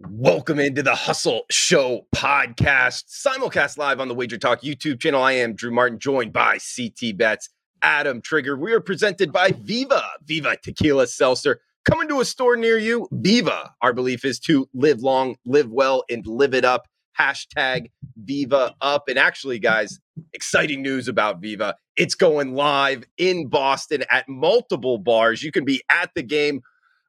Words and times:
Welcome 0.00 0.60
into 0.60 0.84
the 0.84 0.94
Hustle 0.94 1.42
Show 1.50 2.06
podcast, 2.14 3.06
simulcast 3.08 3.78
live 3.78 3.98
on 3.98 4.06
the 4.06 4.14
Wager 4.14 4.38
Talk 4.38 4.62
YouTube 4.62 5.00
channel. 5.00 5.20
I 5.20 5.32
am 5.32 5.56
Drew 5.56 5.72
Martin, 5.72 5.98
joined 5.98 6.32
by 6.32 6.58
CT 6.58 7.16
Bets, 7.16 7.48
Adam 7.82 8.20
Trigger. 8.20 8.56
We 8.56 8.72
are 8.72 8.80
presented 8.80 9.32
by 9.32 9.50
Viva, 9.60 10.04
Viva 10.24 10.56
Tequila 10.62 11.08
Seltzer. 11.08 11.60
Coming 11.84 12.06
to 12.10 12.20
a 12.20 12.24
store 12.24 12.54
near 12.54 12.78
you, 12.78 13.08
Viva. 13.10 13.72
Our 13.82 13.92
belief 13.92 14.24
is 14.24 14.38
to 14.40 14.68
live 14.72 15.02
long, 15.02 15.34
live 15.44 15.72
well, 15.72 16.04
and 16.08 16.24
live 16.28 16.54
it 16.54 16.64
up. 16.64 16.86
Hashtag 17.18 17.90
Viva 18.22 18.76
Up. 18.80 19.08
And 19.08 19.18
actually, 19.18 19.58
guys, 19.58 19.98
exciting 20.32 20.80
news 20.80 21.08
about 21.08 21.40
Viva. 21.40 21.74
It's 21.96 22.14
going 22.14 22.54
live 22.54 23.02
in 23.16 23.48
Boston 23.48 24.04
at 24.12 24.28
multiple 24.28 24.98
bars. 24.98 25.42
You 25.42 25.50
can 25.50 25.64
be 25.64 25.82
at 25.90 26.10
the 26.14 26.22
game 26.22 26.62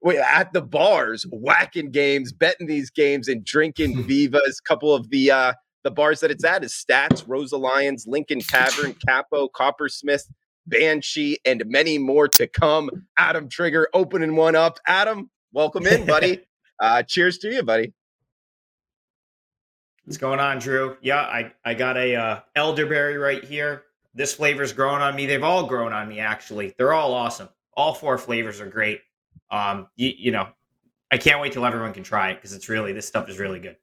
at 0.08 0.54
the 0.54 0.62
bars, 0.62 1.26
whacking 1.32 1.92
games, 1.92 2.32
betting 2.32 2.68
these 2.68 2.90
games, 2.90 3.28
and 3.28 3.44
drinking 3.44 4.04
Vivas. 4.04 4.60
Couple 4.62 4.94
of 4.94 5.10
the 5.10 5.32
uh, 5.32 5.54
the 5.84 5.92
bars 5.92 6.20
that 6.22 6.32
it's 6.32 6.44
at 6.44 6.64
is 6.64 6.74
Stats, 6.74 7.26
Roza 7.26 7.60
Lyons, 7.60 8.06
Lincoln 8.08 8.40
Tavern, 8.40 8.96
Capo, 9.06 9.48
Coppersmith, 9.50 10.24
Banshee, 10.68 11.38
and 11.46 11.64
many 11.66 11.98
more 11.98 12.28
to 12.30 12.48
come. 12.48 12.90
Adam 13.18 13.50
Trigger 13.50 13.88
opening 13.94 14.36
one 14.36 14.56
up. 14.56 14.80
Adam, 14.88 15.30
welcome 15.52 15.86
in, 15.88 16.06
buddy. 16.06 16.42
uh, 16.80 17.04
cheers 17.04 17.38
to 17.40 17.50
you, 17.50 17.64
buddy. 17.64 17.94
What's 20.06 20.18
going 20.18 20.40
on, 20.40 20.60
Drew? 20.60 20.98
Yeah, 21.02 21.22
I, 21.22 21.54
I 21.64 21.76
got 21.76 21.96
a 21.96 22.16
uh, 22.16 22.40
elderberry 22.56 23.18
right 23.18 23.44
here. 23.44 23.84
This 24.16 24.34
flavor's 24.34 24.74
growing 24.74 25.04
on 25.04 25.16
me. 25.16 25.28
They've 25.28 25.44
all 25.44 25.68
grown 25.68 25.94
on 25.94 26.10
me, 26.10 26.20
actually. 26.20 26.74
They're 26.78 26.94
all 26.94 27.14
awesome. 27.14 27.50
All 27.78 27.94
four 27.94 28.18
flavors 28.18 28.60
are 28.60 28.66
great 28.66 29.02
um, 29.52 29.88
you, 29.96 30.14
you 30.18 30.32
know, 30.32 30.48
I 31.12 31.18
can't 31.18 31.42
wait 31.42 31.54
till 31.54 31.66
everyone 31.66 31.94
can 31.94 32.04
try 32.04 32.32
it 32.32 32.36
because 32.36 32.54
it's 32.54 32.70
really 32.70 32.94
this 32.94 33.08
stuff 33.08 33.30
is 33.30 33.40
really 33.40 33.60
good. 33.60 33.78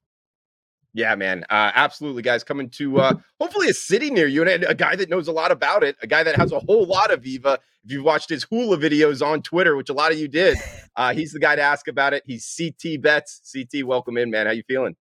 Yeah, 0.97 1.15
man. 1.15 1.45
Uh, 1.51 1.73
absolutely, 1.75 2.23
guys. 2.23 2.43
Coming 2.43 2.71
to 2.71 2.99
uh, 3.01 3.13
hopefully 3.39 3.69
a 3.69 3.75
city 3.75 4.11
near 4.11 4.27
you 4.27 4.49
and 4.49 4.65
a 4.65 4.75
guy 4.75 4.97
that 4.97 5.11
knows 5.11 5.29
a 5.29 5.33
lot 5.33 5.51
about 5.53 5.83
it, 5.83 5.95
a 6.01 6.07
guy 6.07 6.23
that 6.23 6.37
has 6.37 6.53
a 6.53 6.59
whole 6.61 6.87
lot 6.87 7.13
of 7.13 7.23
Viva. 7.23 7.59
If 7.85 7.93
you've 7.93 8.05
watched 8.05 8.31
his 8.31 8.45
hula 8.45 8.79
videos 8.79 9.25
on 9.25 9.43
Twitter, 9.43 9.77
which 9.77 9.91
a 9.91 9.93
lot 9.93 10.11
of 10.11 10.19
you 10.19 10.27
did, 10.27 10.57
uh, 10.97 11.13
he's 11.13 11.33
the 11.33 11.39
guy 11.39 11.55
to 11.55 11.61
ask 11.61 11.87
about 11.87 12.15
it. 12.15 12.23
He's 12.25 12.51
CT 12.57 13.03
Bets. 13.03 13.53
CT, 13.53 13.85
welcome 13.85 14.17
in, 14.17 14.31
man. 14.31 14.47
How 14.47 14.53
you 14.53 14.63
feeling? 14.67 14.97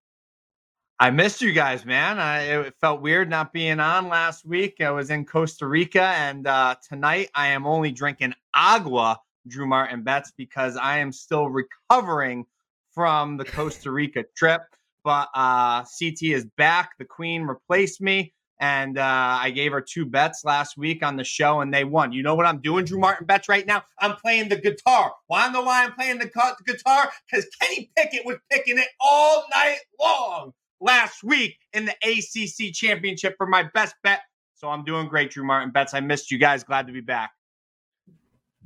I 0.98 1.10
missed 1.10 1.40
you 1.40 1.52
guys, 1.52 1.86
man. 1.86 2.18
I, 2.18 2.42
it 2.42 2.74
felt 2.78 3.00
weird 3.00 3.30
not 3.30 3.54
being 3.54 3.80
on 3.80 4.08
last 4.08 4.44
week. 4.44 4.82
I 4.82 4.90
was 4.90 5.08
in 5.08 5.24
Costa 5.24 5.66
Rica, 5.66 6.02
and 6.02 6.46
uh, 6.46 6.76
tonight 6.86 7.30
I 7.34 7.48
am 7.48 7.66
only 7.66 7.90
drinking 7.90 8.34
agua 8.54 9.18
Drew 9.48 9.66
Martin 9.66 10.02
bets 10.02 10.32
because 10.36 10.76
I 10.76 10.98
am 10.98 11.12
still 11.12 11.48
recovering 11.48 12.46
from 12.92 13.36
the 13.36 13.44
Costa 13.56 13.90
Rica 13.90 14.24
trip. 14.36 14.62
But 15.04 15.28
uh, 15.34 15.82
CT 15.82 16.22
is 16.22 16.46
back. 16.56 16.90
The 16.98 17.04
Queen 17.04 17.42
replaced 17.42 18.00
me. 18.00 18.32
And 18.58 18.96
uh, 18.96 19.38
I 19.40 19.50
gave 19.50 19.72
her 19.72 19.82
two 19.82 20.06
bets 20.06 20.42
last 20.42 20.78
week 20.78 21.04
on 21.04 21.16
the 21.16 21.24
show, 21.24 21.60
and 21.60 21.72
they 21.74 21.84
won. 21.84 22.12
You 22.12 22.22
know 22.22 22.34
what 22.34 22.46
I'm 22.46 22.62
doing, 22.62 22.86
Drew 22.86 22.98
Martin 22.98 23.26
bets 23.26 23.50
right 23.50 23.66
now? 23.66 23.82
I'm 24.00 24.16
playing 24.16 24.48
the 24.48 24.56
guitar. 24.56 25.12
Want 25.28 25.48
to 25.48 25.52
know 25.52 25.62
why 25.62 25.84
I'm 25.84 25.92
playing 25.92 26.18
the, 26.18 26.24
the 26.24 26.72
guitar? 26.72 27.10
Because 27.30 27.46
Kenny 27.60 27.90
Pickett 27.96 28.24
was 28.24 28.38
picking 28.50 28.78
it 28.78 28.88
all 28.98 29.44
night 29.54 29.78
long 30.00 30.52
last 30.80 31.22
week 31.22 31.58
in 31.74 31.84
the 31.84 31.94
ACC 32.02 32.72
championship 32.72 33.34
for 33.36 33.46
my 33.46 33.64
best 33.74 33.94
bet. 34.02 34.20
So 34.54 34.68
I'm 34.68 34.84
doing 34.84 35.08
great, 35.08 35.30
Drew 35.30 35.44
Martin 35.44 35.70
bets. 35.70 35.92
I 35.92 36.00
missed 36.00 36.30
you 36.30 36.38
guys. 36.38 36.64
Glad 36.64 36.86
to 36.86 36.92
be 36.94 37.02
back. 37.02 37.32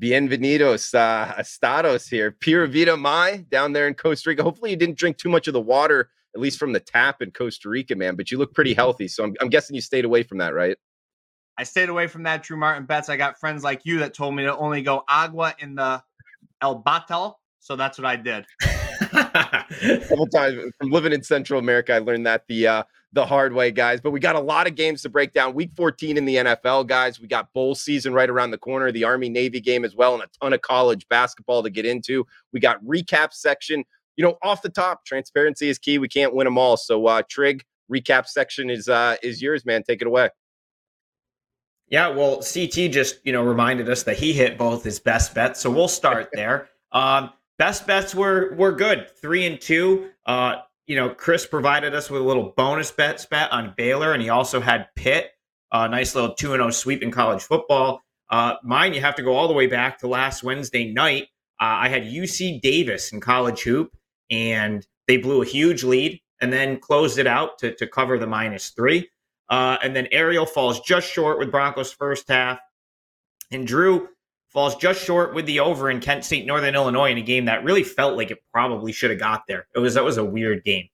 Bienvenidos, 0.00 0.94
uh, 0.94 1.34
Estados 1.38 2.08
here. 2.08 2.30
Pura 2.30 2.66
Vida 2.66 2.96
Mai 2.96 3.44
down 3.50 3.74
there 3.74 3.86
in 3.86 3.92
Costa 3.92 4.30
Rica. 4.30 4.42
Hopefully, 4.42 4.70
you 4.70 4.76
didn't 4.76 4.96
drink 4.96 5.18
too 5.18 5.28
much 5.28 5.46
of 5.46 5.52
the 5.52 5.60
water, 5.60 6.08
at 6.34 6.40
least 6.40 6.58
from 6.58 6.72
the 6.72 6.80
tap 6.80 7.20
in 7.20 7.30
Costa 7.32 7.68
Rica, 7.68 7.94
man. 7.94 8.16
But 8.16 8.30
you 8.30 8.38
look 8.38 8.54
pretty 8.54 8.72
healthy. 8.72 9.08
So 9.08 9.24
I'm, 9.24 9.34
I'm 9.42 9.50
guessing 9.50 9.76
you 9.76 9.82
stayed 9.82 10.06
away 10.06 10.22
from 10.22 10.38
that, 10.38 10.54
right? 10.54 10.78
I 11.58 11.64
stayed 11.64 11.90
away 11.90 12.06
from 12.06 12.22
that, 12.22 12.42
Drew 12.42 12.56
Martin 12.56 12.86
bets. 12.86 13.10
I 13.10 13.18
got 13.18 13.38
friends 13.38 13.62
like 13.62 13.82
you 13.84 13.98
that 13.98 14.14
told 14.14 14.34
me 14.34 14.44
to 14.44 14.56
only 14.56 14.80
go 14.80 15.04
agua 15.06 15.54
in 15.58 15.74
the 15.74 16.02
El 16.62 16.82
Batel. 16.82 17.34
So 17.58 17.76
that's 17.76 17.98
what 17.98 18.06
I 18.06 18.16
did. 18.16 18.46
A 19.12 19.66
couple 20.08 20.26
times 20.28 20.62
from 20.78 20.90
living 20.90 21.12
in 21.12 21.22
Central 21.22 21.60
America, 21.60 21.92
I 21.92 21.98
learned 21.98 22.24
that 22.24 22.44
the 22.48 22.66
uh, 22.66 22.82
the 23.12 23.26
hard 23.26 23.52
way, 23.52 23.70
guys. 23.70 24.00
But 24.00 24.10
we 24.10 24.20
got 24.20 24.36
a 24.36 24.40
lot 24.40 24.66
of 24.66 24.74
games 24.74 25.02
to 25.02 25.08
break 25.08 25.32
down. 25.32 25.54
Week 25.54 25.72
14 25.74 26.16
in 26.16 26.24
the 26.24 26.36
NFL, 26.36 26.86
guys. 26.86 27.20
We 27.20 27.26
got 27.26 27.52
bowl 27.52 27.74
season 27.74 28.12
right 28.12 28.30
around 28.30 28.52
the 28.52 28.58
corner, 28.58 28.92
the 28.92 29.04
Army 29.04 29.28
Navy 29.28 29.60
game 29.60 29.84
as 29.84 29.96
well, 29.96 30.14
and 30.14 30.22
a 30.22 30.28
ton 30.40 30.52
of 30.52 30.62
college 30.62 31.06
basketball 31.08 31.62
to 31.62 31.70
get 31.70 31.84
into. 31.84 32.26
We 32.52 32.60
got 32.60 32.82
recap 32.84 33.32
section. 33.32 33.84
You 34.16 34.24
know, 34.24 34.38
off 34.42 34.62
the 34.62 34.68
top, 34.68 35.04
transparency 35.04 35.68
is 35.68 35.78
key. 35.78 35.98
We 35.98 36.08
can't 36.08 36.34
win 36.34 36.44
them 36.44 36.58
all. 36.58 36.76
So, 36.76 37.06
uh, 37.06 37.22
Trig, 37.28 37.64
recap 37.90 38.26
section 38.26 38.70
is 38.70 38.88
uh, 38.88 39.16
is 39.22 39.42
yours, 39.42 39.64
man. 39.64 39.82
Take 39.82 40.02
it 40.02 40.06
away. 40.06 40.30
Yeah, 41.88 42.08
well, 42.08 42.36
CT 42.36 42.92
just 42.92 43.18
you 43.24 43.32
know 43.32 43.42
reminded 43.42 43.88
us 43.88 44.04
that 44.04 44.16
he 44.16 44.32
hit 44.32 44.56
both 44.56 44.84
his 44.84 45.00
best 45.00 45.34
bets, 45.34 45.60
so 45.60 45.70
we'll 45.70 45.88
start 45.88 46.28
there. 46.34 46.68
Um, 46.92 47.30
best 47.58 47.86
bets 47.86 48.14
were 48.14 48.54
were 48.54 48.72
good, 48.72 49.10
three 49.20 49.46
and 49.46 49.60
two. 49.60 50.10
Uh, 50.26 50.56
you 50.90 50.96
know, 50.96 51.08
Chris 51.08 51.46
provided 51.46 51.94
us 51.94 52.10
with 52.10 52.20
a 52.20 52.24
little 52.24 52.52
bonus 52.56 52.90
bet 52.90 53.24
bet 53.30 53.52
on 53.52 53.74
Baylor, 53.76 54.12
and 54.12 54.20
he 54.20 54.28
also 54.28 54.60
had 54.60 54.88
Pitt, 54.96 55.30
a 55.70 55.88
nice 55.88 56.16
little 56.16 56.34
2 56.34 56.48
0 56.48 56.70
sweep 56.70 57.00
in 57.00 57.12
college 57.12 57.42
football. 57.42 58.02
Uh, 58.28 58.56
mine, 58.64 58.92
you 58.92 59.00
have 59.00 59.14
to 59.14 59.22
go 59.22 59.36
all 59.36 59.46
the 59.46 59.54
way 59.54 59.68
back 59.68 60.00
to 60.00 60.08
last 60.08 60.42
Wednesday 60.42 60.92
night. 60.92 61.28
Uh, 61.60 61.78
I 61.86 61.88
had 61.88 62.02
UC 62.02 62.60
Davis 62.60 63.12
in 63.12 63.20
college 63.20 63.62
hoop, 63.62 63.96
and 64.30 64.84
they 65.06 65.16
blew 65.16 65.42
a 65.42 65.46
huge 65.46 65.84
lead 65.84 66.20
and 66.40 66.52
then 66.52 66.80
closed 66.80 67.20
it 67.20 67.26
out 67.28 67.60
to, 67.60 67.72
to 67.76 67.86
cover 67.86 68.18
the 68.18 68.26
minus 68.26 68.70
three. 68.70 69.08
Uh, 69.48 69.76
and 69.84 69.94
then 69.94 70.08
Ariel 70.10 70.44
falls 70.44 70.80
just 70.80 71.08
short 71.08 71.38
with 71.38 71.52
Broncos 71.52 71.92
first 71.92 72.26
half. 72.26 72.58
And 73.52 73.64
Drew 73.64 74.08
falls 74.50 74.76
just 74.76 75.04
short 75.04 75.34
with 75.34 75.46
the 75.46 75.60
over 75.60 75.90
in 75.90 76.00
Kent 76.00 76.24
State, 76.24 76.46
Northern 76.46 76.74
Illinois, 76.74 77.10
in 77.10 77.18
a 77.18 77.22
game 77.22 77.44
that 77.46 77.64
really 77.64 77.84
felt 77.84 78.16
like 78.16 78.30
it 78.30 78.38
probably 78.52 78.92
should 78.92 79.10
have 79.10 79.20
got 79.20 79.42
there. 79.46 79.66
It 79.74 79.78
was 79.78 79.94
that 79.94 80.04
was 80.04 80.18
a 80.18 80.24
weird 80.24 80.64
game. 80.64 80.88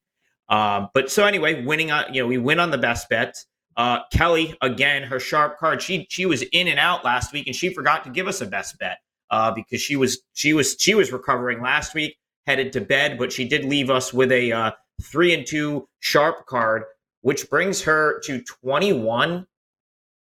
Um, 0.49 0.89
but 0.95 1.11
so 1.11 1.25
anyway, 1.25 1.65
winning 1.65 1.91
on 1.91 2.13
you 2.13 2.23
know 2.23 2.29
we 2.29 2.39
win 2.39 2.61
on 2.61 2.71
the 2.71 2.79
best 2.79 3.09
bets. 3.09 3.47
Uh, 3.77 4.01
Kelly 4.13 4.57
again, 4.63 5.03
her 5.03 5.21
sharp 5.21 5.59
card. 5.59 5.83
She 5.83 6.07
she 6.11 6.27
was 6.27 6.43
in 6.53 6.69
and 6.69 6.79
out 6.79 7.05
last 7.05 7.33
week, 7.33 7.47
and 7.47 7.57
she 7.57 7.73
forgot 7.73 8.05
to 8.05 8.11
give 8.11 8.29
us 8.29 8.41
a 8.41 8.47
best 8.47 8.79
bet 8.79 8.99
uh, 9.31 9.53
because 9.53 9.81
she 9.81 9.97
was 9.97 10.21
she 10.35 10.53
was 10.53 10.77
she 10.79 10.95
was 10.95 11.13
recovering 11.13 11.61
last 11.63 11.95
week, 11.95 12.17
headed 12.47 12.73
to 12.75 12.81
bed, 12.81 13.19
but 13.19 13.33
she 13.33 13.49
did 13.49 13.65
leave 13.65 13.91
us 13.91 14.13
with 14.13 14.31
a 14.33 14.53
uh, 14.53 14.71
three 15.03 15.35
and 15.35 15.47
two 15.47 15.89
sharp 16.01 16.47
card, 16.47 16.85
which 17.23 17.49
brings 17.51 17.83
her 17.83 18.21
to 18.25 18.43
twenty 18.43 18.93
one 18.93 19.47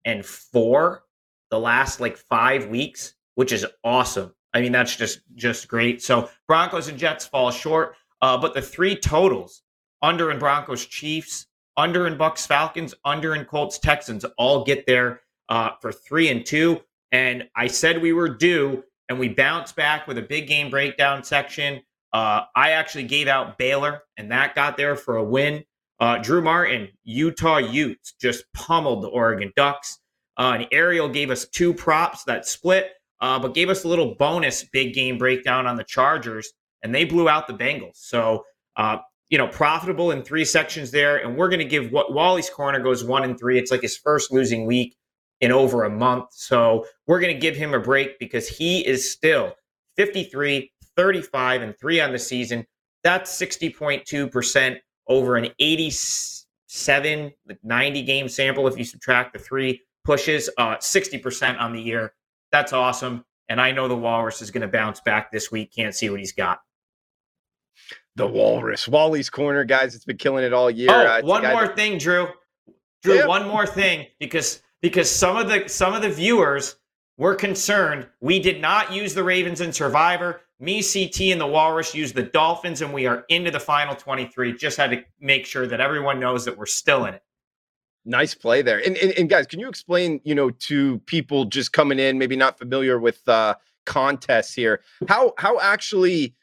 and 0.04 0.24
four 0.24 1.02
the 1.50 1.58
last 1.58 2.00
like 2.00 2.16
five 2.16 2.66
weeks 2.66 3.14
which 3.34 3.52
is 3.52 3.66
awesome. 3.82 4.34
I 4.52 4.60
mean, 4.60 4.72
that's 4.72 4.96
just 4.96 5.20
just 5.34 5.68
great. 5.68 6.02
So 6.02 6.30
Broncos 6.46 6.88
and 6.88 6.98
Jets 6.98 7.26
fall 7.26 7.50
short, 7.50 7.96
uh, 8.22 8.38
but 8.38 8.54
the 8.54 8.62
three 8.62 8.96
totals 8.96 9.62
under 10.00 10.30
in 10.30 10.38
Broncos 10.38 10.86
Chiefs, 10.86 11.46
under 11.76 12.06
in 12.06 12.16
Bucks 12.16 12.46
Falcons, 12.46 12.94
under 13.04 13.34
in 13.34 13.44
Colts 13.44 13.78
Texans 13.78 14.24
all 14.38 14.64
get 14.64 14.86
there 14.86 15.22
uh, 15.48 15.70
for 15.80 15.92
three 15.92 16.28
and 16.28 16.44
two. 16.46 16.80
And 17.10 17.48
I 17.56 17.66
said 17.66 18.00
we 18.00 18.12
were 18.12 18.28
due, 18.28 18.84
and 19.08 19.18
we 19.18 19.28
bounced 19.28 19.76
back 19.76 20.06
with 20.06 20.18
a 20.18 20.22
big 20.22 20.46
game 20.46 20.70
breakdown 20.70 21.24
section. 21.24 21.82
Uh, 22.12 22.42
I 22.54 22.70
actually 22.70 23.04
gave 23.04 23.26
out 23.26 23.58
Baylor, 23.58 24.02
and 24.16 24.30
that 24.30 24.54
got 24.54 24.76
there 24.76 24.94
for 24.94 25.16
a 25.16 25.24
win. 25.24 25.64
Uh, 25.98 26.18
Drew 26.18 26.42
Martin, 26.42 26.88
Utah 27.04 27.58
Utes 27.58 28.14
just 28.20 28.44
pummeled 28.52 29.02
the 29.02 29.08
Oregon 29.08 29.52
Ducks. 29.56 29.98
Uh, 30.36 30.56
and 30.58 30.68
Ariel 30.72 31.08
gave 31.08 31.30
us 31.30 31.46
two 31.48 31.72
props 31.72 32.24
that 32.24 32.46
split 32.46 32.92
uh, 33.20 33.38
but 33.38 33.54
gave 33.54 33.70
us 33.70 33.84
a 33.84 33.88
little 33.88 34.14
bonus 34.14 34.64
big 34.64 34.94
game 34.94 35.18
breakdown 35.18 35.66
on 35.66 35.76
the 35.76 35.84
Chargers, 35.84 36.52
and 36.82 36.94
they 36.94 37.04
blew 37.04 37.28
out 37.28 37.46
the 37.46 37.54
Bengals. 37.54 37.96
So, 37.96 38.44
uh, 38.76 38.98
you 39.30 39.38
know, 39.38 39.48
profitable 39.48 40.10
in 40.10 40.22
three 40.22 40.44
sections 40.44 40.90
there. 40.90 41.16
And 41.16 41.36
we're 41.36 41.48
going 41.48 41.60
to 41.60 41.64
give 41.64 41.90
what 41.90 42.12
Wally's 42.12 42.50
corner 42.50 42.80
goes 42.80 43.02
one 43.04 43.24
and 43.24 43.38
three. 43.38 43.58
It's 43.58 43.70
like 43.70 43.82
his 43.82 43.96
first 43.96 44.30
losing 44.30 44.66
week 44.66 44.96
in 45.40 45.50
over 45.50 45.84
a 45.84 45.90
month. 45.90 46.26
So 46.32 46.86
we're 47.06 47.20
going 47.20 47.34
to 47.34 47.40
give 47.40 47.56
him 47.56 47.74
a 47.74 47.80
break 47.80 48.18
because 48.18 48.48
he 48.48 48.86
is 48.86 49.10
still 49.10 49.54
53, 49.96 50.70
35, 50.96 51.62
and 51.62 51.78
three 51.78 52.00
on 52.00 52.12
the 52.12 52.18
season. 52.18 52.66
That's 53.02 53.36
60.2% 53.40 54.78
over 55.08 55.36
an 55.36 55.48
87, 55.58 57.32
90 57.62 58.02
game 58.02 58.28
sample 58.28 58.66
if 58.68 58.78
you 58.78 58.84
subtract 58.84 59.32
the 59.32 59.38
three 59.38 59.82
pushes, 60.04 60.48
uh, 60.58 60.76
60% 60.76 61.60
on 61.60 61.72
the 61.72 61.80
year 61.80 62.12
that's 62.54 62.72
awesome. 62.72 63.24
And 63.48 63.60
I 63.60 63.72
know 63.72 63.88
the 63.88 63.96
Walrus 63.96 64.40
is 64.40 64.52
going 64.52 64.62
to 64.62 64.68
bounce 64.68 65.00
back 65.00 65.32
this 65.32 65.50
week. 65.50 65.72
Can't 65.74 65.94
see 65.94 66.08
what 66.08 66.20
he's 66.20 66.32
got. 66.32 66.60
The 68.14 68.26
Walrus, 68.26 68.86
Wally's 68.86 69.28
corner, 69.28 69.64
guys. 69.64 69.96
It's 69.96 70.04
been 70.04 70.16
killing 70.16 70.44
it 70.44 70.52
all 70.52 70.70
year. 70.70 70.88
Oh, 70.88 71.04
uh, 71.04 71.20
one 71.22 71.42
more 71.42 71.66
that... 71.66 71.74
thing, 71.74 71.98
Drew. 71.98 72.28
Drew, 73.02 73.16
yeah. 73.16 73.26
one 73.26 73.48
more 73.48 73.66
thing, 73.66 74.06
because 74.20 74.62
because 74.80 75.10
some 75.10 75.36
of 75.36 75.48
the 75.48 75.68
some 75.68 75.94
of 75.94 76.02
the 76.02 76.08
viewers 76.08 76.76
were 77.18 77.34
concerned 77.34 78.06
we 78.20 78.38
did 78.38 78.60
not 78.60 78.92
use 78.92 79.14
the 79.14 79.24
Ravens 79.24 79.60
in 79.60 79.72
Survivor. 79.72 80.42
Me, 80.60 80.80
CT, 80.80 81.20
and 81.32 81.40
the 81.40 81.46
Walrus 81.46 81.92
used 81.92 82.14
the 82.14 82.22
Dolphins, 82.22 82.82
and 82.82 82.94
we 82.94 83.06
are 83.06 83.24
into 83.28 83.50
the 83.50 83.58
final 83.58 83.96
23. 83.96 84.56
Just 84.56 84.76
had 84.76 84.92
to 84.92 85.02
make 85.20 85.44
sure 85.44 85.66
that 85.66 85.80
everyone 85.80 86.20
knows 86.20 86.44
that 86.44 86.56
we're 86.56 86.66
still 86.66 87.06
in 87.06 87.14
it. 87.14 87.22
Nice 88.04 88.34
play 88.34 88.62
there. 88.62 88.84
And, 88.84 88.96
and, 88.98 89.12
and 89.12 89.30
guys, 89.30 89.46
can 89.46 89.60
you 89.60 89.68
explain, 89.68 90.20
you 90.24 90.34
know, 90.34 90.50
to 90.50 90.98
people 91.06 91.46
just 91.46 91.72
coming 91.72 91.98
in, 91.98 92.18
maybe 92.18 92.36
not 92.36 92.58
familiar 92.58 92.98
with 92.98 93.26
uh, 93.28 93.54
contests 93.86 94.52
here, 94.54 94.82
how 95.08 95.32
how 95.38 95.58
actually 95.60 96.34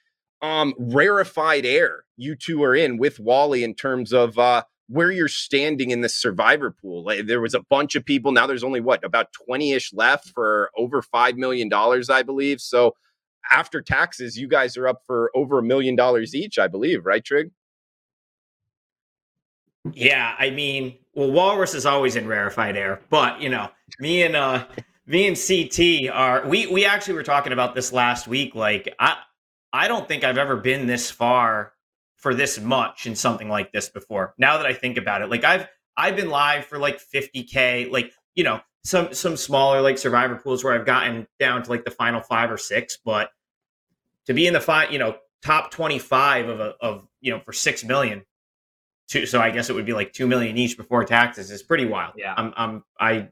um, 0.42 0.74
rarefied 0.80 1.66
air 1.66 2.06
you 2.18 2.36
two 2.36 2.64
are 2.64 2.76
in 2.76 2.98
with 2.98 3.20
Wally 3.20 3.64
in 3.64 3.76
terms 3.76 4.12
of 4.12 4.40
uh, 4.40 4.64
where 4.88 5.12
you're 5.12 5.28
standing 5.28 5.92
in 5.92 6.02
the 6.02 6.10
survivor 6.10 6.72
pool. 6.72 7.04
Like, 7.04 7.26
there 7.26 7.42
was 7.42 7.54
a 7.54 7.62
bunch 7.70 7.96
of 7.96 8.04
people. 8.04 8.32
Now 8.32 8.48
there's 8.48 8.64
only 8.64 8.82
what 8.82 9.04
about 9.04 9.32
20 9.48 9.72
ish 9.74 9.94
left 9.94 10.30
for 10.30 10.70
over 10.78 11.02
$5 11.02 11.38
million, 11.38 11.70
I 11.74 12.24
believe. 12.24 12.60
So 12.60 12.96
after 13.50 13.82
taxes, 13.82 14.38
you 14.38 14.48
guys 14.48 14.78
are 14.78 14.88
up 14.88 15.02
for 15.06 15.32
over 15.34 15.60
a 15.60 15.64
million 15.64 15.96
dollars 15.96 16.36
each, 16.36 16.60
I 16.60 16.68
believe, 16.68 17.06
right, 17.06 17.24
Trig? 17.24 17.52
Yeah, 19.94 20.36
I 20.38 20.52
mean, 20.52 20.98
well, 21.14 21.32
Walrus 21.32 21.74
is 21.74 21.86
always 21.86 22.16
in 22.16 22.28
rarefied 22.28 22.78
air, 22.78 23.02
but 23.10 23.42
you 23.42 23.50
know, 23.50 23.70
me 24.00 24.24
and 24.24 24.36
uh 24.36 24.66
me 25.06 25.28
and 25.28 25.38
CT 25.38 26.10
are 26.14 26.48
we 26.48 26.68
we 26.68 26.86
actually 26.86 27.16
were 27.16 27.24
talking 27.24 27.54
about 27.54 27.76
this 27.76 27.92
last 27.92 28.28
week. 28.28 28.56
Like 28.56 28.94
I 29.00 29.18
I 29.74 29.88
don't 29.88 30.08
think 30.08 30.24
I've 30.24 30.38
ever 30.38 30.58
been 30.58 30.88
this 30.88 31.12
far 31.12 31.74
for 32.18 32.36
this 32.36 32.60
much 32.60 33.08
in 33.08 33.16
something 33.16 33.50
like 33.50 33.72
this 33.72 33.90
before. 33.90 34.34
Now 34.38 34.58
that 34.58 34.66
I 34.66 34.74
think 34.74 34.98
about 34.98 35.22
it, 35.22 35.30
like 35.30 35.44
I've 35.44 35.68
I've 35.98 36.16
been 36.16 36.30
live 36.30 36.66
for 36.66 36.80
like 36.80 37.02
50k, 37.14 37.92
like 37.92 38.14
you 38.36 38.44
know 38.44 38.62
some 38.84 39.14
some 39.14 39.38
smaller 39.38 39.82
like 39.82 39.98
survivor 39.98 40.36
pools 40.36 40.64
where 40.64 40.74
I've 40.74 40.86
gotten 40.86 41.28
down 41.40 41.64
to 41.64 41.70
like 41.70 41.84
the 41.84 41.92
final 41.92 42.22
five 42.22 42.52
or 42.52 42.58
six, 42.58 42.98
but 43.04 43.30
to 44.28 44.34
be 44.34 44.48
in 44.48 44.54
the 44.54 44.62
five, 44.62 44.92
you 44.92 45.00
know, 45.00 45.18
top 45.44 45.72
25 45.72 46.50
of 46.50 46.60
a, 46.60 46.76
of 46.80 47.08
you 47.20 47.32
know 47.32 47.40
for 47.40 47.54
six 47.54 47.84
million. 47.84 48.24
Two, 49.12 49.26
so 49.26 49.42
I 49.42 49.52
guess 49.52 49.70
it 49.70 49.74
would 49.74 49.86
be 49.86 49.92
like 49.92 50.14
two 50.14 50.26
million 50.26 50.58
each 50.58 50.78
before 50.78 51.04
taxes 51.04 51.52
is 51.52 51.62
pretty 51.62 51.86
wild. 51.86 52.14
Yeah, 52.16 52.34
I'm, 52.38 52.54
I'm 52.56 52.84
I 52.98 53.28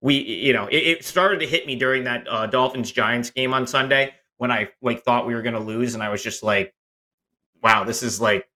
we 0.00 0.16
you 0.16 0.52
know 0.52 0.66
it, 0.66 0.78
it 0.78 1.04
started 1.04 1.38
to 1.38 1.46
hit 1.46 1.64
me 1.64 1.76
during 1.76 2.02
that 2.04 2.26
uh, 2.28 2.46
Dolphins 2.48 2.90
Giants 2.90 3.30
game 3.30 3.54
on 3.54 3.68
Sunday 3.68 4.12
when 4.38 4.50
I 4.50 4.70
like 4.82 5.04
thought 5.04 5.28
we 5.28 5.34
were 5.34 5.42
going 5.42 5.54
to 5.54 5.60
lose, 5.60 5.94
and 5.94 6.02
I 6.02 6.08
was 6.08 6.24
just 6.24 6.42
like, 6.42 6.74
wow, 7.62 7.84
this 7.84 8.02
is 8.02 8.20
like 8.20 8.48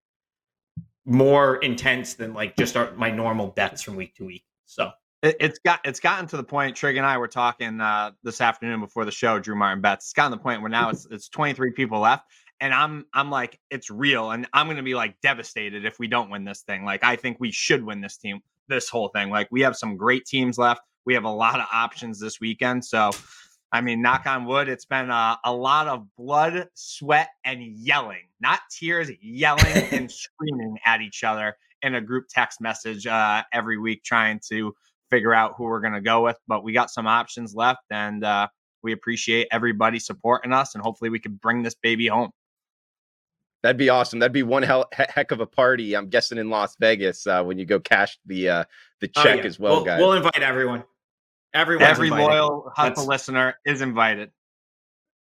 more 1.05 1.59
intense 1.59 2.15
than 2.15 2.35
like 2.35 2.57
just 2.57 2.77
our, 2.77 2.91
my 2.97 3.13
normal 3.13 3.47
bets 3.47 3.83
from 3.83 3.95
week 3.95 4.17
to 4.17 4.25
week. 4.25 4.45
So 4.65 4.91
it, 5.23 5.37
it's 5.39 5.61
got 5.61 5.79
it's 5.85 6.01
gotten 6.01 6.27
to 6.27 6.37
the 6.37 6.43
point. 6.43 6.75
Trig 6.75 6.97
and 6.97 7.07
I 7.07 7.17
were 7.17 7.29
talking 7.29 7.81
uh, 7.81 8.11
this 8.25 8.41
afternoon 8.41 8.81
before 8.81 9.05
the 9.05 9.13
show. 9.13 9.39
Drew 9.39 9.55
Martin 9.55 9.81
bets. 9.81 10.07
It's 10.07 10.13
gotten 10.13 10.33
to 10.33 10.39
the 10.39 10.43
point 10.43 10.63
where 10.63 10.71
now 10.71 10.91
it's 10.91 11.07
it's 11.13 11.29
23 11.29 11.71
people 11.71 12.01
left, 12.01 12.27
and 12.61 12.73
I'm 12.73 13.07
I'm 13.13 13.31
like 13.31 13.59
it's 13.71 13.91
real, 13.91 14.31
and 14.31 14.47
I'm 14.53 14.69
gonna 14.69 14.83
be 14.83 14.95
like 14.95 15.21
devastated 15.21 15.85
if 15.85 15.99
we 15.99 16.09
don't 16.09 16.31
win 16.31 16.45
this 16.45 16.63
thing. 16.63 16.85
Like 16.85 17.05
I 17.05 17.17
think 17.17 17.39
we 17.41 17.51
should 17.51 17.85
win 17.85 18.01
this 18.01 18.17
team, 18.17 18.41
this 18.69 18.89
whole 18.89 19.09
thing. 19.09 19.31
Like 19.31 19.49
we 19.51 19.63
have 19.63 19.77
some 19.77 19.97
great 19.97 20.25
teams 20.25 20.59
left. 20.59 20.81
We 21.07 21.15
have 21.15 21.25
a 21.25 21.31
lot 21.31 21.61
of 21.61 21.67
options 21.73 22.19
this 22.19 22.41
weekend, 22.41 22.85
so 22.85 23.11
I 23.75 23.81
mean, 23.81 24.01
knock 24.01 24.25
on 24.27 24.45
wood, 24.45 24.69
it's 24.69 24.85
been 24.85 25.11
a, 25.11 25.37
a 25.45 25.53
lot 25.53 25.89
of 25.89 26.07
blood, 26.17 26.69
sweat, 26.75 27.31
and 27.45 27.61
yelling, 27.61 28.29
not 28.41 28.61
tears, 28.71 29.11
yelling 29.21 29.67
and 29.91 30.09
screaming 30.13 30.79
at 30.87 31.01
each 31.01 31.25
other 31.25 31.57
in 31.83 31.97
a 31.97 32.01
group 32.01 32.27
text 32.31 32.61
message 32.61 33.05
uh, 33.05 33.43
every 33.53 33.77
week, 33.77 34.05
trying 34.05 34.39
to 34.51 34.73
figure 35.11 35.35
out 35.35 35.55
who 35.57 35.65
we're 35.65 35.81
going 35.81 35.93
to 35.93 36.01
go 36.01 36.23
with. 36.23 36.39
But 36.47 36.63
we 36.63 36.73
got 36.73 36.89
some 36.89 37.09
options 37.09 37.53
left, 37.53 37.83
and 37.91 38.23
uh, 38.23 38.47
we 38.85 38.93
appreciate 38.93 39.49
everybody 39.51 39.99
supporting 39.99 40.53
us, 40.53 40.77
and 40.77 40.85
hopefully 40.85 41.11
we 41.11 41.19
can 41.19 41.35
bring 41.35 41.65
this 41.65 41.75
baby 41.75 42.07
home. 42.07 42.31
That'd 43.65 43.79
be 43.79 43.89
awesome. 43.89 44.19
That'd 44.19 44.35
be 44.35 44.43
one 44.43 44.63
hell, 44.63 44.91
heck 44.93 45.31
of 45.31 45.41
a 45.41 45.47
party. 45.47 45.97
I'm 45.97 46.11
guessing 46.11 46.37
in 46.37 46.51
Las 46.51 46.77
Vegas 46.79 47.27
uh, 47.27 47.43
when 47.43 47.57
you 47.57 47.65
go 47.65 47.81
cash 47.81 48.19
the 48.27 48.51
uh, 48.51 48.65
the 49.01 49.09
check 49.09 49.27
oh, 49.27 49.41
yeah. 49.41 49.45
as 49.45 49.59
well, 49.59 49.77
we'll, 49.77 49.85
guys. 49.87 50.01
We'll 50.01 50.13
invite 50.13 50.43
everyone. 50.43 50.85
Everyone, 51.55 51.87
every 51.87 52.09
invited. 52.09 52.27
loyal 52.27 52.71
Hustle 52.77 53.07
listener 53.07 53.55
is 53.65 53.81
invited. 53.81 54.33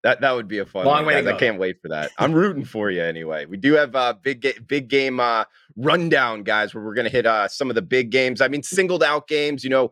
That 0.03 0.21
that 0.21 0.33
would 0.33 0.47
be 0.47 0.59
a 0.59 0.67
fun 0.67 0.85
long 0.85 0.97
one, 0.97 1.07
way. 1.07 1.23
Guys. 1.23 1.37
I 1.37 1.39
can't 1.39 1.59
wait 1.59 1.81
for 1.81 1.89
that. 1.89 2.11
I'm 2.19 2.35
rooting 2.35 2.67
for 2.67 2.91
you 2.91 3.03
anyway. 3.03 3.47
We 3.47 3.57
do 3.57 3.73
have 3.73 3.95
a 3.95 3.99
uh, 3.99 4.13
big 4.13 4.43
ga- 4.43 4.59
big 4.67 4.89
game 4.89 5.21
uh, 5.21 5.45
rundown, 5.77 6.43
guys, 6.43 6.75
where 6.75 6.85
we're 6.85 6.95
gonna 6.95 7.09
hit 7.09 7.25
uh, 7.25 7.49
some 7.49 7.71
of 7.71 7.77
the 7.77 7.83
big 7.83 8.11
games. 8.11 8.43
I 8.43 8.49
mean, 8.49 8.63
singled 8.63 9.03
out 9.03 9.27
games. 9.27 9.65
You 9.65 9.71
know, 9.71 9.91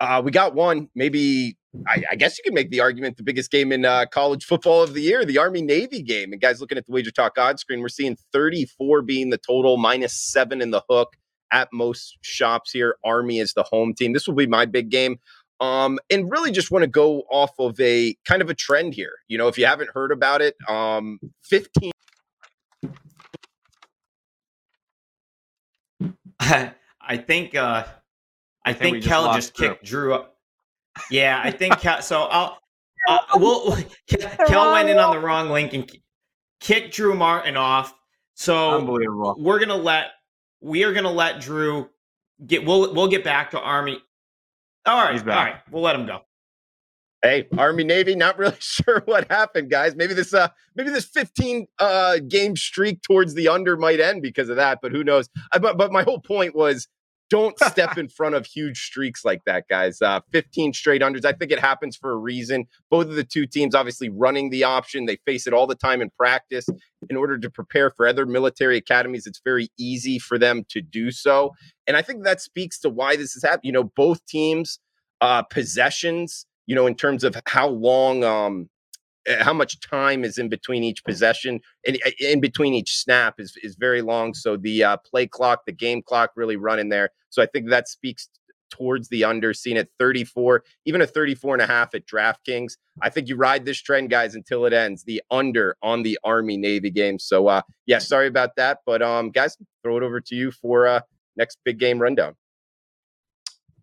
uh, 0.00 0.20
we 0.24 0.32
got 0.32 0.56
one. 0.56 0.88
Maybe 0.96 1.56
I, 1.86 2.02
I, 2.12 2.16
guess 2.16 2.38
you 2.38 2.44
could 2.44 2.54
make 2.54 2.70
the 2.70 2.80
argument 2.80 3.16
the 3.16 3.22
biggest 3.22 3.50
game 3.50 3.72
in 3.72 3.84
uh, 3.84 4.06
college 4.06 4.44
football 4.44 4.82
of 4.82 4.94
the 4.94 5.02
year, 5.02 5.24
the 5.24 5.38
Army 5.38 5.62
Navy 5.62 6.02
game. 6.02 6.32
And 6.32 6.40
guys, 6.40 6.60
looking 6.60 6.78
at 6.78 6.86
the 6.86 6.92
Wager 6.92 7.10
Talk 7.10 7.38
odds 7.38 7.60
screen, 7.60 7.80
we're 7.80 7.88
seeing 7.88 8.16
34 8.32 9.02
being 9.02 9.30
the 9.30 9.38
total, 9.38 9.76
minus 9.76 10.18
seven 10.18 10.60
in 10.60 10.70
the 10.70 10.82
hook 10.88 11.16
at 11.52 11.68
most 11.72 12.18
shops 12.20 12.72
here. 12.72 12.96
Army 13.04 13.38
is 13.38 13.52
the 13.54 13.62
home 13.64 13.94
team. 13.94 14.12
This 14.12 14.26
will 14.26 14.34
be 14.34 14.46
my 14.46 14.64
big 14.66 14.90
game. 14.90 15.18
Um, 15.58 15.98
and 16.10 16.30
really 16.30 16.50
just 16.50 16.70
want 16.70 16.82
to 16.82 16.88
go 16.88 17.22
off 17.30 17.52
of 17.58 17.80
a 17.80 18.14
kind 18.26 18.42
of 18.42 18.50
a 18.50 18.54
trend 18.54 18.94
here. 18.94 19.12
You 19.28 19.38
know, 19.38 19.48
if 19.48 19.56
you 19.56 19.66
haven't 19.66 19.90
heard 19.94 20.12
about 20.12 20.42
it, 20.42 20.54
um, 20.68 21.18
15. 21.44 21.92
I 27.08 27.16
think 27.16 27.54
uh 27.54 27.84
I, 28.64 28.70
I 28.70 28.72
think, 28.72 28.96
think 28.96 29.04
Kel 29.04 29.26
just, 29.34 29.36
just 29.36 29.54
kicked 29.54 29.84
Drew 29.84 30.12
up. 30.12 30.35
Yeah, 31.10 31.40
I 31.42 31.50
think 31.50 31.78
Kel, 31.80 32.02
so. 32.02 32.22
I'll 32.24 32.58
uh, 33.08 33.18
we'll 33.34 33.76
Kel 34.08 34.72
went 34.72 34.88
in 34.88 34.98
on 34.98 35.14
the 35.14 35.20
wrong 35.20 35.50
link 35.50 35.74
and 35.74 35.88
kicked 36.60 36.94
Drew 36.94 37.14
Martin 37.14 37.56
off. 37.56 37.94
So 38.34 38.78
unbelievable. 38.78 39.36
We're 39.38 39.60
gonna 39.60 39.76
let 39.76 40.08
we 40.60 40.84
are 40.84 40.92
gonna 40.92 41.10
let 41.10 41.40
Drew 41.40 41.88
get. 42.46 42.64
We'll 42.64 42.92
we'll 42.94 43.08
get 43.08 43.24
back 43.24 43.52
to 43.52 43.60
Army. 43.60 44.00
All 44.84 45.02
right, 45.02 45.20
all 45.20 45.26
right, 45.26 45.56
we'll 45.70 45.82
let 45.82 45.96
him 45.96 46.06
go. 46.06 46.20
Hey, 47.22 47.48
Army 47.56 47.82
Navy, 47.82 48.14
not 48.14 48.38
really 48.38 48.56
sure 48.60 49.02
what 49.06 49.30
happened, 49.30 49.70
guys. 49.70 49.96
Maybe 49.96 50.14
this 50.14 50.34
uh 50.34 50.48
maybe 50.74 50.90
this 50.90 51.06
15 51.06 51.66
uh 51.78 52.18
game 52.28 52.56
streak 52.56 53.02
towards 53.02 53.34
the 53.34 53.48
under 53.48 53.76
might 53.76 54.00
end 54.00 54.22
because 54.22 54.48
of 54.48 54.56
that, 54.56 54.80
but 54.82 54.92
who 54.92 55.02
knows? 55.02 55.28
I, 55.52 55.58
but 55.58 55.78
but 55.78 55.92
my 55.92 56.02
whole 56.02 56.20
point 56.20 56.54
was 56.54 56.88
don't 57.30 57.58
step 57.70 57.98
in 57.98 58.08
front 58.08 58.34
of 58.34 58.46
huge 58.46 58.84
streaks 58.86 59.24
like 59.24 59.42
that, 59.46 59.68
guys. 59.68 60.00
Uh 60.02 60.20
15 60.32 60.72
straight 60.72 61.02
unders. 61.02 61.24
I 61.24 61.32
think 61.32 61.52
it 61.52 61.58
happens 61.58 61.96
for 61.96 62.12
a 62.12 62.16
reason. 62.16 62.66
Both 62.90 63.06
of 63.08 63.14
the 63.14 63.24
two 63.24 63.46
teams 63.46 63.74
obviously 63.74 64.08
running 64.08 64.50
the 64.50 64.64
option. 64.64 65.06
They 65.06 65.18
face 65.26 65.46
it 65.46 65.52
all 65.52 65.66
the 65.66 65.74
time 65.74 66.00
in 66.00 66.10
practice 66.10 66.66
in 67.08 67.16
order 67.16 67.38
to 67.38 67.50
prepare 67.50 67.90
for 67.90 68.06
other 68.06 68.26
military 68.26 68.76
academies. 68.76 69.26
It's 69.26 69.40
very 69.44 69.68
easy 69.78 70.18
for 70.18 70.38
them 70.38 70.64
to 70.70 70.80
do 70.80 71.10
so. 71.10 71.52
And 71.86 71.96
I 71.96 72.02
think 72.02 72.24
that 72.24 72.40
speaks 72.40 72.78
to 72.80 72.88
why 72.88 73.16
this 73.16 73.36
is 73.36 73.42
happening. 73.42 73.62
You 73.64 73.72
know, 73.72 73.84
both 73.84 74.24
teams 74.26 74.78
uh 75.20 75.42
possessions 75.42 76.46
you 76.66 76.74
know, 76.74 76.86
in 76.86 76.94
terms 76.94 77.24
of 77.24 77.36
how 77.46 77.68
long, 77.68 78.24
um, 78.24 78.68
how 79.40 79.52
much 79.52 79.80
time 79.80 80.24
is 80.24 80.38
in 80.38 80.48
between 80.48 80.84
each 80.84 81.04
possession 81.04 81.60
and 81.86 81.98
eh, 82.04 82.10
in 82.20 82.40
between 82.40 82.74
each 82.74 82.96
snap 82.96 83.34
is, 83.38 83.54
is 83.62 83.76
very 83.76 84.02
long. 84.02 84.34
So 84.34 84.56
the 84.56 84.84
uh, 84.84 84.96
play 84.98 85.26
clock, 85.26 85.66
the 85.66 85.72
game 85.72 86.02
clock 86.02 86.30
really 86.36 86.56
running 86.56 86.88
there. 86.88 87.10
So 87.30 87.42
I 87.42 87.46
think 87.46 87.68
that 87.70 87.88
speaks 87.88 88.28
towards 88.70 89.08
the 89.08 89.24
under, 89.24 89.54
seen 89.54 89.76
at 89.76 89.88
34, 89.98 90.64
even 90.86 91.00
a 91.00 91.06
34 91.06 91.54
and 91.54 91.62
a 91.62 91.66
half 91.66 91.94
at 91.94 92.06
DraftKings. 92.06 92.76
I 93.02 93.10
think 93.10 93.28
you 93.28 93.36
ride 93.36 93.64
this 93.64 93.80
trend, 93.80 94.10
guys, 94.10 94.34
until 94.34 94.66
it 94.66 94.72
ends. 94.72 95.04
The 95.04 95.22
under 95.30 95.76
on 95.82 96.02
the 96.02 96.18
Army 96.24 96.56
Navy 96.56 96.90
game. 96.90 97.18
So 97.18 97.48
uh 97.48 97.62
yeah, 97.86 97.98
sorry 97.98 98.26
about 98.26 98.56
that. 98.56 98.78
But 98.86 99.02
um 99.02 99.30
guys, 99.30 99.56
throw 99.82 99.96
it 99.96 100.02
over 100.02 100.20
to 100.20 100.34
you 100.34 100.50
for 100.50 100.86
uh 100.86 101.00
next 101.36 101.58
big 101.64 101.78
game 101.78 102.00
rundown. 102.00 102.34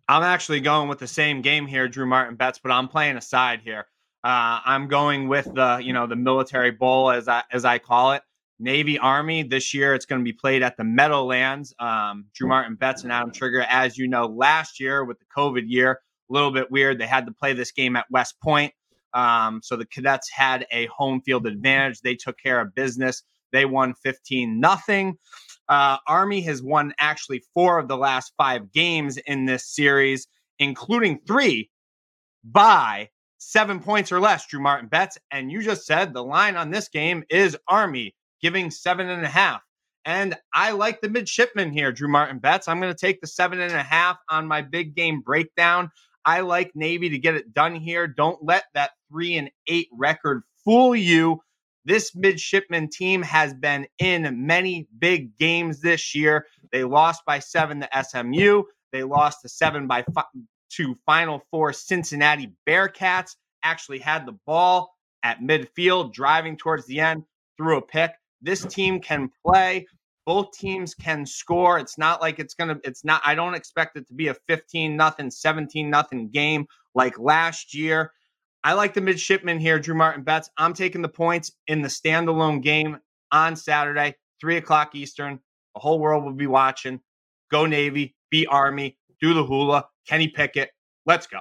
I'm 0.06 0.22
actually 0.22 0.60
going 0.60 0.88
with 0.88 0.98
the 0.98 1.06
same 1.06 1.40
game 1.40 1.66
here, 1.66 1.88
Drew 1.88 2.04
Martin 2.04 2.36
bets, 2.36 2.58
but 2.58 2.70
I'm 2.70 2.88
playing 2.88 3.16
a 3.16 3.22
side 3.22 3.60
here. 3.64 3.86
Uh, 4.24 4.58
I'm 4.64 4.88
going 4.88 5.28
with 5.28 5.52
the 5.54 5.80
you 5.82 5.92
know 5.92 6.06
the 6.06 6.16
military 6.16 6.70
bowl 6.70 7.10
as 7.10 7.28
I 7.28 7.42
as 7.52 7.66
I 7.66 7.78
call 7.78 8.12
it. 8.12 8.22
Navy 8.58 8.98
Army 8.98 9.42
this 9.42 9.74
year. 9.74 9.94
It's 9.94 10.06
going 10.06 10.20
to 10.20 10.24
be 10.24 10.32
played 10.32 10.62
at 10.62 10.78
the 10.78 10.84
Meadowlands. 10.84 11.74
Um, 11.78 12.24
Drew 12.32 12.48
Martin 12.48 12.76
bets 12.76 13.02
and 13.02 13.12
Adam 13.12 13.32
Trigger, 13.32 13.66
as 13.68 13.98
you 13.98 14.08
know, 14.08 14.24
last 14.26 14.80
year 14.80 15.04
with 15.04 15.18
the 15.18 15.26
COVID 15.36 15.64
year, 15.66 16.00
a 16.30 16.32
little 16.32 16.52
bit 16.52 16.70
weird. 16.70 16.98
They 16.98 17.06
had 17.06 17.26
to 17.26 17.32
play 17.32 17.52
this 17.52 17.70
game 17.70 17.96
at 17.96 18.06
West 18.10 18.40
Point, 18.40 18.72
um, 19.12 19.60
so 19.62 19.76
the 19.76 19.84
cadets 19.84 20.30
had 20.30 20.66
a 20.72 20.86
home 20.86 21.20
field 21.20 21.46
advantage. 21.46 22.00
They 22.00 22.14
took 22.14 22.38
care 22.38 22.60
of 22.60 22.74
business. 22.74 23.22
They 23.52 23.66
won 23.66 23.92
15 24.02 24.58
nothing. 24.58 25.18
Uh, 25.68 25.98
Army 26.08 26.40
has 26.42 26.62
won 26.62 26.94
actually 26.98 27.42
four 27.52 27.78
of 27.78 27.88
the 27.88 27.96
last 27.96 28.32
five 28.38 28.72
games 28.72 29.18
in 29.18 29.44
this 29.44 29.66
series, 29.66 30.26
including 30.58 31.20
three 31.26 31.70
by 32.42 33.10
seven 33.44 33.80
points 33.80 34.10
or 34.10 34.20
less, 34.20 34.46
Drew 34.46 34.60
Martin 34.60 34.88
bets. 34.88 35.18
And 35.30 35.50
you 35.50 35.62
just 35.62 35.86
said 35.86 36.12
the 36.12 36.24
line 36.24 36.56
on 36.56 36.70
this 36.70 36.88
game 36.88 37.24
is 37.30 37.56
Army 37.68 38.14
giving 38.40 38.70
seven 38.70 39.08
and 39.08 39.24
a 39.24 39.28
half. 39.28 39.62
And 40.04 40.36
I 40.52 40.72
like 40.72 41.00
the 41.00 41.08
midshipman 41.08 41.72
here, 41.72 41.90
Drew 41.90 42.08
Martin 42.08 42.38
bets. 42.38 42.68
I'm 42.68 42.80
going 42.80 42.92
to 42.92 42.98
take 42.98 43.20
the 43.20 43.26
seven 43.26 43.60
and 43.60 43.72
a 43.72 43.82
half 43.82 44.18
on 44.28 44.46
my 44.46 44.60
big 44.60 44.94
game 44.94 45.20
breakdown. 45.20 45.90
I 46.26 46.40
like 46.40 46.72
Navy 46.74 47.08
to 47.10 47.18
get 47.18 47.34
it 47.34 47.54
done 47.54 47.74
here. 47.74 48.06
Don't 48.06 48.42
let 48.42 48.64
that 48.74 48.92
three 49.10 49.36
and 49.36 49.50
eight 49.66 49.88
record 49.92 50.42
fool 50.64 50.94
you. 50.94 51.40
This 51.86 52.14
midshipman 52.14 52.88
team 52.88 53.22
has 53.22 53.52
been 53.52 53.86
in 53.98 54.46
many 54.46 54.88
big 54.98 55.36
games 55.38 55.80
this 55.80 56.14
year. 56.14 56.46
They 56.72 56.84
lost 56.84 57.22
by 57.26 57.40
seven 57.40 57.80
to 57.80 58.04
SMU. 58.04 58.62
They 58.92 59.02
lost 59.02 59.42
to 59.42 59.48
seven 59.48 59.86
by 59.86 60.04
to 60.76 60.96
Final 61.06 61.42
Four 61.50 61.72
Cincinnati 61.72 62.52
Bearcats. 62.68 63.36
Actually 63.62 63.98
had 63.98 64.26
the 64.26 64.36
ball 64.46 64.94
at 65.22 65.40
midfield, 65.40 66.12
driving 66.12 66.56
towards 66.56 66.86
the 66.86 67.00
end, 67.00 67.24
threw 67.56 67.78
a 67.78 67.82
pick. 67.82 68.12
This 68.42 68.64
team 68.64 69.00
can 69.00 69.30
play. 69.44 69.86
Both 70.26 70.52
teams 70.52 70.94
can 70.94 71.26
score. 71.26 71.78
It's 71.78 71.98
not 71.98 72.20
like 72.20 72.38
it's 72.38 72.54
gonna. 72.54 72.78
It's 72.84 73.04
not. 73.04 73.22
I 73.24 73.34
don't 73.34 73.54
expect 73.54 73.96
it 73.96 74.06
to 74.08 74.14
be 74.14 74.28
a 74.28 74.36
15 74.48 74.96
nothing, 74.96 75.30
17 75.30 75.90
nothing 75.90 76.28
game 76.30 76.66
like 76.94 77.18
last 77.18 77.74
year. 77.74 78.12
I 78.62 78.72
like 78.72 78.94
the 78.94 79.02
midshipman 79.02 79.60
here, 79.60 79.78
Drew 79.78 79.94
Martin 79.94 80.22
bets. 80.22 80.50
I'm 80.56 80.72
taking 80.72 81.02
the 81.02 81.08
points 81.08 81.52
in 81.66 81.82
the 81.82 81.88
standalone 81.88 82.62
game 82.62 82.98
on 83.30 83.56
Saturday, 83.56 84.14
three 84.40 84.56
o'clock 84.56 84.94
Eastern. 84.94 85.38
The 85.74 85.80
whole 85.80 85.98
world 85.98 86.24
will 86.24 86.32
be 86.32 86.46
watching. 86.46 87.00
Go 87.50 87.66
Navy, 87.66 88.14
beat 88.30 88.46
Army, 88.46 88.96
do 89.20 89.34
the 89.34 89.44
hula. 89.44 89.86
Kenny 90.06 90.28
Pickett. 90.28 90.70
Let's 91.06 91.26
go. 91.26 91.38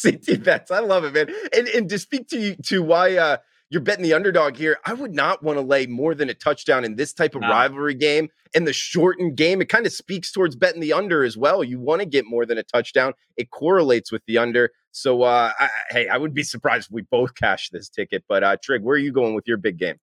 CT 0.02 0.42
bets. 0.42 0.70
I 0.70 0.80
love 0.80 1.04
it, 1.04 1.14
man. 1.14 1.28
And 1.56 1.68
and 1.68 1.88
to 1.88 1.98
speak 1.98 2.28
to 2.28 2.38
you 2.38 2.56
to 2.66 2.82
why 2.82 3.16
uh 3.16 3.36
you're 3.70 3.80
betting 3.80 4.02
the 4.02 4.14
underdog 4.14 4.56
here. 4.56 4.78
I 4.84 4.94
would 4.94 5.14
not 5.14 5.44
want 5.44 5.56
to 5.56 5.64
lay 5.64 5.86
more 5.86 6.14
than 6.14 6.28
a 6.28 6.34
touchdown 6.34 6.84
in 6.84 6.96
this 6.96 7.12
type 7.12 7.36
of 7.36 7.42
no. 7.42 7.48
rivalry 7.48 7.94
game. 7.94 8.28
And 8.52 8.66
the 8.66 8.72
shortened 8.72 9.36
game, 9.36 9.62
it 9.62 9.68
kind 9.68 9.86
of 9.86 9.92
speaks 9.92 10.32
towards 10.32 10.56
betting 10.56 10.80
the 10.80 10.92
under 10.92 11.22
as 11.22 11.36
well. 11.36 11.62
You 11.62 11.78
want 11.78 12.00
to 12.00 12.06
get 12.06 12.26
more 12.26 12.44
than 12.44 12.58
a 12.58 12.64
touchdown. 12.64 13.12
It 13.36 13.50
correlates 13.50 14.10
with 14.10 14.22
the 14.26 14.38
under. 14.38 14.72
So, 14.90 15.22
uh, 15.22 15.52
I, 15.56 15.68
hey, 15.90 16.08
I 16.08 16.16
would 16.16 16.34
be 16.34 16.42
surprised 16.42 16.88
if 16.88 16.92
we 16.92 17.02
both 17.02 17.36
cash 17.36 17.70
this 17.70 17.88
ticket. 17.88 18.24
But, 18.28 18.42
uh, 18.42 18.56
Trig, 18.60 18.82
where 18.82 18.96
are 18.96 18.98
you 18.98 19.12
going 19.12 19.36
with 19.36 19.46
your 19.46 19.56
big 19.56 19.78
game? 19.78 20.00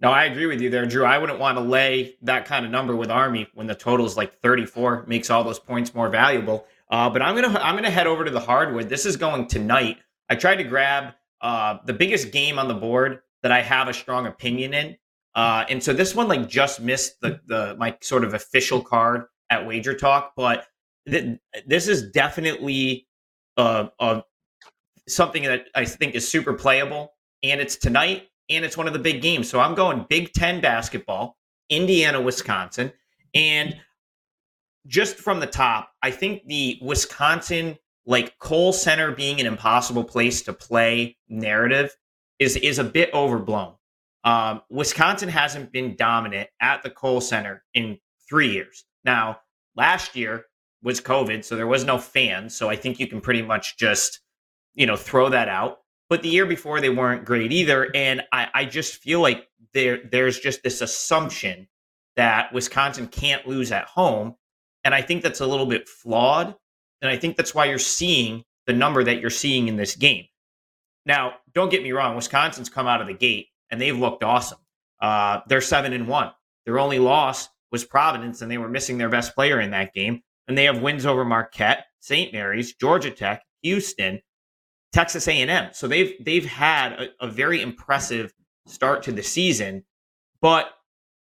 No, 0.00 0.10
I 0.10 0.24
agree 0.24 0.46
with 0.46 0.60
you 0.60 0.70
there, 0.70 0.86
Drew. 0.86 1.04
I 1.04 1.18
wouldn't 1.18 1.40
want 1.40 1.58
to 1.58 1.62
lay 1.62 2.16
that 2.22 2.44
kind 2.44 2.64
of 2.64 2.70
number 2.70 2.94
with 2.94 3.10
Army 3.10 3.48
when 3.54 3.66
the 3.66 3.74
total 3.74 4.06
is 4.06 4.16
like 4.16 4.40
34, 4.40 5.04
makes 5.08 5.28
all 5.28 5.42
those 5.42 5.58
points 5.58 5.92
more 5.94 6.08
valuable. 6.08 6.66
Uh, 6.90 7.10
but 7.10 7.20
I'm 7.20 7.34
gonna 7.34 7.58
I'm 7.58 7.74
gonna 7.74 7.90
head 7.90 8.06
over 8.06 8.24
to 8.24 8.30
the 8.30 8.40
hardwood. 8.40 8.88
This 8.88 9.04
is 9.04 9.16
going 9.16 9.48
tonight. 9.48 9.98
I 10.30 10.36
tried 10.36 10.56
to 10.56 10.64
grab 10.64 11.14
uh, 11.40 11.78
the 11.84 11.92
biggest 11.92 12.32
game 12.32 12.58
on 12.58 12.68
the 12.68 12.74
board 12.74 13.20
that 13.42 13.52
I 13.52 13.60
have 13.60 13.88
a 13.88 13.94
strong 13.94 14.26
opinion 14.26 14.74
in. 14.74 14.96
Uh, 15.34 15.64
and 15.68 15.82
so 15.82 15.92
this 15.92 16.14
one 16.14 16.28
like 16.28 16.48
just 16.48 16.80
missed 16.80 17.20
the 17.20 17.40
the 17.46 17.76
my 17.78 17.96
sort 18.00 18.24
of 18.24 18.34
official 18.34 18.80
card 18.82 19.24
at 19.50 19.66
Wager 19.66 19.94
Talk, 19.94 20.32
but 20.36 20.66
th- 21.08 21.38
this 21.66 21.88
is 21.88 22.10
definitely 22.10 23.06
uh, 23.56 23.88
uh, 23.98 24.22
something 25.08 25.42
that 25.44 25.66
I 25.74 25.84
think 25.84 26.14
is 26.14 26.26
super 26.26 26.54
playable, 26.54 27.12
and 27.42 27.60
it's 27.60 27.76
tonight, 27.76 28.27
and 28.48 28.64
it's 28.64 28.76
one 28.76 28.86
of 28.86 28.92
the 28.92 28.98
big 28.98 29.22
games. 29.22 29.48
So 29.48 29.60
I'm 29.60 29.74
going 29.74 30.06
Big 30.08 30.32
Ten 30.32 30.60
basketball, 30.60 31.36
Indiana, 31.70 32.20
Wisconsin, 32.20 32.92
and 33.34 33.76
just 34.86 35.16
from 35.16 35.40
the 35.40 35.46
top, 35.46 35.90
I 36.02 36.10
think 36.10 36.46
the 36.46 36.78
Wisconsin 36.80 37.78
like 38.06 38.38
Kohl 38.38 38.72
Center 38.72 39.12
being 39.12 39.38
an 39.38 39.46
impossible 39.46 40.02
place 40.02 40.42
to 40.42 40.52
play 40.52 41.16
narrative 41.28 41.94
is 42.38 42.56
is 42.56 42.78
a 42.78 42.84
bit 42.84 43.12
overblown. 43.12 43.74
Um, 44.24 44.62
Wisconsin 44.70 45.28
hasn't 45.28 45.72
been 45.72 45.94
dominant 45.96 46.48
at 46.60 46.82
the 46.82 46.90
Kohl 46.90 47.20
Center 47.20 47.64
in 47.74 47.98
three 48.28 48.50
years. 48.52 48.84
Now, 49.04 49.40
last 49.76 50.16
year 50.16 50.46
was 50.82 51.00
COVID, 51.00 51.44
so 51.44 51.56
there 51.56 51.66
was 51.66 51.84
no 51.84 51.98
fans. 51.98 52.56
So 52.56 52.68
I 52.68 52.76
think 52.76 52.98
you 52.98 53.06
can 53.06 53.20
pretty 53.20 53.42
much 53.42 53.76
just, 53.78 54.20
you 54.74 54.86
know, 54.86 54.96
throw 54.96 55.28
that 55.28 55.48
out. 55.48 55.78
But 56.08 56.22
the 56.22 56.28
year 56.28 56.46
before 56.46 56.80
they 56.80 56.90
weren't 56.90 57.24
great 57.24 57.52
either. 57.52 57.90
And 57.94 58.22
I, 58.32 58.48
I 58.54 58.64
just 58.64 58.96
feel 58.96 59.20
like 59.20 59.46
there 59.74 60.00
there's 60.10 60.38
just 60.38 60.62
this 60.62 60.80
assumption 60.80 61.68
that 62.16 62.52
Wisconsin 62.52 63.08
can't 63.08 63.46
lose 63.46 63.72
at 63.72 63.84
home. 63.84 64.34
And 64.84 64.94
I 64.94 65.02
think 65.02 65.22
that's 65.22 65.40
a 65.40 65.46
little 65.46 65.66
bit 65.66 65.88
flawed 65.88 66.54
and 67.00 67.10
I 67.10 67.16
think 67.16 67.36
that's 67.36 67.54
why 67.54 67.66
you're 67.66 67.78
seeing 67.78 68.44
the 68.66 68.72
number 68.72 69.04
that 69.04 69.20
you're 69.20 69.30
seeing 69.30 69.68
in 69.68 69.76
this 69.76 69.96
game. 69.96 70.24
Now, 71.06 71.34
don't 71.54 71.70
get 71.70 71.82
me 71.82 71.92
wrong, 71.92 72.16
Wisconsin's 72.16 72.68
come 72.68 72.86
out 72.86 73.00
of 73.00 73.06
the 73.06 73.14
gate 73.14 73.46
and 73.70 73.80
they've 73.80 73.98
looked 73.98 74.24
awesome. 74.24 74.58
Uh, 75.00 75.40
they're 75.48 75.60
seven 75.60 75.92
and 75.92 76.08
one. 76.08 76.32
Their 76.66 76.78
only 76.78 76.98
loss 76.98 77.48
was 77.70 77.84
Providence, 77.84 78.42
and 78.42 78.50
they 78.50 78.58
were 78.58 78.68
missing 78.68 78.98
their 78.98 79.08
best 79.08 79.34
player 79.34 79.60
in 79.60 79.70
that 79.70 79.94
game. 79.94 80.22
And 80.48 80.56
they 80.56 80.64
have 80.64 80.82
wins 80.82 81.06
over 81.06 81.24
Marquette, 81.24 81.84
St. 82.00 82.32
Mary's, 82.32 82.74
Georgia 82.74 83.10
Tech, 83.10 83.42
Houston, 83.62 84.20
Texas 84.98 85.28
A&M. 85.28 85.68
So 85.74 85.86
they've 85.86 86.12
they've 86.20 86.44
had 86.44 86.92
a, 86.94 87.08
a 87.20 87.28
very 87.28 87.62
impressive 87.62 88.32
start 88.66 89.04
to 89.04 89.12
the 89.12 89.22
season. 89.22 89.84
But 90.40 90.72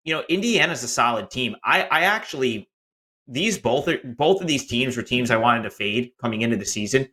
you 0.03 0.13
know, 0.13 0.25
Indiana's 0.27 0.83
a 0.83 0.89
solid 0.89 1.31
team. 1.31 1.55
I, 1.63 1.83
I 1.83 2.01
actually 2.01 2.69
these 3.27 3.57
both 3.57 3.87
are 3.87 3.97
both 4.03 4.41
of 4.41 4.47
these 4.47 4.67
teams 4.67 4.97
were 4.97 5.03
teams 5.03 5.31
I 5.31 5.37
wanted 5.37 5.63
to 5.63 5.69
fade 5.69 6.11
coming 6.19 6.41
into 6.41 6.57
the 6.57 6.65
season. 6.65 7.07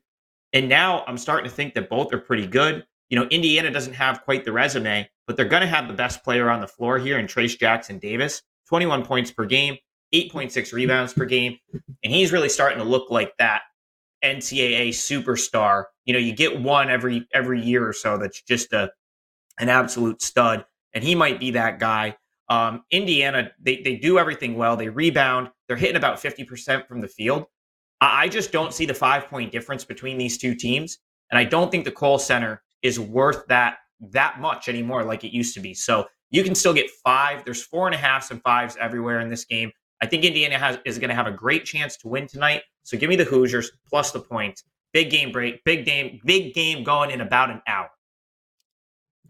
And 0.52 0.68
now 0.68 1.04
I'm 1.06 1.16
starting 1.16 1.48
to 1.48 1.54
think 1.54 1.74
that 1.74 1.88
both 1.88 2.12
are 2.12 2.18
pretty 2.18 2.48
good. 2.48 2.84
You 3.08 3.20
know, 3.20 3.28
Indiana 3.28 3.70
doesn't 3.70 3.94
have 3.94 4.24
quite 4.24 4.44
the 4.44 4.50
resume, 4.50 5.08
but 5.28 5.36
they're 5.36 5.46
going 5.46 5.62
to 5.62 5.68
have 5.68 5.86
the 5.86 5.94
best 5.94 6.24
player 6.24 6.50
on 6.50 6.60
the 6.60 6.66
floor 6.66 6.98
here 6.98 7.20
in 7.20 7.26
Trayce 7.26 7.56
Jackson 7.56 8.00
Davis. 8.00 8.42
21 8.68 9.04
points 9.04 9.30
per 9.30 9.44
game, 9.44 9.76
8.6 10.12 10.72
rebounds 10.72 11.12
per 11.12 11.24
game. 11.24 11.56
And 12.02 12.12
he's 12.12 12.32
really 12.32 12.48
starting 12.48 12.78
to 12.78 12.84
look 12.84 13.10
like 13.10 13.32
that 13.38 13.62
NCAA 14.24 14.90
superstar. 14.90 15.84
You 16.04 16.12
know, 16.12 16.18
you 16.18 16.32
get 16.32 16.60
one 16.60 16.90
every 16.90 17.26
every 17.32 17.60
year 17.60 17.86
or 17.86 17.92
so 17.92 18.18
that's 18.18 18.42
just 18.42 18.72
a 18.72 18.90
an 19.58 19.68
absolute 19.68 20.22
stud. 20.22 20.64
And 20.94 21.04
he 21.04 21.14
might 21.14 21.38
be 21.38 21.50
that 21.52 21.78
guy. 21.78 22.16
Um, 22.48 22.82
Indiana, 22.90 23.50
they, 23.60 23.82
they 23.82 23.96
do 23.96 24.18
everything 24.18 24.56
well. 24.56 24.76
They 24.76 24.88
rebound. 24.88 25.50
They're 25.66 25.76
hitting 25.76 25.96
about 25.96 26.16
50% 26.16 26.86
from 26.86 27.00
the 27.00 27.08
field. 27.08 27.44
I, 28.00 28.24
I 28.24 28.28
just 28.28 28.52
don't 28.52 28.72
see 28.72 28.86
the 28.86 28.94
five 28.94 29.28
point 29.28 29.52
difference 29.52 29.84
between 29.84 30.16
these 30.16 30.38
two 30.38 30.54
teams. 30.54 30.98
And 31.30 31.38
I 31.38 31.44
don't 31.44 31.70
think 31.70 31.84
the 31.84 31.92
Kohl 31.92 32.18
Center 32.18 32.62
is 32.82 32.98
worth 32.98 33.46
that 33.48 33.78
that 34.12 34.40
much 34.40 34.68
anymore 34.68 35.02
like 35.02 35.24
it 35.24 35.34
used 35.34 35.54
to 35.54 35.60
be. 35.60 35.74
So 35.74 36.06
you 36.30 36.44
can 36.44 36.54
still 36.54 36.72
get 36.72 36.88
five. 37.04 37.44
There's 37.44 37.62
four 37.62 37.86
and 37.86 37.94
a 37.94 37.98
halfs 37.98 38.30
and 38.30 38.40
fives 38.42 38.76
everywhere 38.80 39.20
in 39.20 39.28
this 39.28 39.44
game. 39.44 39.72
I 40.00 40.06
think 40.06 40.24
Indiana 40.24 40.58
has 40.58 40.78
is 40.84 40.98
going 40.98 41.10
to 41.10 41.14
have 41.14 41.26
a 41.26 41.32
great 41.32 41.64
chance 41.64 41.96
to 41.98 42.08
win 42.08 42.26
tonight. 42.26 42.62
So 42.82 42.96
give 42.96 43.08
me 43.08 43.16
the 43.16 43.24
Hoosiers 43.24 43.72
plus 43.88 44.12
the 44.12 44.20
point. 44.20 44.62
Big 44.92 45.10
game 45.10 45.32
break, 45.32 45.62
big 45.64 45.84
game, 45.84 46.20
big 46.24 46.54
game 46.54 46.84
going 46.84 47.10
in 47.10 47.20
about 47.20 47.50
an 47.50 47.60
hour. 47.66 47.90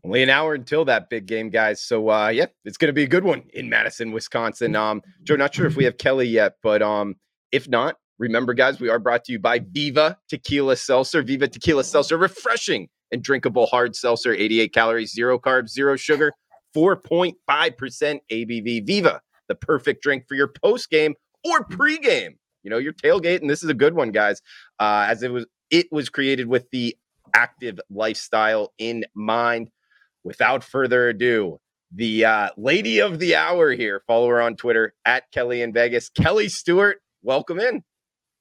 Only 0.04 0.22
an 0.22 0.30
hour 0.30 0.54
until 0.54 0.84
that 0.84 1.10
big 1.10 1.26
game, 1.26 1.50
guys. 1.50 1.82
So 1.82 2.10
uh 2.10 2.28
yeah, 2.28 2.46
it's 2.64 2.76
gonna 2.76 2.92
be 2.92 3.02
a 3.02 3.08
good 3.08 3.24
one 3.24 3.42
in 3.54 3.68
Madison, 3.68 4.12
Wisconsin. 4.12 4.76
Um, 4.76 5.02
Joe, 5.24 5.36
not 5.36 5.54
sure 5.54 5.66
if 5.66 5.76
we 5.76 5.84
have 5.84 5.98
Kelly 5.98 6.28
yet, 6.28 6.54
but 6.62 6.82
um, 6.82 7.16
if 7.50 7.68
not, 7.68 7.96
remember, 8.18 8.54
guys, 8.54 8.78
we 8.78 8.88
are 8.88 8.98
brought 8.98 9.24
to 9.24 9.32
you 9.32 9.38
by 9.38 9.58
Viva 9.58 10.18
Tequila 10.28 10.76
Seltzer. 10.76 11.22
Viva 11.22 11.48
Tequila 11.48 11.82
Seltzer, 11.82 12.16
refreshing 12.16 12.88
and 13.10 13.22
drinkable 13.22 13.66
hard 13.66 13.96
seltzer, 13.96 14.32
88 14.32 14.72
calories, 14.72 15.12
zero 15.12 15.38
carbs, 15.38 15.70
zero 15.70 15.96
sugar, 15.96 16.32
4.5% 16.76 17.34
ABV. 18.30 18.86
Viva, 18.86 19.20
the 19.48 19.54
perfect 19.54 20.02
drink 20.02 20.26
for 20.28 20.34
your 20.34 20.48
post 20.48 20.90
game 20.90 21.14
or 21.44 21.64
pre-game. 21.64 22.38
You 22.62 22.70
know, 22.70 22.78
your 22.78 22.92
tailgate, 22.92 23.40
and 23.40 23.48
this 23.48 23.62
is 23.62 23.70
a 23.70 23.74
good 23.74 23.94
one, 23.94 24.10
guys. 24.10 24.42
Uh, 24.78 25.06
as 25.08 25.22
it 25.22 25.32
was, 25.32 25.46
it 25.70 25.86
was 25.90 26.08
created 26.08 26.48
with 26.48 26.68
the 26.70 26.96
active 27.34 27.80
lifestyle 27.90 28.72
in 28.78 29.04
mind 29.14 29.70
without 30.24 30.64
further 30.64 31.08
ado, 31.08 31.58
the 31.94 32.24
uh, 32.24 32.48
lady 32.56 33.00
of 33.00 33.18
the 33.18 33.36
hour 33.36 33.72
here. 33.72 34.02
Follow 34.06 34.28
her 34.28 34.40
on 34.40 34.56
Twitter 34.56 34.94
at 35.04 35.30
Kelly 35.32 35.62
in 35.62 35.72
Vegas. 35.72 36.08
Kelly 36.10 36.48
Stewart, 36.48 37.00
welcome 37.22 37.60
in. 37.60 37.84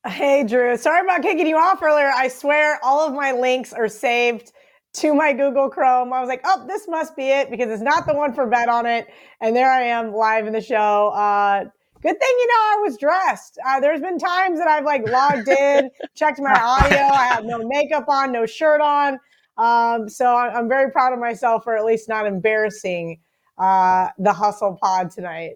Hey, 0.05 0.43
Drew. 0.43 0.77
Sorry 0.77 1.01
about 1.01 1.21
kicking 1.21 1.47
you 1.47 1.57
off 1.57 1.81
earlier. 1.81 2.11
I 2.13 2.29
swear 2.29 2.79
all 2.83 3.07
of 3.07 3.13
my 3.13 3.33
links 3.33 3.73
are 3.73 3.89
saved 3.89 4.51
to 4.97 5.13
my 5.13 5.31
Google 5.33 5.69
Chrome. 5.69 6.11
I 6.11 6.19
was 6.19 6.27
like, 6.27 6.41
oh, 6.43 6.65
this 6.67 6.87
must 6.87 7.15
be 7.15 7.29
it 7.29 7.51
because 7.51 7.69
it's 7.69 7.83
not 7.83 8.07
the 8.07 8.13
one 8.13 8.33
for 8.33 8.47
bet 8.47 8.67
on 8.67 8.85
it. 8.85 9.07
And 9.41 9.55
there 9.55 9.69
I 9.69 9.83
am 9.83 10.11
live 10.11 10.47
in 10.47 10.53
the 10.53 10.61
show. 10.61 11.09
Uh, 11.09 11.65
good 12.01 12.19
thing, 12.19 12.35
you 12.39 12.47
know, 12.47 12.53
I 12.53 12.79
was 12.83 12.97
dressed. 12.97 13.59
Uh, 13.67 13.79
there's 13.79 14.01
been 14.01 14.17
times 14.17 14.57
that 14.59 14.67
I've 14.67 14.85
like 14.85 15.07
logged 15.07 15.47
in, 15.47 15.91
checked 16.15 16.39
my 16.39 16.59
audio. 16.59 16.99
I 16.99 17.25
have 17.27 17.45
no 17.45 17.59
makeup 17.67 18.05
on, 18.09 18.31
no 18.31 18.45
shirt 18.45 18.81
on. 18.81 19.19
Um, 19.57 20.09
so 20.09 20.35
I'm 20.35 20.67
very 20.67 20.91
proud 20.91 21.13
of 21.13 21.19
myself 21.19 21.63
for 21.63 21.77
at 21.77 21.85
least 21.85 22.09
not 22.09 22.25
embarrassing 22.25 23.19
uh, 23.57 24.09
the 24.17 24.33
hustle 24.33 24.77
pod 24.81 25.11
tonight. 25.11 25.55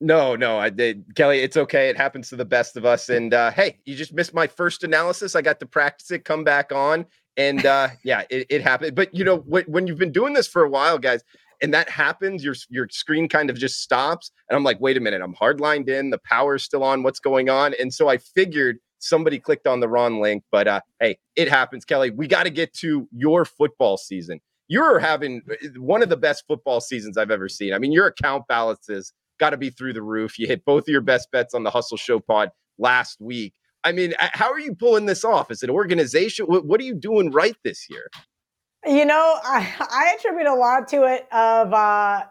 No, 0.00 0.34
no, 0.34 0.58
I 0.58 0.68
did. 0.70 1.14
Kelly, 1.14 1.38
it's 1.38 1.56
okay. 1.56 1.88
It 1.88 1.96
happens 1.96 2.28
to 2.30 2.36
the 2.36 2.44
best 2.44 2.76
of 2.76 2.84
us. 2.84 3.08
And 3.08 3.32
uh, 3.32 3.52
hey, 3.52 3.78
you 3.84 3.94
just 3.94 4.12
missed 4.12 4.34
my 4.34 4.48
first 4.48 4.82
analysis. 4.82 5.36
I 5.36 5.42
got 5.42 5.60
to 5.60 5.66
practice 5.66 6.10
it, 6.10 6.24
come 6.24 6.42
back 6.42 6.72
on. 6.72 7.06
And 7.36 7.64
uh, 7.64 7.88
yeah, 8.04 8.22
it, 8.30 8.46
it 8.50 8.62
happened. 8.62 8.94
But 8.94 9.14
you 9.14 9.24
know, 9.24 9.38
when, 9.38 9.64
when 9.64 9.86
you've 9.86 9.98
been 9.98 10.12
doing 10.12 10.34
this 10.34 10.46
for 10.46 10.62
a 10.62 10.68
while, 10.68 10.98
guys, 10.98 11.22
and 11.62 11.72
that 11.72 11.88
happens, 11.88 12.44
your 12.44 12.54
your 12.68 12.88
screen 12.90 13.28
kind 13.28 13.48
of 13.48 13.56
just 13.56 13.80
stops. 13.80 14.30
And 14.48 14.56
I'm 14.56 14.64
like, 14.64 14.80
wait 14.80 14.96
a 14.96 15.00
minute, 15.00 15.22
I'm 15.22 15.34
hard 15.34 15.60
lined 15.60 15.88
in, 15.88 16.10
the 16.10 16.18
power's 16.18 16.62
still 16.64 16.82
on, 16.82 17.02
what's 17.02 17.20
going 17.20 17.48
on? 17.48 17.74
And 17.80 17.94
so 17.94 18.08
I 18.08 18.18
figured 18.18 18.78
somebody 18.98 19.38
clicked 19.38 19.66
on 19.66 19.80
the 19.80 19.88
wrong 19.88 20.20
link, 20.20 20.44
but 20.50 20.68
uh, 20.68 20.80
hey, 21.00 21.18
it 21.36 21.48
happens, 21.48 21.84
Kelly. 21.84 22.10
We 22.10 22.26
got 22.26 22.44
to 22.44 22.50
get 22.50 22.72
to 22.74 23.08
your 23.12 23.44
football 23.44 23.96
season. 23.96 24.40
You're 24.68 24.98
having 24.98 25.42
uh, 25.50 25.68
one 25.80 26.02
of 26.02 26.08
the 26.08 26.16
best 26.16 26.44
football 26.46 26.80
seasons 26.80 27.16
I've 27.18 27.30
ever 27.30 27.48
seen. 27.48 27.74
I 27.74 27.78
mean, 27.78 27.92
your 27.92 28.06
account 28.06 28.46
balances 28.48 29.12
got 29.38 29.50
to 29.50 29.56
be 29.56 29.70
through 29.70 29.92
the 29.92 30.02
roof. 30.02 30.38
You 30.38 30.46
hit 30.46 30.64
both 30.64 30.84
of 30.84 30.88
your 30.88 31.00
best 31.00 31.30
bets 31.30 31.54
on 31.54 31.64
the 31.64 31.70
Hustle 31.70 31.96
Show 31.96 32.20
pod 32.20 32.50
last 32.78 33.20
week. 33.20 33.54
I 33.84 33.92
mean, 33.92 34.14
how 34.18 34.50
are 34.50 34.60
you 34.60 34.74
pulling 34.74 35.06
this 35.06 35.24
off? 35.24 35.50
Is 35.50 35.62
it 35.62 35.70
organization? 35.70 36.46
What, 36.46 36.66
what 36.66 36.80
are 36.80 36.84
you 36.84 36.94
doing 36.94 37.30
right 37.30 37.56
this 37.64 37.88
year? 37.90 38.08
You 38.86 39.04
know, 39.04 39.38
I, 39.44 39.74
I 39.80 40.14
attribute 40.16 40.46
a 40.46 40.54
lot 40.54 40.88
to 40.88 41.04
it 41.04 41.26
of 41.32 41.72
uh, 41.72 42.24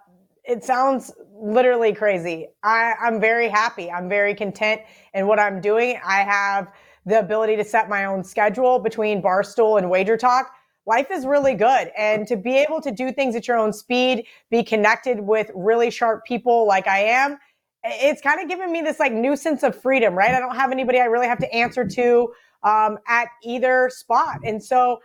it 0.43 0.63
sounds 0.63 1.11
literally 1.33 1.93
crazy. 1.93 2.47
I, 2.63 2.93
I'm 3.01 3.19
very 3.19 3.49
happy. 3.49 3.91
I'm 3.91 4.09
very 4.09 4.35
content 4.35 4.81
in 5.13 5.27
what 5.27 5.39
I'm 5.39 5.61
doing. 5.61 5.99
I 6.05 6.21
have 6.21 6.71
the 7.05 7.19
ability 7.19 7.55
to 7.57 7.63
set 7.63 7.89
my 7.89 8.05
own 8.05 8.23
schedule 8.23 8.79
between 8.79 9.21
Barstool 9.21 9.77
and 9.77 9.89
Wager 9.89 10.17
Talk. 10.17 10.53
Life 10.85 11.07
is 11.11 11.25
really 11.25 11.53
good. 11.53 11.91
And 11.97 12.27
to 12.27 12.35
be 12.35 12.57
able 12.57 12.81
to 12.81 12.91
do 12.91 13.11
things 13.11 13.35
at 13.35 13.47
your 13.47 13.57
own 13.57 13.71
speed, 13.71 14.25
be 14.49 14.63
connected 14.63 15.19
with 15.19 15.51
really 15.53 15.91
sharp 15.91 16.25
people 16.25 16.67
like 16.67 16.87
I 16.87 16.99
am, 16.99 17.37
it's 17.83 18.21
kind 18.21 18.39
of 18.41 18.47
given 18.47 18.71
me 18.71 18.81
this 18.81 18.99
like 18.99 19.11
new 19.11 19.35
sense 19.35 19.63
of 19.63 19.79
freedom, 19.79 20.13
right? 20.13 20.33
I 20.33 20.39
don't 20.39 20.55
have 20.55 20.71
anybody 20.71 20.99
I 20.99 21.05
really 21.05 21.27
have 21.27 21.39
to 21.39 21.53
answer 21.53 21.85
to 21.85 22.31
um, 22.63 22.97
at 23.07 23.27
either 23.43 23.89
spot. 23.91 24.39
And 24.45 24.63
so 24.63 24.99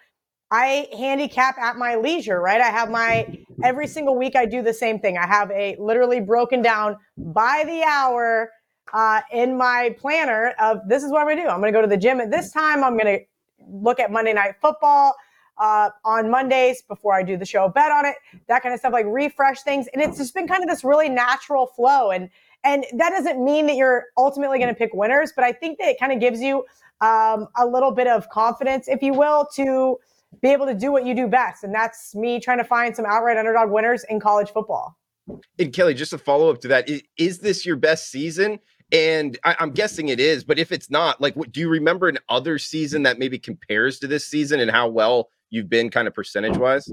I 0.50 0.88
handicap 0.96 1.58
at 1.58 1.76
my 1.76 1.96
leisure, 1.96 2.40
right? 2.40 2.60
I 2.60 2.68
have 2.68 2.90
my 2.90 3.26
every 3.64 3.86
single 3.86 4.16
week 4.16 4.36
I 4.36 4.46
do 4.46 4.62
the 4.62 4.74
same 4.74 5.00
thing. 5.00 5.16
I 5.16 5.26
have 5.26 5.50
a 5.50 5.76
literally 5.78 6.20
broken 6.20 6.62
down 6.62 6.96
by 7.16 7.64
the 7.66 7.82
hour 7.82 8.50
uh, 8.92 9.22
in 9.32 9.56
my 9.56 9.94
planner 9.98 10.54
of 10.60 10.78
this 10.88 11.02
is 11.02 11.10
what 11.10 11.22
I'm 11.22 11.28
gonna 11.28 11.42
do. 11.42 11.48
I'm 11.48 11.60
gonna 11.60 11.72
go 11.72 11.82
to 11.82 11.88
the 11.88 11.96
gym 11.96 12.20
at 12.20 12.30
this 12.30 12.52
time. 12.52 12.84
I'm 12.84 12.96
gonna 12.96 13.18
look 13.58 13.98
at 13.98 14.12
Monday 14.12 14.32
night 14.32 14.54
football 14.60 15.14
uh, 15.58 15.90
on 16.04 16.30
Mondays 16.30 16.82
before 16.82 17.14
I 17.14 17.22
do 17.22 17.36
the 17.36 17.46
show, 17.46 17.68
bet 17.68 17.90
on 17.90 18.04
it, 18.04 18.16
that 18.48 18.62
kind 18.62 18.72
of 18.74 18.78
stuff, 18.78 18.92
like 18.92 19.06
refresh 19.08 19.62
things. 19.62 19.88
And 19.92 20.02
it's 20.02 20.18
just 20.18 20.34
been 20.34 20.46
kind 20.46 20.62
of 20.62 20.68
this 20.68 20.84
really 20.84 21.08
natural 21.08 21.66
flow. 21.66 22.10
And 22.10 22.28
and 22.66 22.84
that 22.94 23.10
doesn't 23.10 23.42
mean 23.42 23.66
that 23.68 23.76
you're 23.76 24.06
ultimately 24.18 24.58
going 24.58 24.68
to 24.68 24.74
pick 24.74 24.92
winners, 24.92 25.32
but 25.34 25.44
I 25.44 25.52
think 25.52 25.78
that 25.78 25.88
it 25.88 26.00
kind 26.00 26.12
of 26.12 26.18
gives 26.18 26.40
you 26.40 26.64
um, 27.00 27.46
a 27.56 27.64
little 27.64 27.92
bit 27.92 28.08
of 28.08 28.28
confidence, 28.28 28.88
if 28.88 29.02
you 29.02 29.12
will, 29.12 29.46
to 29.54 29.98
be 30.42 30.48
able 30.48 30.66
to 30.66 30.74
do 30.74 30.90
what 30.90 31.06
you 31.06 31.14
do 31.14 31.28
best. 31.28 31.62
And 31.62 31.72
that's 31.72 32.14
me 32.14 32.40
trying 32.40 32.58
to 32.58 32.64
find 32.64 32.94
some 32.94 33.06
outright 33.06 33.36
underdog 33.36 33.70
winners 33.70 34.04
in 34.08 34.18
college 34.18 34.50
football. 34.50 34.96
And 35.58 35.72
Kelly, 35.72 35.94
just 35.94 36.12
a 36.12 36.18
follow 36.18 36.50
up 36.50 36.60
to 36.62 36.68
that, 36.68 36.88
is, 36.88 37.02
is, 37.16 37.38
this 37.38 37.64
your 37.64 37.76
best 37.76 38.10
season? 38.10 38.58
And 38.92 39.38
I, 39.44 39.56
am 39.60 39.70
guessing 39.70 40.08
it 40.08 40.20
is, 40.20 40.44
but 40.44 40.58
if 40.58 40.70
it's 40.70 40.90
not, 40.90 41.20
like, 41.20 41.34
what, 41.34 41.52
do 41.52 41.60
you 41.60 41.68
remember 41.68 42.08
an 42.08 42.18
other 42.28 42.58
season 42.58 43.02
that 43.04 43.18
maybe 43.18 43.38
compares 43.38 43.98
to 44.00 44.06
this 44.06 44.26
season 44.26 44.60
and 44.60 44.70
how 44.70 44.88
well 44.88 45.30
you've 45.50 45.68
been 45.68 45.90
kind 45.90 46.06
of 46.06 46.14
percentage 46.14 46.56
wise? 46.56 46.90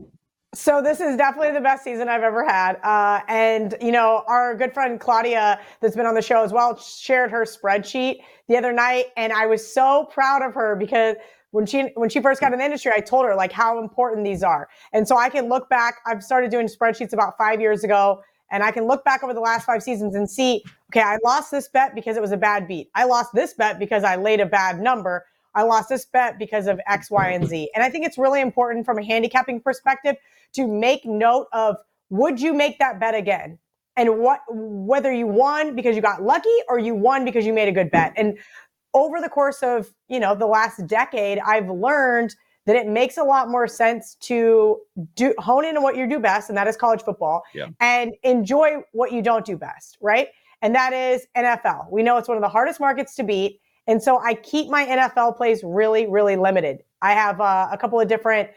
So 0.55 0.83
this 0.83 0.99
is 0.99 1.17
definitely 1.17 1.51
the 1.51 1.61
best 1.61 1.83
season 1.83 2.07
I've 2.07 2.21
ever 2.21 2.45
had. 2.45 2.73
Uh, 2.83 3.21
and 3.27 3.75
you 3.81 3.91
know, 3.91 4.23
our 4.27 4.55
good 4.55 4.71
friend 4.71 4.99
Claudia, 4.99 5.59
that's 5.81 5.95
been 5.95 6.05
on 6.05 6.13
the 6.13 6.21
show 6.21 6.43
as 6.43 6.53
well, 6.53 6.77
shared 6.77 7.31
her 7.31 7.43
spreadsheet 7.43 8.17
the 8.47 8.57
other 8.57 8.71
night, 8.71 9.05
and 9.17 9.33
I 9.33 9.47
was 9.47 9.65
so 9.73 10.07
proud 10.11 10.43
of 10.43 10.53
her 10.53 10.75
because 10.75 11.15
when 11.51 11.65
she 11.65 11.89
when 11.95 12.09
she 12.09 12.21
first 12.21 12.39
got 12.39 12.53
in 12.53 12.59
the 12.59 12.65
industry, 12.65 12.91
I 12.95 12.99
told 12.99 13.25
her 13.25 13.35
like 13.35 13.51
how 13.51 13.79
important 13.81 14.25
these 14.25 14.43
are. 14.43 14.69
And 14.91 15.07
so 15.07 15.17
I 15.17 15.29
can 15.29 15.49
look 15.49 15.69
back. 15.69 15.95
I've 16.05 16.23
started 16.23 16.51
doing 16.51 16.67
spreadsheets 16.67 17.13
about 17.13 17.35
five 17.35 17.59
years 17.59 17.83
ago, 17.83 18.21
and 18.51 18.61
I 18.63 18.69
can 18.69 18.85
look 18.85 19.03
back 19.03 19.23
over 19.23 19.33
the 19.33 19.39
last 19.39 19.65
five 19.65 19.81
seasons 19.81 20.13
and 20.13 20.29
see, 20.29 20.63
okay, 20.91 21.01
I 21.01 21.17
lost 21.23 21.49
this 21.49 21.67
bet 21.67 21.95
because 21.95 22.15
it 22.15 22.21
was 22.21 22.31
a 22.31 22.37
bad 22.37 22.67
beat. 22.67 22.89
I 22.93 23.05
lost 23.05 23.31
this 23.33 23.55
bet 23.55 23.79
because 23.79 24.03
I 24.03 24.17
laid 24.17 24.39
a 24.39 24.45
bad 24.45 24.79
number. 24.79 25.25
I 25.55 25.63
lost 25.63 25.89
this 25.89 26.05
bet 26.05 26.39
because 26.39 26.67
of 26.67 26.79
X, 26.87 27.11
Y, 27.11 27.29
and 27.29 27.47
Z. 27.47 27.69
And 27.75 27.83
I 27.83 27.89
think 27.89 28.05
it's 28.05 28.17
really 28.17 28.41
important 28.41 28.85
from 28.85 28.97
a 28.97 29.03
handicapping 29.03 29.61
perspective 29.61 30.15
to 30.53 30.67
make 30.67 31.05
note 31.05 31.47
of 31.53 31.77
would 32.09 32.39
you 32.39 32.53
make 32.53 32.79
that 32.79 32.99
bet 32.99 33.15
again? 33.15 33.59
And 33.95 34.17
what 34.19 34.41
whether 34.49 35.13
you 35.13 35.27
won 35.27 35.75
because 35.75 35.95
you 35.95 36.01
got 36.01 36.23
lucky 36.23 36.55
or 36.67 36.79
you 36.79 36.95
won 36.95 37.25
because 37.25 37.45
you 37.45 37.53
made 37.53 37.67
a 37.67 37.71
good 37.71 37.91
bet. 37.91 38.13
And 38.15 38.37
over 38.93 39.21
the 39.21 39.29
course 39.29 39.61
of, 39.61 39.91
you 40.07 40.19
know, 40.19 40.35
the 40.35 40.47
last 40.47 40.85
decade, 40.87 41.39
I've 41.39 41.69
learned 41.69 42.35
that 42.65 42.75
it 42.75 42.87
makes 42.87 43.17
a 43.17 43.23
lot 43.23 43.49
more 43.49 43.67
sense 43.67 44.15
to 44.21 44.79
do 45.15 45.33
hone 45.37 45.65
in 45.65 45.75
on 45.75 45.83
what 45.83 45.97
you 45.97 46.07
do 46.07 46.19
best, 46.19 46.49
and 46.49 46.57
that 46.57 46.67
is 46.67 46.77
college 46.77 47.01
football, 47.01 47.43
yeah. 47.53 47.67
and 47.79 48.13
enjoy 48.23 48.77
what 48.93 49.11
you 49.11 49.21
don't 49.21 49.45
do 49.45 49.57
best, 49.57 49.97
right? 50.01 50.29
And 50.61 50.73
that 50.75 50.93
is 50.93 51.27
NFL. 51.35 51.91
We 51.91 52.03
know 52.03 52.17
it's 52.17 52.29
one 52.29 52.37
of 52.37 52.41
the 52.41 52.49
hardest 52.49 52.79
markets 52.79 53.15
to 53.15 53.23
beat. 53.23 53.59
And 53.87 54.01
so 54.01 54.19
I 54.19 54.33
keep 54.35 54.69
my 54.69 54.85
NFL 54.85 55.37
plays 55.37 55.61
really, 55.63 56.07
really 56.07 56.35
limited. 56.35 56.83
I 57.01 57.13
have 57.13 57.41
uh, 57.41 57.67
a 57.71 57.77
couple 57.77 57.99
of 57.99 58.07
different 58.07 58.49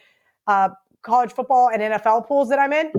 uh, 0.47 0.69
college 1.03 1.33
football 1.33 1.71
and 1.73 1.83
NFL 1.83 2.27
pools 2.27 2.49
that 2.49 2.59
I'm 2.59 2.73
in. 2.73 2.93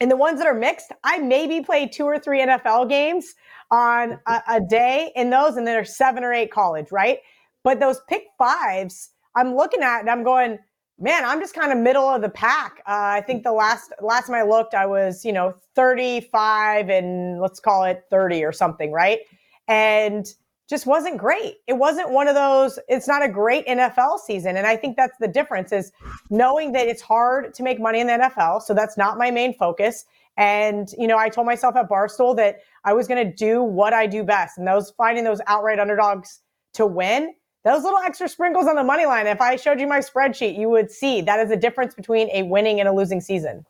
And 0.00 0.10
the 0.10 0.16
ones 0.16 0.38
that 0.38 0.46
are 0.46 0.54
mixed, 0.54 0.92
I 1.04 1.18
maybe 1.18 1.60
play 1.60 1.86
two 1.86 2.04
or 2.04 2.18
three 2.18 2.40
NFL 2.40 2.88
games 2.88 3.34
on 3.70 4.18
a, 4.26 4.42
a 4.48 4.60
day 4.60 5.12
in 5.14 5.30
those, 5.30 5.56
and 5.56 5.66
then 5.66 5.74
there's 5.74 5.96
seven 5.96 6.24
or 6.24 6.32
eight 6.32 6.50
college, 6.50 6.90
right? 6.90 7.18
But 7.62 7.80
those 7.80 8.00
pick 8.08 8.24
fives, 8.36 9.10
I'm 9.36 9.54
looking 9.54 9.82
at 9.82 10.00
and 10.00 10.10
I'm 10.10 10.24
going, 10.24 10.58
man, 10.98 11.24
I'm 11.24 11.40
just 11.40 11.54
kind 11.54 11.72
of 11.72 11.78
middle 11.78 12.08
of 12.08 12.22
the 12.22 12.28
pack. 12.28 12.82
Uh, 12.86 13.16
I 13.18 13.20
think 13.20 13.44
the 13.44 13.52
last 13.52 13.92
last 14.00 14.26
time 14.26 14.36
I 14.36 14.42
looked, 14.42 14.74
I 14.74 14.86
was 14.86 15.24
you 15.24 15.32
know 15.32 15.54
35 15.74 16.88
and 16.90 17.40
let's 17.40 17.60
call 17.60 17.84
it 17.84 18.04
30 18.10 18.44
or 18.44 18.52
something, 18.52 18.92
right? 18.92 19.20
And 19.68 20.26
just 20.68 20.86
wasn't 20.86 21.18
great. 21.18 21.56
It 21.66 21.74
wasn't 21.74 22.10
one 22.10 22.26
of 22.26 22.34
those, 22.34 22.78
it's 22.88 23.06
not 23.06 23.22
a 23.22 23.28
great 23.28 23.66
NFL 23.66 24.18
season. 24.20 24.56
And 24.56 24.66
I 24.66 24.76
think 24.76 24.96
that's 24.96 25.16
the 25.18 25.28
difference 25.28 25.72
is 25.72 25.92
knowing 26.30 26.72
that 26.72 26.86
it's 26.86 27.02
hard 27.02 27.52
to 27.54 27.62
make 27.62 27.80
money 27.80 28.00
in 28.00 28.06
the 28.06 28.14
NFL. 28.14 28.62
So 28.62 28.72
that's 28.72 28.96
not 28.96 29.18
my 29.18 29.30
main 29.30 29.54
focus. 29.54 30.06
And, 30.36 30.88
you 30.98 31.06
know, 31.06 31.18
I 31.18 31.28
told 31.28 31.46
myself 31.46 31.76
at 31.76 31.88
Barstool 31.88 32.34
that 32.36 32.60
I 32.84 32.92
was 32.92 33.06
going 33.06 33.24
to 33.24 33.32
do 33.32 33.62
what 33.62 33.92
I 33.92 34.06
do 34.06 34.24
best. 34.24 34.58
And 34.58 34.66
those 34.66 34.90
finding 34.90 35.24
those 35.24 35.40
outright 35.46 35.78
underdogs 35.78 36.40
to 36.74 36.86
win, 36.86 37.34
those 37.64 37.84
little 37.84 38.00
extra 38.00 38.28
sprinkles 38.28 38.66
on 38.66 38.74
the 38.74 38.84
money 38.84 39.06
line. 39.06 39.26
If 39.26 39.40
I 39.40 39.56
showed 39.56 39.80
you 39.80 39.86
my 39.86 40.00
spreadsheet, 40.00 40.58
you 40.58 40.68
would 40.70 40.90
see 40.90 41.20
that 41.22 41.40
is 41.40 41.50
the 41.50 41.56
difference 41.56 41.94
between 41.94 42.28
a 42.30 42.42
winning 42.42 42.80
and 42.80 42.88
a 42.88 42.92
losing 42.92 43.20
season. 43.20 43.64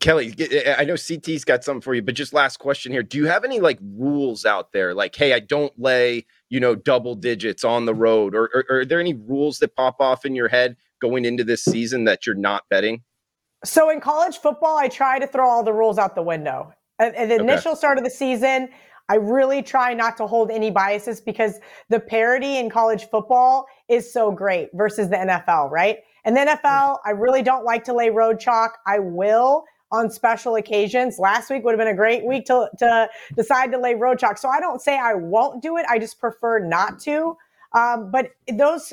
Kelly, 0.00 0.34
I 0.78 0.84
know 0.84 0.94
CT's 0.94 1.44
got 1.44 1.64
something 1.64 1.80
for 1.80 1.94
you, 1.94 2.02
but 2.02 2.14
just 2.14 2.34
last 2.34 2.58
question 2.58 2.92
here. 2.92 3.02
Do 3.02 3.16
you 3.16 3.26
have 3.26 3.44
any 3.44 3.60
like 3.60 3.78
rules 3.80 4.44
out 4.44 4.72
there? 4.72 4.94
Like, 4.94 5.14
hey, 5.16 5.32
I 5.32 5.40
don't 5.40 5.72
lay, 5.78 6.26
you 6.50 6.60
know, 6.60 6.74
double 6.74 7.14
digits 7.14 7.64
on 7.64 7.86
the 7.86 7.94
road, 7.94 8.34
or, 8.34 8.50
or, 8.54 8.64
or 8.68 8.78
are 8.80 8.84
there 8.84 9.00
any 9.00 9.14
rules 9.14 9.58
that 9.60 9.74
pop 9.74 10.00
off 10.00 10.26
in 10.26 10.34
your 10.34 10.48
head 10.48 10.76
going 11.00 11.24
into 11.24 11.44
this 11.44 11.64
season 11.64 12.04
that 12.04 12.26
you're 12.26 12.34
not 12.34 12.64
betting? 12.68 13.02
So 13.64 13.88
in 13.88 14.00
college 14.00 14.36
football, 14.36 14.76
I 14.76 14.88
try 14.88 15.18
to 15.18 15.26
throw 15.26 15.48
all 15.48 15.62
the 15.62 15.72
rules 15.72 15.98
out 15.98 16.14
the 16.14 16.22
window. 16.22 16.72
At, 16.98 17.14
at 17.14 17.28
the 17.28 17.34
okay. 17.34 17.42
initial 17.42 17.74
start 17.74 17.96
of 17.98 18.04
the 18.04 18.10
season, 18.10 18.68
I 19.08 19.16
really 19.16 19.62
try 19.62 19.94
not 19.94 20.16
to 20.18 20.26
hold 20.26 20.50
any 20.50 20.70
biases 20.70 21.20
because 21.20 21.58
the 21.88 22.00
parity 22.00 22.58
in 22.58 22.70
college 22.70 23.08
football 23.08 23.66
is 23.88 24.12
so 24.12 24.30
great 24.30 24.68
versus 24.74 25.08
the 25.08 25.16
NFL, 25.16 25.70
right? 25.70 25.98
And 26.24 26.36
the 26.36 26.40
NFL, 26.40 26.62
mm. 26.64 26.96
I 27.04 27.10
really 27.10 27.42
don't 27.42 27.64
like 27.64 27.84
to 27.84 27.94
lay 27.94 28.10
road 28.10 28.40
chalk. 28.40 28.78
I 28.86 28.98
will 28.98 29.64
on 29.92 30.10
special 30.10 30.56
occasions. 30.56 31.18
Last 31.18 31.50
week 31.50 31.64
would 31.64 31.72
have 31.72 31.78
been 31.78 31.92
a 31.92 31.96
great 31.96 32.24
week 32.24 32.46
to, 32.46 32.68
to 32.78 33.08
decide 33.36 33.70
to 33.72 33.78
lay 33.78 33.94
road 33.94 34.18
chalk. 34.18 34.38
So 34.38 34.48
I 34.48 34.60
don't 34.60 34.80
say 34.80 34.98
I 34.98 35.14
won't 35.14 35.62
do 35.62 35.76
it. 35.76 35.86
I 35.88 35.98
just 35.98 36.18
prefer 36.18 36.58
not 36.58 36.98
to. 37.00 37.36
Um, 37.72 38.10
but 38.10 38.30
those 38.52 38.92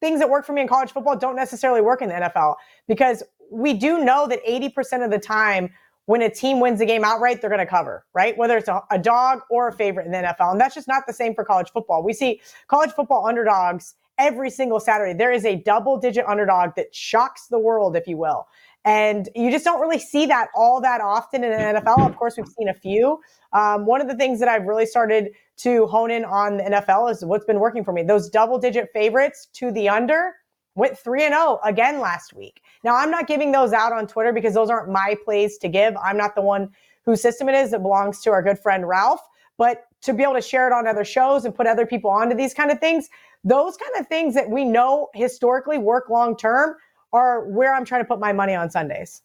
things 0.00 0.20
that 0.20 0.28
work 0.28 0.44
for 0.44 0.52
me 0.52 0.60
in 0.60 0.68
college 0.68 0.92
football 0.92 1.16
don't 1.16 1.36
necessarily 1.36 1.80
work 1.80 2.02
in 2.02 2.08
the 2.08 2.14
NFL 2.14 2.56
because 2.88 3.22
we 3.50 3.74
do 3.74 4.04
know 4.04 4.26
that 4.26 4.44
80% 4.46 5.04
of 5.04 5.10
the 5.10 5.18
time 5.18 5.70
when 6.06 6.20
a 6.20 6.30
team 6.30 6.60
wins 6.60 6.80
a 6.80 6.86
game 6.86 7.04
outright, 7.04 7.40
they're 7.40 7.48
going 7.48 7.60
to 7.60 7.66
cover, 7.66 8.04
right? 8.12 8.36
Whether 8.36 8.58
it's 8.58 8.68
a, 8.68 8.82
a, 8.90 8.98
dog 8.98 9.40
or 9.50 9.68
a 9.68 9.72
favorite 9.72 10.04
in 10.04 10.12
the 10.12 10.18
NFL. 10.18 10.52
And 10.52 10.60
that's 10.60 10.74
just 10.74 10.86
not 10.86 11.06
the 11.06 11.14
same 11.14 11.34
for 11.34 11.44
college 11.44 11.70
football. 11.72 12.02
We 12.02 12.12
see 12.12 12.42
college 12.68 12.90
football 12.90 13.26
underdogs 13.26 13.94
every 14.18 14.50
single 14.50 14.80
Saturday. 14.80 15.14
There 15.14 15.32
is 15.32 15.44
a 15.46 15.56
double 15.56 15.98
digit 15.98 16.26
underdog 16.26 16.74
that 16.76 16.94
shocks 16.94 17.46
the 17.46 17.58
world, 17.58 17.96
if 17.96 18.06
you 18.06 18.18
will. 18.18 18.46
And 18.84 19.28
you 19.34 19.50
just 19.50 19.64
don't 19.64 19.80
really 19.80 19.98
see 19.98 20.26
that 20.26 20.48
all 20.54 20.80
that 20.82 21.00
often 21.00 21.42
in 21.42 21.50
the 21.50 21.80
NFL. 21.80 22.06
Of 22.06 22.16
course, 22.16 22.36
we've 22.36 22.46
seen 22.46 22.68
a 22.68 22.74
few. 22.74 23.18
Um, 23.52 23.86
one 23.86 24.00
of 24.00 24.08
the 24.08 24.14
things 24.14 24.40
that 24.40 24.48
I've 24.48 24.64
really 24.64 24.84
started 24.84 25.30
to 25.58 25.86
hone 25.86 26.10
in 26.10 26.24
on 26.24 26.58
the 26.58 26.64
NFL 26.64 27.10
is 27.10 27.24
what's 27.24 27.46
been 27.46 27.60
working 27.60 27.82
for 27.82 27.92
me. 27.92 28.02
Those 28.02 28.28
double 28.28 28.58
digit 28.58 28.90
favorites 28.92 29.48
to 29.54 29.70
the 29.70 29.88
under 29.88 30.32
went 30.74 30.98
3 30.98 31.24
and 31.24 31.34
0 31.34 31.60
again 31.64 32.00
last 32.00 32.34
week. 32.34 32.60
Now, 32.82 32.96
I'm 32.96 33.10
not 33.10 33.26
giving 33.26 33.52
those 33.52 33.72
out 33.72 33.92
on 33.92 34.06
Twitter 34.06 34.32
because 34.32 34.54
those 34.54 34.68
aren't 34.68 34.90
my 34.90 35.16
plays 35.24 35.56
to 35.58 35.68
give. 35.68 35.96
I'm 35.96 36.16
not 36.16 36.34
the 36.34 36.42
one 36.42 36.68
whose 37.04 37.22
system 37.22 37.48
it 37.48 37.54
is. 37.54 37.72
It 37.72 37.82
belongs 37.82 38.20
to 38.22 38.30
our 38.30 38.42
good 38.42 38.58
friend 38.58 38.86
Ralph. 38.86 39.20
But 39.56 39.84
to 40.02 40.12
be 40.12 40.22
able 40.22 40.34
to 40.34 40.42
share 40.42 40.66
it 40.66 40.72
on 40.72 40.86
other 40.86 41.04
shows 41.04 41.44
and 41.44 41.54
put 41.54 41.66
other 41.66 41.86
people 41.86 42.10
onto 42.10 42.36
these 42.36 42.52
kind 42.52 42.70
of 42.70 42.80
things, 42.80 43.08
those 43.44 43.76
kind 43.76 43.92
of 43.98 44.08
things 44.08 44.34
that 44.34 44.50
we 44.50 44.64
know 44.64 45.08
historically 45.14 45.78
work 45.78 46.10
long 46.10 46.36
term 46.36 46.74
are 47.14 47.44
where 47.44 47.72
I'm 47.72 47.84
trying 47.84 48.02
to 48.02 48.08
put 48.08 48.18
my 48.18 48.32
money 48.32 48.54
on 48.54 48.68
Sundays. 48.70 49.22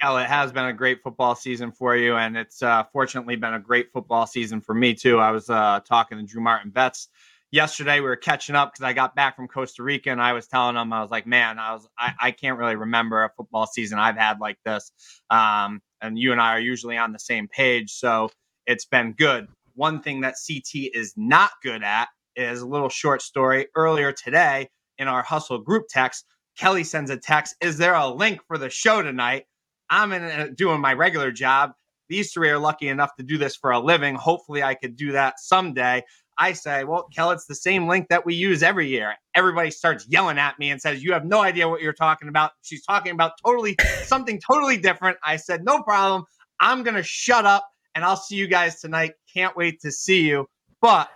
Kel, 0.00 0.18
it 0.18 0.26
has 0.26 0.50
been 0.50 0.64
a 0.64 0.72
great 0.72 1.02
football 1.02 1.36
season 1.36 1.70
for 1.70 1.94
you, 1.94 2.16
and 2.16 2.36
it's 2.36 2.62
uh, 2.62 2.82
fortunately 2.92 3.36
been 3.36 3.54
a 3.54 3.60
great 3.60 3.92
football 3.92 4.26
season 4.26 4.60
for 4.60 4.74
me 4.74 4.94
too. 4.94 5.18
I 5.18 5.30
was 5.30 5.48
uh, 5.48 5.80
talking 5.86 6.18
to 6.18 6.24
Drew 6.24 6.42
Martin 6.42 6.70
bets 6.70 7.08
yesterday. 7.52 8.00
We 8.00 8.06
were 8.06 8.16
catching 8.16 8.56
up 8.56 8.72
because 8.72 8.84
I 8.84 8.94
got 8.94 9.14
back 9.14 9.36
from 9.36 9.46
Costa 9.46 9.82
Rica, 9.82 10.10
and 10.10 10.20
I 10.20 10.32
was 10.32 10.48
telling 10.48 10.76
him 10.76 10.92
I 10.92 11.02
was 11.02 11.10
like, 11.10 11.26
"Man, 11.26 11.58
I 11.58 11.74
was 11.74 11.86
I, 11.96 12.14
I 12.20 12.30
can't 12.32 12.58
really 12.58 12.74
remember 12.74 13.22
a 13.22 13.30
football 13.36 13.66
season 13.66 13.98
I've 13.98 14.16
had 14.16 14.40
like 14.40 14.58
this." 14.64 14.90
Um, 15.30 15.82
and 16.00 16.18
you 16.18 16.32
and 16.32 16.40
I 16.40 16.54
are 16.54 16.60
usually 16.60 16.96
on 16.96 17.12
the 17.12 17.20
same 17.20 17.46
page, 17.46 17.92
so 17.92 18.30
it's 18.66 18.86
been 18.86 19.12
good. 19.12 19.46
One 19.74 20.02
thing 20.02 20.22
that 20.22 20.34
CT 20.44 20.90
is 20.94 21.12
not 21.16 21.50
good 21.62 21.82
at 21.84 22.08
is 22.34 22.62
a 22.62 22.66
little 22.66 22.88
short 22.88 23.22
story. 23.22 23.68
Earlier 23.76 24.10
today 24.10 24.68
in 25.02 25.08
our 25.08 25.22
hustle 25.22 25.58
group 25.58 25.84
text, 25.90 26.24
Kelly 26.56 26.84
sends 26.84 27.10
a 27.10 27.18
text. 27.18 27.56
Is 27.60 27.76
there 27.76 27.94
a 27.94 28.08
link 28.08 28.40
for 28.46 28.56
the 28.56 28.70
show 28.70 29.02
tonight? 29.02 29.44
I'm 29.90 30.12
in, 30.12 30.22
uh, 30.22 30.48
doing 30.56 30.80
my 30.80 30.94
regular 30.94 31.30
job. 31.30 31.72
These 32.08 32.32
three 32.32 32.48
are 32.48 32.58
lucky 32.58 32.88
enough 32.88 33.14
to 33.16 33.22
do 33.22 33.36
this 33.36 33.56
for 33.56 33.72
a 33.72 33.80
living. 33.80 34.14
Hopefully, 34.14 34.62
I 34.62 34.74
could 34.74 34.96
do 34.96 35.12
that 35.12 35.38
someday. 35.38 36.02
I 36.38 36.54
say, 36.54 36.84
well, 36.84 37.08
Kel, 37.14 37.30
it's 37.30 37.46
the 37.46 37.54
same 37.54 37.86
link 37.86 38.08
that 38.08 38.24
we 38.24 38.34
use 38.34 38.62
every 38.62 38.88
year. 38.88 39.14
Everybody 39.34 39.70
starts 39.70 40.06
yelling 40.08 40.38
at 40.38 40.58
me 40.58 40.70
and 40.70 40.80
says, 40.80 41.02
you 41.02 41.12
have 41.12 41.26
no 41.26 41.42
idea 41.42 41.68
what 41.68 41.82
you're 41.82 41.92
talking 41.92 42.28
about. 42.28 42.52
She's 42.62 42.84
talking 42.84 43.12
about 43.12 43.32
totally 43.44 43.76
something 44.04 44.40
totally 44.40 44.78
different. 44.78 45.18
I 45.22 45.36
said, 45.36 45.64
no 45.64 45.82
problem. 45.82 46.24
I'm 46.60 46.82
going 46.82 46.96
to 46.96 47.02
shut 47.02 47.44
up 47.44 47.68
and 47.94 48.04
I'll 48.04 48.16
see 48.16 48.36
you 48.36 48.46
guys 48.46 48.80
tonight. 48.80 49.12
Can't 49.32 49.56
wait 49.56 49.80
to 49.80 49.92
see 49.92 50.22
you. 50.22 50.46
But 50.80 51.10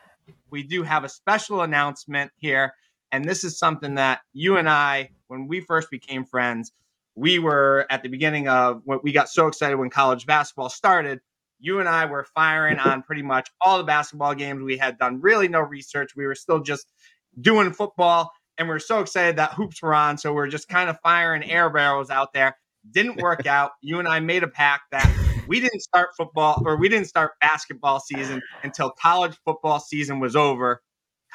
we 0.51 0.63
do 0.63 0.83
have 0.83 1.05
a 1.05 1.09
special 1.09 1.63
announcement 1.63 2.31
here. 2.37 2.73
And 3.13 3.25
this 3.25 3.45
is 3.45 3.59
something 3.59 3.95
that 3.97 4.21
you 4.33 4.57
and 4.57 4.69
I, 4.69 5.11
when 5.29 5.49
we 5.49 5.61
first 5.61 5.91
became 5.91 6.25
friends, 6.25 6.73
we 7.15 7.39
were 7.39 7.87
at 7.91 8.03
the 8.03 8.09
beginning 8.09 8.49
of 8.49 8.83
what 8.85 9.03
we 9.03 9.13
got 9.13 9.29
so 9.29 9.47
excited 9.47 9.77
when 9.77 9.91
college 9.91 10.27
basketball 10.27 10.69
started. 10.69 11.21
You 11.59 11.81
and 11.81 11.89
I 11.89 12.05
were 12.05 12.27
firing 12.35 12.79
on 12.79 13.03
pretty 13.03 13.23
much 13.23 13.49
all 13.61 13.79
the 13.79 13.85
basketball 13.85 14.35
games. 14.35 14.63
We 14.63 14.77
had 14.77 14.99
done 14.99 15.21
really 15.23 15.49
no 15.49 15.61
research. 15.61 16.15
We 16.15 16.27
were 16.27 16.35
still 16.35 16.61
just 16.61 16.93
doing 17.41 17.73
football, 17.73 18.31
and 18.59 18.69
we 18.69 18.75
are 18.75 18.81
so 18.81 19.01
excited 19.01 19.37
that 19.37 19.55
hoops 19.55 19.81
were 19.81 19.95
on. 19.95 20.19
So 20.19 20.33
we 20.33 20.41
are 20.41 20.49
just 20.49 20.69
kind 20.69 20.91
of 20.91 21.01
firing 21.01 21.49
air 21.51 21.71
barrels 21.71 22.11
out 22.11 22.35
there. 22.35 22.59
Didn't 22.91 23.23
work 23.23 23.47
out. 23.47 23.73
You 23.81 23.99
and 23.99 24.07
I 24.07 24.21
made 24.21 24.43
a 24.43 24.49
pact 24.49 24.91
that 24.91 25.11
we 25.49 25.61
didn't 25.61 25.81
start 25.81 26.11
football 26.17 26.63
or 26.67 26.77
we 26.77 26.89
didn't 26.89 27.07
start 27.07 27.33
basketball 27.41 28.01
season 28.01 28.43
until 28.63 28.91
college 28.91 29.39
football 29.45 29.81
season 29.81 30.21
was 30.21 30.37
over. 30.37 30.83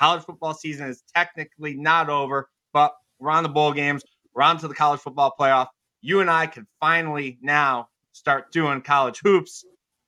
College 0.02 0.24
football 0.24 0.56
season 0.56 0.90
is 0.90 1.04
technically 1.14 1.76
not 1.76 2.10
over, 2.10 2.50
but 2.74 2.96
we're 3.20 3.30
on 3.30 3.44
the 3.44 3.50
bowl 3.50 3.72
games. 3.72 4.04
We're 4.34 4.42
on 4.42 4.58
to 4.58 4.68
the 4.68 4.74
college 4.74 5.00
football 5.00 5.36
playoff. 5.40 5.68
You 6.02 6.22
and 6.22 6.30
I 6.32 6.48
can 6.48 6.66
finally 6.80 7.38
now 7.40 7.88
start 8.12 8.52
doing 8.52 8.82
college 8.82 9.20
hoops. 9.24 9.64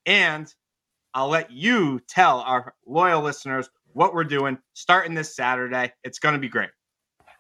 And 0.08 0.51
I'll 1.13 1.27
let 1.27 1.51
you 1.51 2.01
tell 2.08 2.39
our 2.39 2.73
loyal 2.88 3.21
listeners 3.21 3.69
what 3.93 4.15
we're 4.15 4.23
doing 4.23 4.58
starting 4.73 5.13
this 5.13 5.36
Saturday. 5.36 5.93
It's 6.03 6.17
going 6.17 6.34
to 6.34 6.39
be 6.39 6.49
great. 6.49 6.71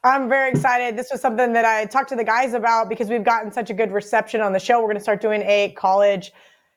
I'm 0.03 0.29
very 0.29 0.51
excited. 0.51 0.95
This 0.95 1.09
was 1.11 1.21
something 1.21 1.53
that 1.53 1.65
I 1.65 1.85
talked 1.85 2.09
to 2.09 2.15
the 2.15 2.23
guys 2.23 2.53
about 2.53 2.87
because 2.87 3.09
we've 3.09 3.23
gotten 3.23 3.51
such 3.51 3.71
a 3.71 3.73
good 3.73 3.91
reception 3.91 4.41
on 4.41 4.53
the 4.53 4.59
show. 4.59 4.79
We're 4.79 4.89
going 4.89 4.97
to 4.97 5.01
start 5.01 5.21
doing 5.21 5.41
a 5.41 5.73
college 5.75 6.31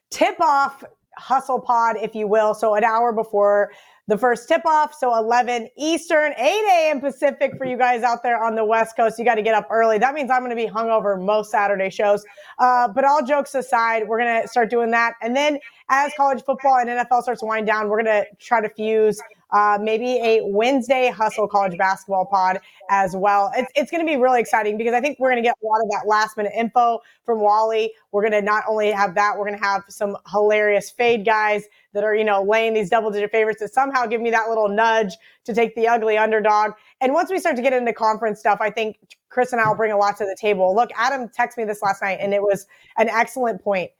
tip 0.09 0.41
off 0.41 0.83
hustle 1.17 1.59
pod, 1.59 1.97
if 2.01 2.15
you 2.15 2.27
will. 2.27 2.55
So 2.55 2.73
an 2.73 2.83
hour 2.83 3.13
before 3.13 3.71
the 4.07 4.17
first 4.17 4.47
tip 4.47 4.65
off. 4.65 4.93
So 4.93 5.15
11 5.15 5.69
Eastern, 5.77 6.33
8 6.37 6.39
a.m. 6.39 7.01
Pacific 7.01 7.57
for 7.57 7.65
you 7.65 7.77
guys 7.77 8.03
out 8.03 8.23
there 8.23 8.41
on 8.41 8.55
the 8.55 8.63
West 8.63 8.95
Coast. 8.95 9.19
You 9.19 9.25
got 9.25 9.35
to 9.35 9.41
get 9.41 9.53
up 9.53 9.67
early. 9.69 9.97
That 9.97 10.13
means 10.13 10.31
I'm 10.31 10.39
going 10.39 10.49
to 10.49 10.55
be 10.55 10.67
hungover 10.67 11.21
most 11.21 11.51
Saturday 11.51 11.89
shows. 11.89 12.23
Uh, 12.57 12.87
but 12.87 13.03
all 13.03 13.23
jokes 13.23 13.53
aside, 13.53 14.07
we're 14.07 14.19
going 14.19 14.41
to 14.41 14.47
start 14.47 14.69
doing 14.69 14.91
that. 14.91 15.15
And 15.21 15.35
then 15.35 15.59
as 15.89 16.11
college 16.15 16.43
football 16.43 16.77
and 16.77 16.89
NFL 16.89 17.23
starts 17.23 17.41
to 17.41 17.45
wind 17.45 17.67
down, 17.67 17.89
we're 17.89 18.01
going 18.01 18.23
to 18.23 18.25
try 18.39 18.61
to 18.61 18.69
fuse 18.69 19.21
uh, 19.51 19.77
maybe 19.81 20.17
a 20.17 20.41
Wednesday 20.43 21.09
hustle 21.09 21.47
college 21.47 21.77
basketball 21.77 22.25
pod 22.25 22.59
as 22.89 23.15
well. 23.15 23.51
It's, 23.55 23.71
it's 23.75 23.91
going 23.91 24.05
to 24.05 24.09
be 24.09 24.17
really 24.17 24.39
exciting 24.39 24.77
because 24.77 24.93
I 24.93 25.01
think 25.01 25.19
we're 25.19 25.29
going 25.29 25.41
to 25.41 25.47
get 25.47 25.55
a 25.63 25.65
lot 25.65 25.81
of 25.81 25.89
that 25.91 26.03
last 26.07 26.37
minute 26.37 26.53
info 26.55 26.99
from 27.23 27.39
Wally. 27.39 27.93
We're 28.11 28.21
going 28.21 28.33
to 28.33 28.41
not 28.41 28.63
only 28.67 28.91
have 28.91 29.15
that, 29.15 29.37
we're 29.37 29.47
going 29.47 29.59
to 29.59 29.65
have 29.65 29.83
some 29.89 30.17
hilarious 30.31 30.89
fade 30.89 31.25
guys 31.25 31.63
that 31.93 32.03
are, 32.03 32.15
you 32.15 32.23
know, 32.23 32.43
laying 32.43 32.73
these 32.73 32.89
double 32.89 33.09
digit 33.09 33.31
favorites 33.31 33.61
that 33.61 33.73
somehow 33.73 34.05
give 34.05 34.21
me 34.21 34.31
that 34.31 34.49
little 34.49 34.67
nudge 34.67 35.13
to 35.45 35.53
take 35.53 35.75
the 35.75 35.87
ugly 35.87 36.17
underdog. 36.17 36.73
And 37.01 37.13
once 37.13 37.29
we 37.29 37.39
start 37.39 37.55
to 37.55 37.61
get 37.61 37.73
into 37.73 37.93
conference 37.93 38.39
stuff, 38.39 38.59
I 38.61 38.69
think 38.69 38.97
Chris 39.29 39.53
and 39.53 39.61
I 39.61 39.67
will 39.67 39.75
bring 39.75 39.91
a 39.91 39.97
lot 39.97 40.17
to 40.17 40.25
the 40.25 40.37
table. 40.39 40.75
Look, 40.75 40.89
Adam 40.95 41.29
texted 41.29 41.57
me 41.57 41.63
this 41.65 41.81
last 41.81 42.01
night 42.01 42.19
and 42.21 42.33
it 42.33 42.41
was 42.41 42.67
an 42.97 43.09
excellent 43.09 43.63
point 43.63 43.91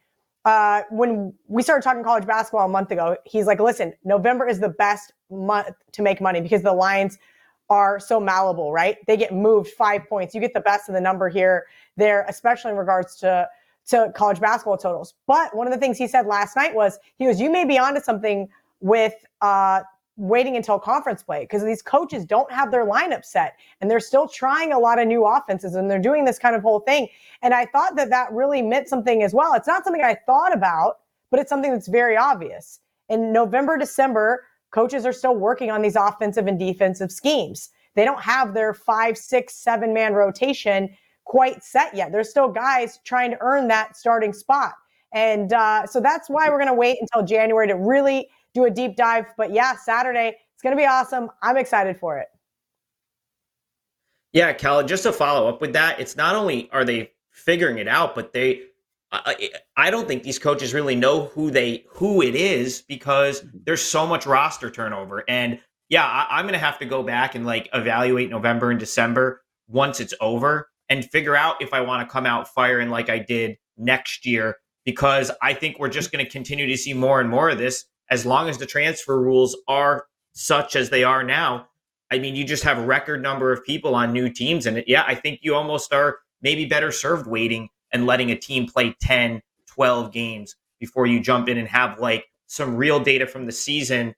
uh, 0.48 0.84
when 0.92 1.34
we 1.50 1.62
started 1.62 1.84
talking 1.84 2.02
college 2.04 2.26
basketball 2.26 2.66
a 2.66 2.70
month 2.70 2.90
ago, 2.90 3.18
he's 3.26 3.46
like, 3.46 3.60
listen, 3.60 3.94
November 4.06 4.48
is 4.48 4.62
the 4.62 4.70
best 4.70 5.12
month 5.30 5.76
to 5.92 6.02
make 6.02 6.22
money 6.22 6.42
because 6.42 6.62
the 6.62 6.74
lines 6.74 7.18
are 7.70 8.00
so 8.00 8.20
malleable, 8.20 8.72
right? 8.72 8.98
They 9.08 9.18
get 9.18 9.34
moved 9.34 9.70
five 9.72 10.08
points. 10.08 10.34
You 10.34 10.42
get 10.42 10.54
the 10.54 10.62
best 10.62 10.88
of 10.88 10.96
the 10.96 11.02
number 11.02 11.28
here, 11.30 11.66
there, 11.98 12.26
especially 12.30 12.72
in 12.72 12.78
regards 12.78 13.16
to 13.18 13.50
to 13.88 14.12
college 14.16 14.40
basketball 14.42 14.78
totals. 14.78 15.14
But 15.28 15.56
one 15.56 15.66
of 15.66 15.72
the 15.72 15.80
things 15.80 15.98
he 15.98 16.08
said 16.08 16.26
last 16.26 16.58
night 16.58 16.76
was 16.76 17.00
he 17.18 17.26
goes, 17.26 17.40
you 17.40 17.50
may 17.50 17.64
be 17.64 17.78
onto 17.78 18.02
something 18.02 18.50
with 18.82 19.14
uh, 19.42 19.82
waiting 20.18 20.58
until 20.58 20.78
conference 20.80 21.24
play 21.24 21.42
because 21.42 21.64
these 21.64 21.82
coaches 21.82 22.26
don't 22.26 22.52
have 22.52 22.72
their 22.72 22.86
lineup 22.86 23.24
set 23.24 23.56
and 23.80 23.90
they're 23.90 24.00
still 24.00 24.28
trying 24.28 24.74
a 24.74 24.80
lot 24.80 25.00
of 25.00 25.08
new 25.08 25.26
offenses 25.26 25.76
and 25.76 25.90
they're 25.90 26.00
doing 26.00 26.26
this 26.26 26.38
kind 26.38 26.56
of 26.56 26.62
whole 26.62 26.82
thing. 26.82 27.08
And 27.42 27.54
I 27.54 27.66
thought 27.66 27.96
that 27.96 28.10
that 28.10 28.32
really 28.32 28.62
meant 28.62 28.90
something 28.90 29.24
as 29.24 29.34
well. 29.34 29.54
It's 29.54 29.68
not 29.68 29.84
something 29.84 30.04
I 30.04 30.18
thought 30.26 30.54
about, 30.54 30.98
but 31.32 31.40
it's 31.40 31.50
something 31.50 31.72
that's 31.72 31.88
very 31.88 32.18
obvious. 32.18 32.80
In 33.10 33.32
November, 33.32 33.78
December, 33.78 34.44
coaches 34.72 35.06
are 35.06 35.14
still 35.14 35.36
working 35.36 35.72
on 35.72 35.82
these 35.82 35.96
offensive 35.96 36.48
and 36.48 36.60
defensive 36.60 37.12
schemes. 37.12 37.70
They 37.96 38.06
don't 38.06 38.22
have 38.22 38.54
their 38.54 38.74
five, 38.74 39.18
six, 39.18 39.56
seven 39.56 39.94
man 39.94 40.14
rotation 40.14 40.90
quite 41.26 41.64
set 41.64 41.96
yet. 41.96 42.12
There's 42.12 42.30
still 42.30 42.48
guys 42.48 43.00
trying 43.04 43.32
to 43.32 43.38
earn 43.42 43.68
that 43.68 43.98
starting 43.98 44.34
spot. 44.34 44.74
And 45.14 45.54
uh, 45.54 45.86
so 45.88 46.00
that's 46.00 46.30
why 46.30 46.50
we're 46.50 46.58
going 46.58 46.68
to 46.68 46.74
wait 46.74 46.98
until 47.02 47.26
January 47.26 47.68
to 47.68 47.76
really 47.76 48.30
do 48.54 48.66
a 48.66 48.70
deep 48.70 48.96
dive. 48.96 49.26
But 49.38 49.52
yeah, 49.52 49.76
Saturday, 49.76 50.38
it's 50.54 50.62
going 50.62 50.76
to 50.76 50.82
be 50.82 50.86
awesome. 50.86 51.30
I'm 51.42 51.58
excited 51.58 51.98
for 51.98 52.18
it. 52.18 52.28
Yeah, 54.34 54.54
Cal, 54.54 54.84
just 54.84 55.04
to 55.04 55.12
follow 55.12 55.48
up 55.48 55.62
with 55.62 55.74
that, 55.74 56.00
it's 56.00 56.16
not 56.16 56.36
only 56.36 56.70
are 56.72 56.84
they 56.84 57.12
figuring 57.32 57.78
it 57.78 57.88
out, 57.88 58.14
but 58.14 58.34
they 58.34 58.64
I, 59.26 59.50
I 59.76 59.90
don't 59.90 60.08
think 60.08 60.24
these 60.24 60.40
coaches 60.40 60.74
really 60.74 60.96
know 60.96 61.26
who 61.28 61.52
they 61.52 61.86
who 61.90 62.22
it 62.22 62.36
is 62.36 62.82
because 62.82 63.42
mm-hmm. 63.42 63.58
there's 63.66 63.82
so 63.82 64.06
much 64.06 64.26
roster 64.26 64.70
turnover. 64.70 65.24
And 65.28 65.60
yeah, 65.90 66.06
I, 66.06 66.28
I'm 66.32 66.46
gonna 66.46 66.58
have 66.58 66.80
to 66.80 66.86
go 66.86 67.04
back 67.04 67.36
and 67.36 67.46
like 67.46 67.70
evaluate 67.74 68.30
November 68.30 68.72
and 68.72 68.80
December 68.80 69.42
once 69.68 70.00
it's 70.00 70.14
over 70.22 70.70
and 70.90 71.06
figure 71.10 71.36
out 71.36 71.62
if 71.62 71.74
I 71.74 71.82
want 71.82 72.08
to 72.08 72.12
come 72.12 72.26
out 72.26 72.48
firing 72.48 72.90
like 72.90 73.10
I 73.10 73.20
did 73.20 73.58
next 73.78 74.26
year 74.26 74.58
because 74.86 75.32
I 75.42 75.54
think 75.54 75.80
we're 75.80 75.90
just 75.90 76.12
going 76.12 76.24
to 76.24 76.32
continue 76.32 76.66
to 76.68 76.78
see 76.78 76.94
more 76.94 77.20
and 77.20 77.30
more 77.30 77.50
of 77.50 77.58
this 77.58 77.86
as 78.10 78.26
long 78.26 78.50
as 78.50 78.58
the 78.58 78.66
transfer 78.66 79.22
rules 79.22 79.58
are 79.68 80.06
such 80.34 80.76
as 80.76 80.90
they 80.90 81.04
are 81.04 81.24
now, 81.24 81.68
I 82.12 82.20
mean, 82.20 82.36
you 82.36 82.46
just 82.46 82.64
have 82.64 82.78
a 82.78 82.86
record 82.86 83.22
number 83.22 83.52
of 83.52 83.66
people 83.66 83.96
on 83.96 84.14
new 84.14 84.30
teams. 84.30 84.66
And 84.66 84.84
yeah, 84.88 85.04
I 85.06 85.16
think 85.16 85.40
you 85.42 85.56
almost 85.56 85.94
are 85.94 86.20
maybe 86.42 86.66
better 86.66 86.92
served 86.92 87.28
waiting 87.28 87.70
and 87.92 88.06
letting 88.06 88.32
a 88.32 88.36
team 88.36 88.68
play 88.68 88.96
10, 89.02 89.42
12 89.68 90.12
games 90.12 90.56
before 90.80 91.08
you 91.08 91.20
jump 91.20 91.50
in 91.50 91.58
and 91.58 91.68
have 91.68 92.00
like 92.00 92.26
some 92.48 92.76
real 92.76 93.00
data 93.00 93.26
from 93.26 93.46
the 93.46 93.52
season 93.52 94.14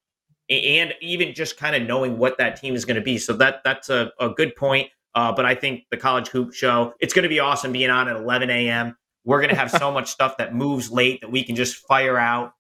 and 0.50 0.94
even 1.02 1.34
just 1.34 1.58
kind 1.58 1.76
of 1.76 1.88
knowing 1.88 2.18
what 2.18 2.38
that 2.38 2.60
team 2.60 2.76
is 2.76 2.86
going 2.86 2.96
to 2.96 3.02
be. 3.02 3.18
So 3.18 3.34
that 3.34 3.62
that's 3.64 3.90
a, 3.90 4.12
a 4.20 4.30
good 4.30 4.56
point. 4.56 4.90
Uh, 5.16 5.32
but 5.32 5.46
I 5.46 5.56
think 5.56 5.86
the 5.92 5.98
college 5.98 6.28
hoop 6.28 6.54
show, 6.54 6.94
it's 7.00 7.14
going 7.14 7.24
to 7.24 7.30
be 7.30 7.40
awesome 7.40 7.72
being 7.72 7.90
on 7.90 8.08
at 8.08 8.16
11 8.16 8.50
a.m. 8.50 8.96
We're 9.26 9.40
going 9.40 9.50
to 9.50 9.56
have 9.56 9.72
so 9.72 9.92
much 9.94 10.10
stuff 10.10 10.38
that 10.38 10.56
moves 10.56 10.92
late 10.92 11.22
that 11.22 11.32
we 11.32 11.44
can 11.44 11.56
just 11.56 11.78
fire 11.88 12.18
out 12.18 12.54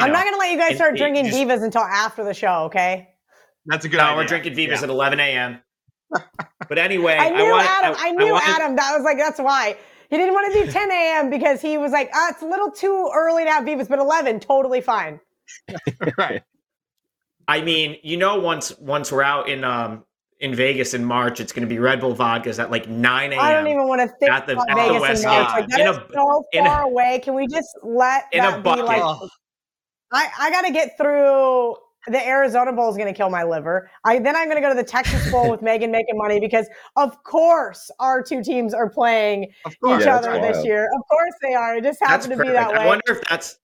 I'm 0.00 0.08
know, 0.08 0.14
not 0.14 0.24
going 0.24 0.34
to 0.34 0.38
let 0.38 0.50
you 0.50 0.58
guys 0.58 0.76
start 0.76 0.96
drinking 0.96 1.26
just, 1.26 1.36
Vivas 1.36 1.62
until 1.62 1.82
after 1.82 2.24
the 2.24 2.34
show, 2.34 2.64
okay? 2.64 3.08
That's 3.66 3.84
a 3.84 3.88
good 3.88 3.98
no, 3.98 4.04
idea. 4.04 4.16
we're 4.16 4.26
drinking 4.26 4.54
divas 4.54 4.78
yeah. 4.78 4.82
at 4.82 4.90
11 4.90 5.20
a.m. 5.20 5.60
But 6.66 6.78
anyway, 6.78 7.18
I 7.18 7.28
knew 7.28 7.44
I 7.44 7.50
want, 7.50 7.68
Adam. 7.68 7.96
I, 7.98 8.08
I 8.08 8.10
knew 8.12 8.34
I 8.34 8.40
Adam. 8.42 8.76
That 8.76 8.94
was 8.96 9.04
like 9.04 9.18
that's 9.18 9.38
why 9.38 9.76
he 10.14 10.18
didn't 10.18 10.34
want 10.34 10.52
to 10.52 10.64
do 10.64 10.70
10 10.70 10.92
a.m. 10.92 11.28
because 11.28 11.60
he 11.60 11.76
was 11.76 11.90
like, 11.90 12.08
ah, 12.14 12.28
it's 12.30 12.40
a 12.40 12.46
little 12.46 12.70
too 12.70 13.10
early 13.12 13.42
to 13.42 13.50
have 13.50 13.64
Vivas, 13.64 13.88
but 13.88 13.98
11, 13.98 14.38
totally 14.38 14.80
fine. 14.80 15.18
right. 16.18 16.40
I 17.48 17.62
mean, 17.62 17.96
you 18.04 18.16
know, 18.16 18.38
once 18.38 18.78
once 18.78 19.10
we're 19.10 19.24
out 19.24 19.48
in 19.48 19.64
um 19.64 20.04
in 20.38 20.54
Vegas 20.54 20.94
in 20.94 21.04
March, 21.04 21.40
it's 21.40 21.52
going 21.52 21.66
to 21.66 21.68
be 21.68 21.80
Red 21.80 22.00
Bull 22.00 22.14
vodkas 22.14 22.60
at 22.60 22.70
like 22.70 22.88
9 22.88 23.32
a.m. 23.32 23.40
I 23.40 23.52
don't 23.52 23.66
even 23.66 23.88
want 23.88 24.02
to 24.02 24.16
think 24.18 24.30
at 24.30 24.46
the, 24.46 24.52
about 24.52 24.70
at 24.70 24.76
Vegas 24.76 25.24
in 25.24 25.28
March. 25.28 25.48
Like, 25.48 25.68
that 25.68 25.80
in 25.80 25.88
is 25.88 25.96
a, 25.96 26.06
so 26.12 26.44
far 26.54 26.82
a, 26.82 26.86
away. 26.86 27.18
Can 27.18 27.34
we 27.34 27.48
just 27.48 27.76
let 27.82 28.26
in 28.30 28.44
that 28.44 28.60
a 28.60 28.62
bucket. 28.62 28.84
be 28.84 28.86
like 28.86 29.30
I, 30.12 30.28
I 30.38 30.50
got 30.50 30.62
to 30.62 30.72
get 30.72 30.96
through 30.96 31.74
the 32.08 32.26
Arizona 32.26 32.72
Bowl 32.72 32.90
is 32.90 32.96
going 32.96 33.12
to 33.12 33.16
kill 33.16 33.30
my 33.30 33.44
liver. 33.44 33.90
I 34.04 34.18
then 34.18 34.36
I'm 34.36 34.46
going 34.48 34.56
to 34.56 34.60
go 34.60 34.68
to 34.68 34.74
the 34.74 34.84
Texas 34.84 35.30
Bowl 35.30 35.50
with 35.50 35.62
Megan 35.62 35.90
making 35.90 36.16
money 36.16 36.40
because 36.40 36.66
of 36.96 37.22
course 37.24 37.90
our 38.00 38.22
two 38.22 38.42
teams 38.42 38.74
are 38.74 38.90
playing 38.90 39.52
each 39.66 39.82
Yeah, 39.82 40.16
other 40.16 40.32
this 40.32 40.56
wild. 40.56 40.66
year. 40.66 40.84
Of 40.84 41.02
course 41.10 41.34
they 41.42 41.54
are. 41.54 41.76
It 41.76 41.84
just 41.84 42.00
That's 42.00 42.26
happened 42.26 42.30
to 42.32 42.36
perfect. 42.36 42.48
be 42.50 42.54
that 42.54 42.72
way. 42.72 42.78
I 42.84 42.86
wonder 42.86 43.02
if 43.08 43.20
that's. 43.28 43.58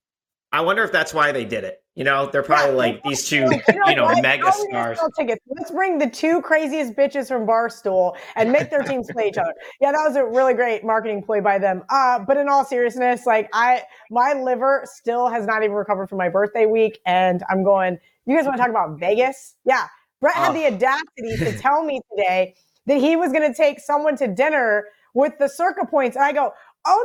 I 0.53 0.61
wonder 0.63 0.83
if 0.83 0.91
that's 0.91 1.15
why 1.15 1.31
they 1.31 1.45
did 1.45 1.63
it. 1.63 1.81
You 1.95 2.05
know, 2.05 2.27
they're 2.27 2.43
probably 2.43 2.71
Yeah, 2.73 2.77
like 2.77 3.03
these 3.05 3.29
two, 3.29 3.37
You 3.45 3.61
you 3.89 3.95
know, 3.95 4.05
what? 4.05 4.23
mega 4.23 4.45
How 4.45 4.51
are 4.51 4.67
we 4.67 4.73
gonna 4.73 4.95
stars. 4.95 5.11
tickets? 5.19 5.41
Let's 5.49 5.71
bring 5.71 5.99
the 5.99 6.09
two 6.09 6.41
craziest 6.41 6.95
bitches 6.95 7.29
from 7.29 7.47
Barstool 7.47 8.17
and 8.37 8.51
make 8.51 8.71
their 8.71 8.83
teams 8.83 9.11
play 9.13 9.29
each 9.29 9.39
other. 9.39 9.53
Yeah, 9.81 9.93
that 9.93 10.05
was 10.07 10.17
a 10.17 10.25
really 10.25 10.55
great 10.55 10.85
marketing 10.85 11.23
play 11.23 11.41
by 11.41 11.59
them. 11.59 11.83
Uh, 11.89 12.19
but 12.21 12.37
in 12.37 12.49
all 12.49 12.65
seriousness, 12.65 13.27
like 13.27 13.49
I, 13.53 13.83
my 14.11 14.33
liver 14.35 14.87
still 14.87 15.29
has 15.29 15.47
not 15.47 15.63
even 15.63 15.75
recovered 15.75 16.09
from 16.09 16.19
my 16.19 16.29
birthday 16.29 16.67
week, 16.67 17.01
and 17.07 17.43
I'm 17.51 17.63
going. 17.65 17.99
You 18.27 18.37
guys 18.37 18.45
want 18.45 18.57
to 18.57 18.63
talk 18.63 18.71
about 18.71 18.99
Vegas? 18.99 19.57
Yeah, 19.65 19.87
Brett 20.21 20.35
had 20.35 20.51
Oh. 20.51 20.55
the 20.55 20.67
audacity 20.67 21.37
to 21.39 21.53
tell 21.61 21.83
me 21.85 22.01
today 22.11 22.55
that 22.87 22.99
he 22.99 23.17
was 23.17 23.33
going 23.33 23.51
to 23.51 23.55
take 23.57 23.81
someone 23.81 24.17
to 24.19 24.29
dinner 24.29 24.87
with 25.15 25.33
the 25.39 25.49
circa 25.49 25.87
points, 25.87 26.17
and 26.17 26.25
I 26.25 26.33
go. 26.33 26.53
Oh 26.87 27.05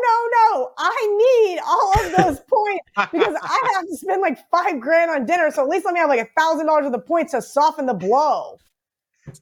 no, 0.53 0.61
no! 0.61 0.71
I 0.77 1.51
need 1.51 1.59
all 1.67 2.05
of 2.05 2.11
those 2.13 2.39
points 2.49 3.11
because 3.11 3.35
I 3.43 3.71
have 3.75 3.83
to 3.85 3.97
spend 3.97 4.21
like 4.21 4.37
five 4.49 4.79
grand 4.79 5.11
on 5.11 5.25
dinner. 5.25 5.51
So 5.51 5.63
at 5.63 5.67
least 5.67 5.83
let 5.83 5.93
me 5.93 5.99
have 5.99 6.07
like 6.07 6.21
a 6.21 6.29
thousand 6.39 6.67
dollars 6.67 6.85
of 6.85 6.93
the 6.93 6.99
points 6.99 7.33
to 7.33 7.41
soften 7.41 7.85
the 7.85 7.93
blow. 7.93 8.57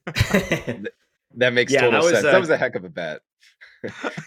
That 1.35 1.53
makes 1.53 1.71
Yeah, 1.71 1.81
total 1.81 1.99
that 1.99 2.03
was, 2.03 2.13
sense. 2.13 2.25
uh, 2.25 2.31
that 2.31 2.39
was 2.39 2.49
a 2.49 2.57
heck 2.57 2.73
of 2.75 2.83
a 2.83 2.89
bet. 2.89 3.21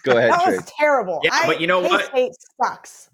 Go 0.05 0.17
ahead, 0.17 0.31
That 0.33 0.43
Trey. 0.45 0.57
was 0.57 0.73
terrible. 0.79 1.21
Yeah, 1.25 1.31
I, 1.33 1.47
but 1.47 1.61
you 1.61 1.67
know 1.67 1.81
K 1.83 1.89
what? 1.89 2.05
State 2.07 2.33
sucks. 2.63 3.11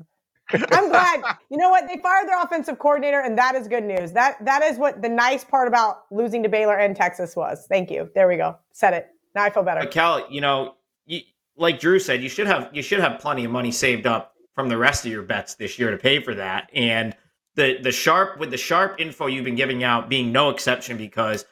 I'm 0.50 0.88
glad. 0.88 1.22
You 1.50 1.57
know 1.57 1.70
what? 1.70 1.87
They 1.87 1.98
fired 1.98 2.28
their 2.28 2.40
offensive 2.42 2.78
coordinator, 2.78 3.20
and 3.20 3.37
that 3.38 3.55
is 3.55 3.68
good 3.68 3.85
news. 3.85 4.12
That 4.12 4.44
that 4.44 4.62
is 4.62 4.78
what 4.78 5.02
the 5.02 5.09
nice 5.09 5.44
part 5.44 5.68
about 5.68 6.05
losing 6.11 6.42
to 6.42 6.48
Baylor 6.48 6.76
and 6.76 6.94
Texas 6.94 7.37
was. 7.37 7.66
Thank 7.68 7.90
you. 7.90 8.11
There 8.14 8.28
we 8.28 8.37
go. 8.37 8.59
Said 8.72 8.94
it. 8.94 9.09
Now 9.35 9.44
I 9.44 9.50
feel 9.50 9.62
better. 9.62 9.81
But 9.81 9.90
Cal, 9.90 10.31
you 10.31 10.40
know, 10.40 10.74
you, 11.07 11.20
like 11.57 11.81
Drew 11.81 11.98
said, 11.98 12.22
you 12.22 12.28
should 12.28 12.46
have 12.46 12.68
you 12.72 12.83
should 12.83 13.00
have 13.00 13.20
plenty 13.20 13.44
of 13.44 13.50
money 13.50 13.70
saved 13.70 14.07
up 14.07 14.35
from 14.55 14.68
the 14.68 14.76
rest 14.76 15.07
of 15.07 15.12
your 15.12 15.22
bets 15.22 15.55
this 15.55 15.78
year 15.78 15.90
to 15.90 15.96
pay 15.96 16.20
for 16.20 16.35
that. 16.35 16.70
And 16.74 17.16
the 17.55 17.78
the 17.83 17.92
sharp 17.92 18.38
with 18.38 18.50
the 18.50 18.57
sharp 18.57 19.00
info 19.00 19.26
you've 19.26 19.44
been 19.44 19.55
giving 19.55 19.85
out 19.85 20.09
being 20.09 20.33
no 20.33 20.50
exception 20.50 20.96
because 20.96 21.44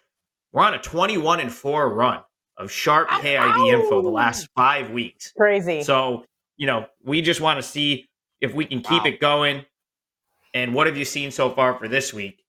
we're 0.53 0.63
on 0.63 0.75
a 0.75 0.79
21 0.79 1.41
and 1.41 1.53
4 1.53 1.95
run 1.95 2.21
of 2.57 2.71
sharp 2.71 3.09
KID 3.09 3.69
info 3.69 4.03
the 4.03 4.09
last 4.09 4.49
5 4.57 4.91
weeks. 4.91 5.33
Crazy. 5.33 5.83
So, 5.83 6.25
you 6.57 6.67
know, 6.67 6.87
we 7.05 7.23
just 7.23 7.41
want 7.41 7.59
to 7.59 7.63
see 7.63 8.10
if 8.41 8.55
we 8.55 8.65
can 8.65 8.81
keep 8.81 9.03
Wow. 9.03 9.09
it 9.09 9.21
going. 9.21 9.65
And 10.55 10.75
what 10.75 10.87
have 10.87 10.97
you 10.97 11.05
seen 11.05 11.31
so 11.31 11.51
far 11.51 11.79
for 11.79 11.89
this 11.89 12.13
week? 12.13 12.43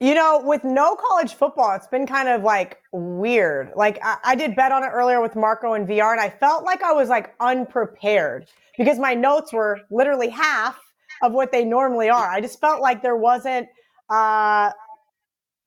You 0.00 0.14
know, 0.14 0.40
with 0.44 0.64
no 0.64 0.96
college 0.96 1.34
football, 1.34 1.76
it's 1.76 1.86
been 1.86 2.06
kind 2.06 2.28
of 2.28 2.42
like 2.42 2.78
weird. 2.92 3.70
Like 3.76 3.98
I, 4.02 4.16
I 4.24 4.34
did 4.34 4.56
bet 4.56 4.72
on 4.72 4.82
it 4.82 4.88
earlier 4.88 5.20
with 5.20 5.36
Marco 5.36 5.74
and 5.74 5.86
VR, 5.86 6.10
and 6.12 6.20
I 6.20 6.28
felt 6.28 6.64
like 6.64 6.82
I 6.82 6.92
was 6.92 7.08
like 7.08 7.34
unprepared 7.38 8.48
because 8.76 8.98
my 8.98 9.14
notes 9.14 9.52
were 9.52 9.80
literally 9.90 10.28
half 10.28 10.80
of 11.22 11.32
what 11.32 11.52
they 11.52 11.64
normally 11.64 12.08
are. 12.08 12.28
I 12.28 12.40
just 12.40 12.60
felt 12.60 12.80
like 12.80 13.02
there 13.02 13.16
wasn't. 13.16 13.68
uh 14.10 14.72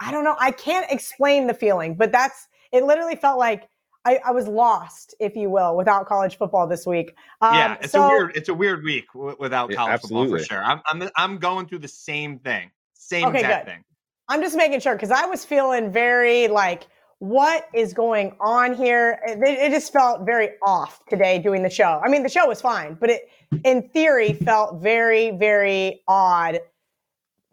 I 0.01 0.11
don't 0.11 0.25
know. 0.25 0.35
I 0.37 0.51
can't 0.51 0.91
explain 0.91 1.47
the 1.47 1.53
feeling, 1.53 1.95
but 1.95 2.11
that's 2.11 2.47
it. 2.73 2.83
Literally 2.83 3.15
felt 3.15 3.39
like 3.39 3.69
I, 4.05 4.19
I 4.23 4.31
was 4.31 4.47
lost, 4.47 5.15
if 5.19 5.35
you 5.35 5.49
will, 5.49 5.75
without 5.75 6.05
college 6.05 6.37
football 6.37 6.67
this 6.67 6.85
week. 6.85 7.15
Um, 7.41 7.55
yeah, 7.55 7.77
it's 7.81 7.91
so- 7.93 8.03
a 8.05 8.07
weird 8.07 8.35
it's 8.37 8.49
a 8.49 8.53
weird 8.53 8.83
week 8.83 9.05
w- 9.13 9.35
without 9.39 9.69
Yeah, 9.71 9.77
college 9.77 10.01
football 10.01 10.27
for 10.29 10.39
sure. 10.39 10.63
I'm, 10.63 10.81
I'm 10.85 11.09
I'm 11.15 11.37
going 11.37 11.67
through 11.67 11.79
the 11.79 11.87
same 11.87 12.37
thing, 12.39 12.71
same 12.93 13.25
Okay, 13.29 13.39
exact 13.39 13.65
good. 13.65 13.71
thing. 13.73 13.83
I'm 14.29 14.41
just 14.41 14.55
making 14.55 14.79
sure 14.79 14.95
because 14.95 15.11
I 15.11 15.25
was 15.25 15.43
feeling 15.45 15.91
very 15.91 16.47
like, 16.47 16.87
what 17.19 17.67
is 17.73 17.93
going 17.93 18.35
on 18.39 18.73
here? 18.73 19.19
It, 19.25 19.39
it 19.41 19.71
just 19.71 19.91
felt 19.93 20.25
very 20.25 20.49
off 20.65 20.99
today 21.07 21.39
doing 21.39 21.63
the 21.63 21.69
show. 21.69 22.01
I 22.03 22.09
mean, 22.09 22.23
the 22.23 22.29
show 22.29 22.47
was 22.47 22.61
fine, 22.61 22.97
but 22.99 23.09
it, 23.09 23.29
in 23.63 23.89
theory, 23.89 24.33
felt 24.33 24.81
very, 24.81 25.31
very 25.31 26.01
odd 26.07 26.59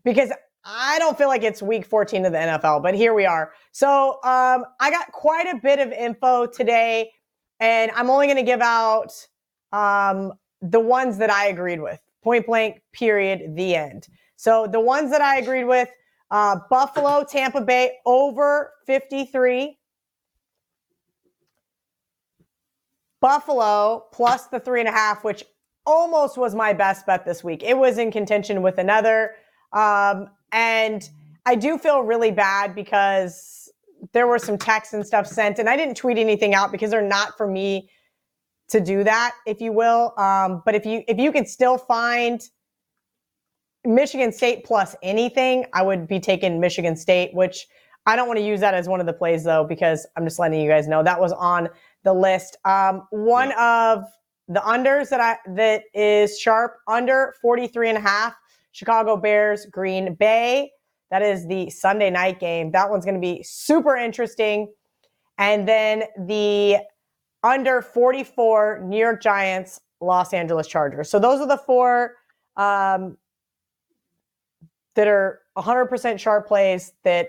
because 0.04 0.30
I 0.64 0.98
don't 0.98 1.18
feel 1.18 1.28
like 1.28 1.42
it's 1.42 1.60
week 1.60 1.84
14 1.84 2.24
of 2.24 2.32
the 2.32 2.38
NFL, 2.38 2.82
but 2.82 2.94
here 2.94 3.14
we 3.14 3.26
are. 3.26 3.52
So 3.72 4.14
um, 4.22 4.64
I 4.80 4.90
got 4.90 5.10
quite 5.10 5.46
a 5.52 5.58
bit 5.60 5.80
of 5.80 5.90
info 5.90 6.46
today, 6.46 7.10
and 7.58 7.90
I'm 7.92 8.10
only 8.10 8.26
going 8.26 8.36
to 8.36 8.44
give 8.44 8.60
out 8.60 9.12
um, 9.72 10.32
the 10.60 10.78
ones 10.78 11.18
that 11.18 11.30
I 11.30 11.46
agreed 11.48 11.80
with. 11.80 12.00
Point 12.22 12.46
blank, 12.46 12.80
period, 12.92 13.56
the 13.56 13.74
end. 13.74 14.06
So 14.36 14.68
the 14.68 14.80
ones 14.80 15.10
that 15.10 15.20
I 15.20 15.38
agreed 15.38 15.64
with 15.64 15.88
uh, 16.30 16.60
Buffalo, 16.70 17.24
Tampa 17.24 17.60
Bay 17.60 17.98
over 18.06 18.72
53. 18.86 19.76
Buffalo 23.20 24.06
plus 24.12 24.46
the 24.46 24.60
three 24.60 24.80
and 24.80 24.88
a 24.88 24.92
half, 24.92 25.24
which 25.24 25.44
almost 25.86 26.36
was 26.36 26.54
my 26.54 26.72
best 26.72 27.06
bet 27.06 27.24
this 27.24 27.42
week. 27.42 27.62
It 27.62 27.76
was 27.76 27.98
in 27.98 28.12
contention 28.12 28.62
with 28.62 28.78
another. 28.78 29.32
Um, 29.72 30.28
and 30.52 31.08
I 31.46 31.54
do 31.54 31.78
feel 31.78 32.00
really 32.02 32.30
bad 32.30 32.74
because 32.74 33.70
there 34.12 34.26
were 34.26 34.38
some 34.38 34.58
texts 34.58 34.94
and 34.94 35.06
stuff 35.06 35.26
sent, 35.26 35.58
and 35.58 35.68
I 35.68 35.76
didn't 35.76 35.96
tweet 35.96 36.18
anything 36.18 36.54
out 36.54 36.72
because 36.72 36.90
they're 36.90 37.02
not 37.02 37.36
for 37.36 37.46
me 37.46 37.88
to 38.68 38.80
do 38.80 39.04
that, 39.04 39.34
if 39.46 39.60
you 39.60 39.72
will. 39.72 40.14
Um, 40.18 40.62
but 40.64 40.74
if 40.74 40.86
you 40.86 41.02
if 41.08 41.18
you 41.18 41.32
could 41.32 41.48
still 41.48 41.78
find 41.78 42.42
Michigan 43.84 44.32
State 44.32 44.64
plus 44.64 44.94
anything, 45.02 45.66
I 45.72 45.82
would 45.82 46.06
be 46.06 46.20
taking 46.20 46.60
Michigan 46.60 46.96
State, 46.96 47.34
which 47.34 47.66
I 48.06 48.16
don't 48.16 48.26
want 48.26 48.38
to 48.38 48.44
use 48.44 48.60
that 48.60 48.74
as 48.74 48.88
one 48.88 49.00
of 49.00 49.06
the 49.06 49.12
plays 49.12 49.44
though, 49.44 49.64
because 49.64 50.06
I'm 50.16 50.24
just 50.24 50.38
letting 50.38 50.60
you 50.60 50.68
guys 50.68 50.88
know 50.88 51.02
that 51.02 51.20
was 51.20 51.32
on 51.32 51.68
the 52.04 52.12
list. 52.12 52.56
Um, 52.64 53.06
one 53.10 53.52
of 53.52 54.04
the 54.48 54.60
unders 54.60 55.08
that 55.10 55.20
I 55.20 55.36
that 55.54 55.84
is 55.94 56.38
sharp 56.38 56.78
under 56.88 57.34
43 57.42 57.90
and 57.90 57.98
a 57.98 58.00
half, 58.00 58.34
Chicago 58.72 59.16
Bears, 59.16 59.66
Green 59.66 60.14
Bay. 60.14 60.70
That 61.10 61.22
is 61.22 61.46
the 61.46 61.70
Sunday 61.70 62.10
night 62.10 62.40
game. 62.40 62.72
That 62.72 62.90
one's 62.90 63.04
going 63.04 63.14
to 63.14 63.20
be 63.20 63.42
super 63.42 63.96
interesting. 63.96 64.72
And 65.38 65.68
then 65.68 66.04
the 66.26 66.78
under 67.42 67.82
44 67.82 68.82
New 68.84 68.98
York 68.98 69.22
Giants, 69.22 69.80
Los 70.00 70.32
Angeles 70.32 70.66
Chargers. 70.66 71.10
So 71.10 71.18
those 71.18 71.40
are 71.40 71.46
the 71.46 71.58
four 71.58 72.14
um, 72.56 73.16
that 74.94 75.06
are 75.06 75.40
100% 75.56 76.18
sharp 76.18 76.46
plays 76.46 76.92
that 77.04 77.28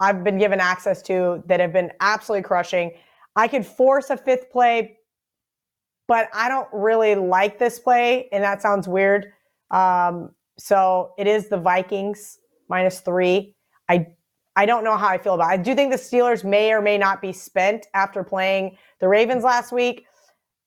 I've 0.00 0.24
been 0.24 0.38
given 0.38 0.60
access 0.60 1.02
to 1.02 1.42
that 1.46 1.60
have 1.60 1.72
been 1.72 1.90
absolutely 2.00 2.42
crushing. 2.42 2.92
I 3.36 3.48
could 3.48 3.64
force 3.64 4.10
a 4.10 4.16
fifth 4.16 4.50
play, 4.50 4.98
but 6.06 6.28
I 6.32 6.48
don't 6.48 6.68
really 6.72 7.14
like 7.14 7.58
this 7.58 7.78
play, 7.78 8.28
and 8.32 8.42
that 8.44 8.62
sounds 8.62 8.86
weird. 8.86 9.32
Um, 9.70 10.30
so 10.58 11.12
it 11.18 11.26
is 11.26 11.48
the 11.48 11.56
Vikings 11.56 12.38
minus 12.68 13.00
three. 13.00 13.54
I 13.88 14.06
I 14.56 14.66
don't 14.66 14.84
know 14.84 14.96
how 14.96 15.08
I 15.08 15.18
feel 15.18 15.34
about 15.34 15.50
it. 15.50 15.54
I 15.54 15.56
do 15.56 15.74
think 15.74 15.90
the 15.90 15.98
Steelers 15.98 16.44
may 16.44 16.72
or 16.72 16.80
may 16.80 16.96
not 16.96 17.20
be 17.20 17.32
spent 17.32 17.86
after 17.94 18.22
playing 18.22 18.76
the 19.00 19.08
Ravens 19.08 19.42
last 19.42 19.72
week. 19.72 20.06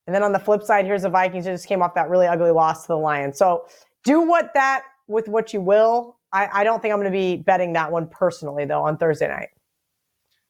And 0.06 0.16
then 0.16 0.24
on 0.24 0.34
the 0.34 0.40
flip 0.40 0.64
side, 0.64 0.86
here's 0.86 1.04
the 1.04 1.10
Vikings 1.10 1.46
who 1.46 1.52
just 1.52 1.68
came 1.68 1.82
off 1.82 1.94
that 1.96 2.10
really 2.10 2.28
ugly 2.28 2.52
loss 2.52 2.84
to 2.84 2.88
the 2.90 2.98
Lions. 2.98 3.38
So 3.38 3.66
do 4.04 4.22
what 4.22 4.54
that 4.54 4.84
with 5.08 5.28
what 5.28 5.54
you 5.54 5.62
will. 5.62 6.18
I, 6.34 6.50
I 6.52 6.64
don't 6.64 6.82
think 6.82 6.94
I'm 6.94 7.00
going 7.00 7.12
to 7.12 7.18
be 7.18 7.38
betting 7.38 7.74
that 7.74 7.92
one 7.92 8.08
personally, 8.08 8.66
though, 8.66 8.84
on 8.84 8.98
Thursday 8.98 9.28
night. 9.28 9.50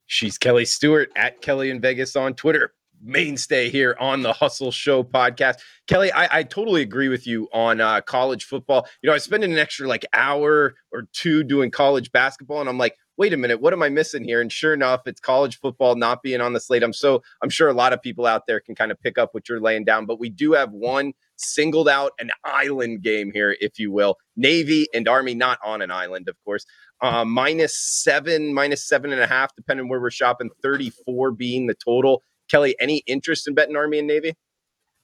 She's 0.08 0.38
Kelly 0.38 0.66
Stewart 0.66 1.10
at 1.16 1.42
Kelly 1.42 1.70
in 1.70 1.80
Vegas 1.80 2.16
on 2.16 2.34
Twitter. 2.34 2.74
Mainstay 3.02 3.70
here 3.70 3.96
on 4.00 4.22
the 4.22 4.34
Hustle 4.34 4.72
Show 4.72 5.04
podcast. 5.04 5.60
Kelly, 5.88 6.12
I, 6.12 6.40
I 6.40 6.44
totally 6.44 6.82
agree 6.82 7.10
with 7.10 7.28
you 7.28 7.48
on 7.54 7.82
uh, 7.82 8.02
college 8.02 8.46
football. 8.46 8.88
You 9.02 9.10
know, 9.10 9.14
I 9.14 9.20
spend 9.20 9.44
an 9.44 9.58
extra 9.58 9.88
like 9.88 10.06
hour 10.14 10.76
or 10.92 11.04
two 11.14 11.44
doing 11.44 11.72
college 11.72 12.12
basketball, 12.12 12.60
and 12.60 12.70
I'm 12.70 12.78
like, 12.78 12.96
wait 13.18 13.34
a 13.34 13.38
minute, 13.38 13.60
what 13.60 13.74
am 13.74 13.82
I 13.82 13.90
missing 13.90 14.24
here? 14.24 14.42
And 14.42 14.52
sure 14.52 14.74
enough, 14.74 15.02
it's 15.08 15.20
college 15.20 15.60
football 15.60 15.96
not 15.96 16.22
being 16.22 16.40
on 16.40 16.54
the 16.54 16.60
slate. 16.60 16.84
I'm 16.84 16.94
so 16.94 17.24
I'm 17.42 17.50
sure 17.50 17.68
a 17.68 17.74
lot 17.74 17.94
of 17.94 18.02
people 18.02 18.26
out 18.26 18.44
there 18.48 18.60
can 18.60 18.76
kind 18.76 18.92
of 18.92 19.00
pick 19.02 19.18
up 19.18 19.34
what 19.34 19.50
you're 19.50 19.60
laying 19.60 19.84
down, 19.84 20.06
but 20.06 20.20
we 20.20 20.30
do 20.30 20.54
have 20.54 20.72
one 20.72 21.14
singled 21.36 21.90
out 21.90 22.14
an 22.20 22.32
island 22.44 23.02
game 23.02 23.32
here, 23.32 23.56
if 23.60 23.80
you 23.80 23.92
will. 23.92 24.18
Navy 24.36 24.88
and 24.94 25.08
Army 25.08 25.36
not 25.36 25.60
on 25.64 25.82
an 25.82 25.92
island, 25.92 26.30
of 26.30 26.36
course. 26.44 26.66
Uh, 27.02 27.24
minus 27.26 27.78
seven, 27.78 28.54
minus 28.54 28.88
seven 28.88 29.12
and 29.12 29.22
a 29.22 29.28
half, 29.28 29.56
depending 29.56 29.88
where 29.88 30.00
we're 30.00 30.10
shopping. 30.10 30.50
34 30.64 31.32
being 31.32 31.68
the 31.68 31.76
total. 31.76 32.24
Kelly, 32.50 32.76
any 32.80 32.98
interest 33.08 33.48
in 33.48 33.54
betting 33.54 33.76
Army 33.76 34.00
and 34.00 34.08
Navy? 34.08 34.34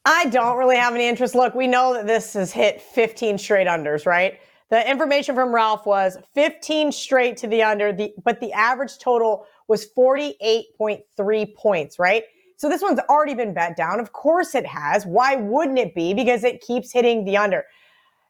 I 0.05 0.25
don't 0.25 0.57
really 0.57 0.75
have 0.75 0.93
any 0.93 1.07
interest. 1.07 1.35
Look, 1.35 1.55
we 1.55 1.67
know 1.67 1.93
that 1.93 2.07
this 2.07 2.33
has 2.33 2.51
hit 2.51 2.81
15 2.81 3.37
straight 3.37 3.67
unders, 3.67 4.05
right? 4.05 4.39
The 4.69 4.89
information 4.89 5.35
from 5.35 5.53
Ralph 5.53 5.85
was 5.85 6.17
15 6.33 6.91
straight 6.91 7.37
to 7.37 7.47
the 7.47 7.63
under, 7.63 7.93
the, 7.93 8.13
but 8.23 8.39
the 8.39 8.51
average 8.53 8.97
total 8.97 9.45
was 9.67 9.87
48.3 9.95 11.55
points, 11.55 11.99
right? 11.99 12.23
So 12.57 12.69
this 12.69 12.81
one's 12.81 12.99
already 13.09 13.33
been 13.33 13.53
bet 13.53 13.77
down. 13.77 13.99
Of 13.99 14.13
course 14.13 14.55
it 14.55 14.65
has. 14.65 15.05
Why 15.05 15.35
wouldn't 15.35 15.79
it 15.79 15.93
be? 15.95 16.13
Because 16.13 16.43
it 16.43 16.61
keeps 16.61 16.91
hitting 16.91 17.25
the 17.25 17.37
under. 17.37 17.65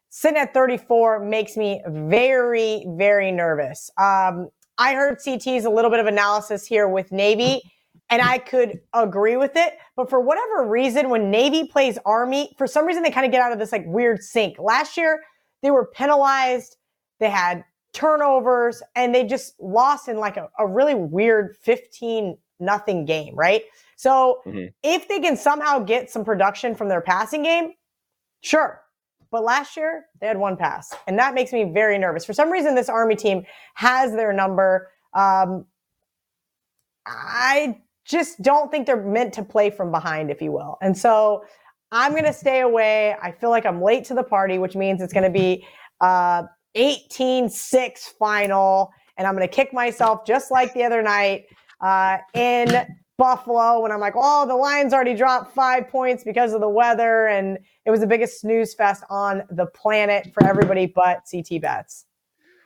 sitting 0.10 0.38
at 0.38 0.54
34 0.54 1.20
makes 1.26 1.58
me 1.58 1.82
very, 1.88 2.86
very 2.98 3.32
nervous. 3.32 3.90
Um, 3.98 4.50
I 4.78 4.94
heard 4.94 5.20
CT's 5.20 5.66
a 5.66 5.70
little 5.70 5.92
bit 5.92 6.00
of 6.00 6.08
analysis 6.08 6.66
here 6.66 6.88
with 6.88 7.12
Navy, 7.12 7.62
and 8.10 8.22
I 8.22 8.38
could 8.38 8.80
agree 8.94 9.38
with 9.38 9.56
it. 9.56 9.74
But 9.96 10.10
for 10.10 10.20
whatever 10.20 10.68
reason, 10.68 11.10
when 11.10 11.32
Navy 11.32 11.68
plays 11.68 11.98
Army, 12.06 12.54
for 12.58 12.68
some 12.68 12.86
reason 12.86 13.04
they 13.04 13.12
kind 13.12 13.26
of 13.26 13.32
get 13.32 13.42
out 13.42 13.52
of 13.52 13.60
this 13.60 13.72
like 13.72 13.86
weird 13.86 14.22
sync. 14.22 14.60
Last 14.60 14.98
year, 14.98 15.22
they 15.62 15.72
were 15.72 15.86
penalized, 15.86 16.78
they 17.20 17.30
had 17.30 17.64
turnovers, 17.94 18.84
and 18.96 19.14
they 19.14 19.24
just 19.24 19.60
lost 19.60 20.08
in 20.08 20.18
like 20.18 20.38
a, 20.38 20.50
a 20.60 20.68
really 20.68 20.96
weird 20.96 21.56
15 21.62 22.38
nothing 22.60 23.06
game, 23.06 23.36
right? 23.36 23.64
So 23.96 24.42
mm-hmm. 24.46 24.66
if 24.84 25.08
they 25.08 25.20
can 25.20 25.38
somehow 25.38 25.80
get 25.80 26.10
some 26.10 26.26
production 26.26 26.76
from 26.76 26.90
their 26.90 27.02
passing 27.02 27.44
game, 27.44 27.74
sure. 28.42 28.82
But 29.32 29.44
last 29.44 29.76
year, 29.78 30.06
they 30.22 30.28
had 30.28 30.38
one 30.38 30.58
pass. 30.58 30.94
And 31.08 31.18
that 31.18 31.34
makes 31.34 31.52
me 31.52 31.72
very 31.74 31.98
nervous. 31.98 32.24
For 32.24 32.34
some 32.34 32.52
reason, 32.52 32.76
this 32.76 32.90
Army 32.90 33.16
team 33.16 33.46
has 33.74 34.12
their 34.12 34.32
number. 34.32 34.90
Um, 35.14 35.66
I 37.08 37.82
just 38.06 38.42
don't 38.42 38.70
think 38.72 38.86
they're 38.86 39.02
meant 39.02 39.34
to 39.36 39.44
play 39.44 39.70
from 39.70 39.92
behind, 39.92 40.30
if 40.30 40.42
you 40.42 40.52
will. 40.52 40.78
And 40.82 40.98
so 40.98 41.44
I'm 41.92 42.12
going 42.12 42.26
to 42.26 42.34
stay 42.34 42.62
away. 42.62 43.16
I 43.22 43.32
feel 43.32 43.50
like 43.50 43.66
I'm 43.66 43.82
late 43.82 44.04
to 44.06 44.14
the 44.14 44.24
party, 44.24 44.58
which 44.58 44.76
means 44.76 45.02
it's 45.02 45.14
going 45.14 45.24
to 45.24 45.30
be 45.30 45.66
uh, 46.02 46.44
18 46.76 47.50
6 47.50 48.14
final. 48.20 48.92
And 49.18 49.28
I'm 49.28 49.36
going 49.36 49.48
to 49.48 49.54
kick 49.54 49.74
myself 49.74 50.26
just 50.26 50.52
like 50.52 50.74
the 50.74 50.84
other 50.84 51.02
night 51.02 51.46
uh, 51.82 52.18
in 52.34 52.88
Buffalo 53.18 53.80
when 53.80 53.92
I'm 53.92 54.00
like, 54.00 54.16
oh, 54.18 54.48
the 54.48 54.56
Lions 54.56 54.92
already 54.92 55.14
dropped 55.14 55.54
five 55.54 55.88
points 55.88 56.24
because 56.24 56.54
of 56.54 56.62
the 56.62 56.70
weather. 56.70 57.28
And 57.28 57.60
it 57.86 57.92
was 57.92 58.00
the 58.00 58.08
biggest 58.08 58.42
snooze 58.42 58.74
fest 58.74 59.04
on 59.10 59.44
the 59.52 59.68
planet 59.68 60.32
for 60.34 60.46
everybody 60.46 60.88
but 60.88 61.22
CT 61.32 61.62
bets. 61.62 62.06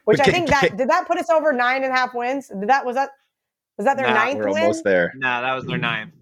Which 0.06 0.22
I 0.22 0.24
think 0.24 0.48
that 0.48 0.78
did 0.78 0.90
that 0.90 1.06
put 1.06 1.18
us 1.18 1.30
over 1.30 1.52
nine 1.52 1.84
and 1.84 1.92
a 1.92 1.96
half 1.96 2.14
wins? 2.16 2.48
Did 2.48 2.70
that 2.70 2.86
was 2.86 2.96
that 2.96 3.10
was 3.78 3.86
that 3.86 3.98
their 3.98 4.08
nah, 4.08 4.14
ninth 4.14 4.40
we're 4.40 4.52
win? 4.52 4.64
Almost 4.64 4.84
there. 4.84 5.14
No, 5.16 5.28
nah, 5.28 5.42
that 5.42 5.54
was 5.54 5.66
their 5.66 5.78
ninth. 5.78 6.14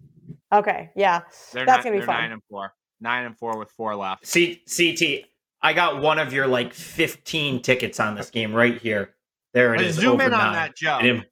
Okay, 0.52 0.92
yeah, 0.96 1.22
they're 1.54 1.66
that's 1.66 1.78
not, 1.78 1.84
gonna 1.84 2.00
be 2.00 2.06
fun. 2.06 2.16
Nine 2.16 2.32
and 2.34 2.42
four, 2.50 2.74
nine 3.00 3.26
and 3.26 3.38
four 3.38 3.58
with 3.58 3.72
four 3.72 3.96
left. 3.96 4.26
C- 4.26 4.62
CT, 4.66 5.30
I 5.62 5.74
got 5.74 6.02
one 6.02 6.20
of 6.20 6.34
your 6.34 6.48
like 6.48 6.74
fifteen 6.74 7.62
tickets 7.62 8.00
on 8.00 8.16
this 8.16 8.30
game 8.30 8.54
right 8.54 8.80
here. 8.80 9.16
There 9.54 9.74
it 9.74 9.82
is. 9.82 9.96
Zoom 9.96 10.22
in 10.22 10.32
nine. 10.32 10.48
on 10.48 10.54
that, 10.54 10.76
Joe. 10.76 11.00
It, 11.02 11.24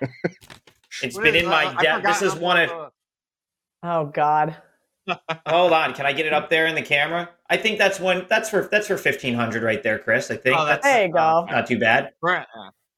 has 1.02 1.16
been 1.16 1.34
is, 1.34 1.42
in 1.42 1.48
my 1.48 1.66
uh, 1.66 1.80
debt. 1.80 2.02
This 2.02 2.22
is 2.22 2.34
one 2.34 2.60
of. 2.60 2.92
Oh 3.82 4.06
God. 4.06 4.56
Hold 5.46 5.72
on, 5.72 5.94
can 5.94 6.06
I 6.06 6.12
get 6.12 6.26
it 6.26 6.32
up 6.32 6.50
there 6.50 6.66
in 6.66 6.74
the 6.74 6.82
camera? 6.82 7.30
I 7.48 7.56
think 7.56 7.78
that's 7.78 7.98
one. 7.98 8.26
That's 8.28 8.50
for 8.50 8.68
that's 8.70 8.86
for 8.86 8.96
fifteen 8.96 9.34
hundred 9.34 9.62
right 9.62 9.82
there, 9.82 9.98
Chris. 9.98 10.30
I 10.30 10.36
think. 10.36 10.56
Oh, 10.56 10.64
that's, 10.64 10.84
there 10.84 11.06
you 11.06 11.12
go. 11.12 11.46
Not 11.50 11.66
too 11.66 11.78
bad. 11.78 12.12
Right. 12.22 12.46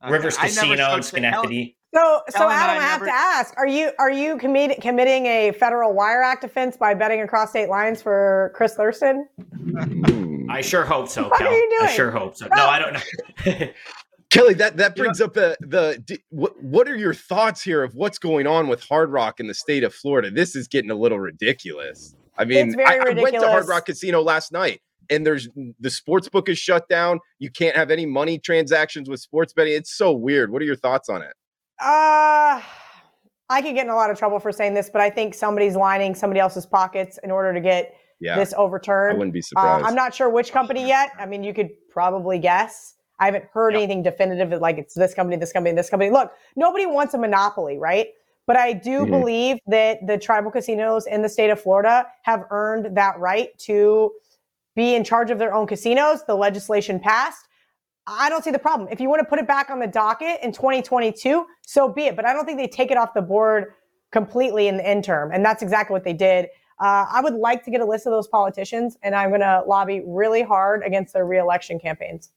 Okay. 0.02 0.12
Rivers 0.12 0.36
Casino 0.36 0.94
in 0.94 1.02
Schenectady. 1.02 1.76
So, 1.92 2.22
so 2.28 2.48
Adam, 2.48 2.76
I, 2.76 2.78
I 2.78 2.82
have 2.82 3.02
to 3.02 3.12
ask: 3.12 3.56
Are 3.56 3.66
you 3.66 3.90
are 3.98 4.10
you 4.10 4.38
commit, 4.38 4.80
committing 4.80 5.26
a 5.26 5.52
federal 5.52 5.92
wire 5.92 6.22
act 6.22 6.44
offense 6.44 6.76
by 6.76 6.94
betting 6.94 7.20
across 7.20 7.50
state 7.50 7.68
lines 7.68 8.00
for 8.00 8.52
Chris 8.54 8.74
Thurston? 8.74 9.26
Hmm. 9.38 10.48
I 10.48 10.60
sure 10.60 10.84
hope 10.84 11.08
so. 11.08 11.28
What 11.28 11.38
Kel. 11.38 11.48
are 11.48 11.52
you 11.52 11.76
doing? 11.78 11.90
I 11.90 11.94
sure 11.94 12.10
hope 12.10 12.36
so. 12.36 12.46
No, 12.46 12.66
I 12.66 12.78
don't 12.78 12.92
know. 12.92 13.68
Kelly, 14.30 14.54
that 14.54 14.76
that 14.76 14.94
brings 14.94 15.20
up 15.20 15.34
the 15.34 15.56
the 15.60 16.18
what 16.30 16.60
what 16.62 16.88
are 16.88 16.96
your 16.96 17.14
thoughts 17.14 17.60
here 17.62 17.82
of 17.82 17.96
what's 17.96 18.18
going 18.18 18.46
on 18.46 18.68
with 18.68 18.82
Hard 18.84 19.10
Rock 19.10 19.40
in 19.40 19.48
the 19.48 19.54
state 19.54 19.82
of 19.82 19.92
Florida? 19.92 20.30
This 20.30 20.54
is 20.54 20.68
getting 20.68 20.92
a 20.92 20.94
little 20.94 21.18
ridiculous. 21.18 22.14
I 22.38 22.44
mean, 22.44 22.74
I, 22.80 22.98
I, 22.98 23.12
went 23.14 23.34
to 23.34 23.46
Hard 23.46 23.68
Rock 23.68 23.86
Casino 23.86 24.22
last 24.22 24.52
night, 24.52 24.80
and 25.10 25.26
there's 25.26 25.48
the 25.80 25.90
sports 25.90 26.28
book 26.28 26.48
is 26.48 26.58
shut 26.58 26.88
down. 26.88 27.18
You 27.40 27.50
can't 27.50 27.76
have 27.76 27.90
any 27.90 28.06
money 28.06 28.38
transactions 28.38 29.08
with 29.10 29.20
sports 29.20 29.52
betting. 29.52 29.74
It's 29.74 29.96
so 29.96 30.12
weird. 30.12 30.52
What 30.52 30.62
are 30.62 30.64
your 30.64 30.76
thoughts 30.76 31.08
on 31.08 31.22
it? 31.22 31.34
Uh 31.80 32.60
I 33.50 33.62
could 33.62 33.74
get 33.74 33.84
in 33.84 33.90
a 33.90 33.96
lot 33.96 34.10
of 34.10 34.18
trouble 34.18 34.38
for 34.38 34.52
saying 34.52 34.74
this, 34.74 34.88
but 34.88 35.00
I 35.00 35.10
think 35.10 35.34
somebody's 35.34 35.74
lining 35.74 36.14
somebody 36.14 36.38
else's 36.38 36.64
pockets 36.64 37.18
in 37.24 37.32
order 37.32 37.52
to 37.52 37.60
get 37.60 37.96
yeah, 38.20 38.38
this 38.38 38.54
overturned. 38.56 39.16
I 39.16 39.18
wouldn't 39.18 39.34
be 39.34 39.42
surprised. 39.42 39.84
Uh, 39.84 39.88
I'm 39.88 39.96
not 39.96 40.14
sure 40.14 40.30
which 40.30 40.52
company 40.52 40.86
yet. 40.86 41.10
I 41.18 41.26
mean, 41.26 41.42
you 41.42 41.52
could 41.52 41.70
probably 41.90 42.38
guess. 42.38 42.94
I 43.18 43.26
haven't 43.26 43.44
heard 43.52 43.74
yep. 43.74 43.82
anything 43.82 44.02
definitive 44.02 44.58
like 44.60 44.78
it's 44.78 44.94
this 44.94 45.14
company, 45.14 45.36
this 45.36 45.52
company, 45.52 45.74
this 45.74 45.90
company. 45.90 46.10
Look, 46.10 46.32
nobody 46.54 46.86
wants 46.86 47.12
a 47.14 47.18
monopoly, 47.18 47.76
right? 47.76 48.08
But 48.46 48.56
I 48.56 48.72
do 48.72 49.00
mm-hmm. 49.00 49.10
believe 49.10 49.58
that 49.66 50.06
the 50.06 50.16
tribal 50.16 50.50
casinos 50.50 51.06
in 51.06 51.22
the 51.22 51.28
state 51.28 51.50
of 51.50 51.60
Florida 51.60 52.06
have 52.22 52.44
earned 52.50 52.96
that 52.96 53.18
right 53.18 53.56
to 53.60 54.12
be 54.76 54.94
in 54.94 55.04
charge 55.04 55.30
of 55.30 55.38
their 55.38 55.52
own 55.52 55.66
casinos. 55.66 56.24
The 56.26 56.34
legislation 56.34 57.00
passed. 57.00 57.46
I 58.06 58.28
don't 58.28 58.42
see 58.42 58.50
the 58.50 58.58
problem. 58.58 58.88
If 58.90 59.00
you 59.00 59.08
want 59.08 59.20
to 59.20 59.24
put 59.24 59.38
it 59.38 59.46
back 59.46 59.70
on 59.70 59.78
the 59.78 59.86
docket 59.86 60.40
in 60.42 60.52
2022, 60.52 61.46
so 61.62 61.88
be 61.88 62.06
it. 62.06 62.16
But 62.16 62.26
I 62.26 62.32
don't 62.32 62.44
think 62.44 62.58
they 62.58 62.66
take 62.66 62.90
it 62.90 62.96
off 62.96 63.14
the 63.14 63.22
board 63.22 63.74
completely 64.10 64.68
in 64.68 64.76
the 64.76 64.90
interim. 64.90 65.30
And 65.32 65.44
that's 65.44 65.62
exactly 65.62 65.92
what 65.92 66.04
they 66.04 66.12
did. 66.12 66.46
Uh, 66.80 67.06
I 67.10 67.20
would 67.20 67.34
like 67.34 67.64
to 67.64 67.70
get 67.70 67.80
a 67.80 67.84
list 67.84 68.06
of 68.06 68.12
those 68.12 68.26
politicians, 68.26 68.96
and 69.02 69.14
I'm 69.14 69.28
going 69.28 69.42
to 69.42 69.62
lobby 69.66 70.02
really 70.06 70.42
hard 70.42 70.82
against 70.82 71.12
their 71.12 71.26
reelection 71.26 71.78
campaigns. 71.78 72.30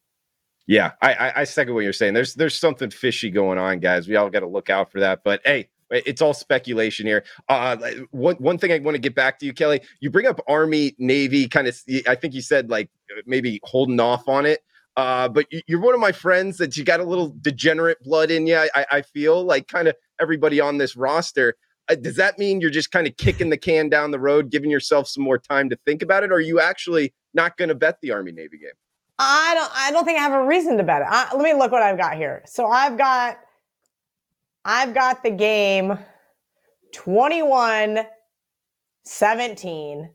Yeah, 0.68 0.92
I, 1.02 1.14
I, 1.14 1.42
I 1.42 1.44
second 1.46 1.74
what 1.74 1.84
you're 1.84 1.94
saying. 1.94 2.14
There's 2.14 2.36
there's 2.36 2.58
something 2.58 2.90
fishy 2.90 3.30
going 3.30 3.58
on, 3.58 3.80
guys. 3.80 4.08
We 4.08 4.16
all 4.16 4.30
got 4.30 4.42
to 4.42 4.48
look 4.48 4.70
out 4.70 4.92
for 4.92 5.00
that. 5.00 5.24
But 5.24 5.42
hey, 5.46 5.70
it's 5.92 6.22
all 6.22 6.34
speculation 6.34 7.06
here. 7.06 7.24
Uh, 7.50 7.78
one 8.12 8.36
one 8.36 8.58
thing 8.58 8.72
I 8.72 8.80
want 8.80 8.96
to 8.96 9.00
get 9.00 9.16
back 9.16 9.40
to 9.40 9.46
you, 9.46 9.54
Kelly. 9.54 9.82
You 10.00 10.10
bring 10.10 10.26
up 10.26 10.42
Army, 10.48 10.96
Navy, 10.98 11.48
kind 11.48 11.68
of. 11.68 11.78
I 12.08 12.16
think 12.16 12.34
you 12.34 12.42
said 12.42 12.70
like 12.70 12.90
maybe 13.26 13.60
holding 13.64 14.00
off 14.00 14.28
on 14.28 14.46
it. 14.46 14.64
Uh, 14.96 15.28
but 15.28 15.48
you're 15.68 15.82
one 15.82 15.94
of 15.94 16.00
my 16.00 16.12
friends 16.12 16.58
that 16.58 16.78
you 16.78 16.84
got 16.84 17.00
a 17.00 17.04
little 17.04 17.36
degenerate 17.42 18.02
blood 18.04 18.30
in 18.30 18.46
you. 18.46 18.56
I, 18.56 18.86
I 18.92 19.02
feel 19.02 19.44
like 19.44 19.68
kind 19.68 19.88
of 19.88 19.96
everybody 20.22 20.60
on 20.60 20.78
this 20.78 20.96
roster. 20.96 21.56
Uh, 21.90 21.96
does 21.96 22.16
that 22.16 22.38
mean 22.38 22.62
you're 22.62 22.70
just 22.70 22.92
kind 22.92 23.08
of 23.08 23.18
kicking 23.18 23.50
the 23.50 23.58
can 23.58 23.90
down 23.90 24.12
the 24.12 24.20
road, 24.20 24.52
giving 24.52 24.70
yourself 24.70 25.08
some 25.08 25.24
more 25.24 25.38
time 25.38 25.70
to 25.70 25.76
think 25.86 26.02
about 26.02 26.24
it, 26.24 26.32
or 26.32 26.36
are 26.36 26.40
you 26.40 26.60
actually 26.60 27.14
not 27.34 27.58
going 27.58 27.70
to 27.70 27.76
bet 27.76 28.00
the 28.02 28.12
Army 28.12 28.32
Navy 28.32 28.58
game? 28.58 28.70
I 29.20 29.54
don't. 29.56 29.72
I 29.76 29.92
don't 29.92 30.06
think 30.06 30.20
I 30.20 30.22
have 30.22 30.34
a 30.34 30.46
reason 30.46 30.78
to 30.78 30.84
bet 30.84 31.02
it. 31.02 31.08
I, 31.10 31.34
let 31.36 31.44
me 31.44 31.54
look 31.54 31.72
what 31.72 31.82
I've 31.82 31.98
got 31.98 32.16
here. 32.16 32.42
So 32.46 32.68
I've 32.68 32.98
got, 32.98 33.40
I've 34.66 34.94
got 34.94 35.24
the 35.24 35.32
game, 35.32 35.98
21, 36.94 38.00
17, 39.06 40.10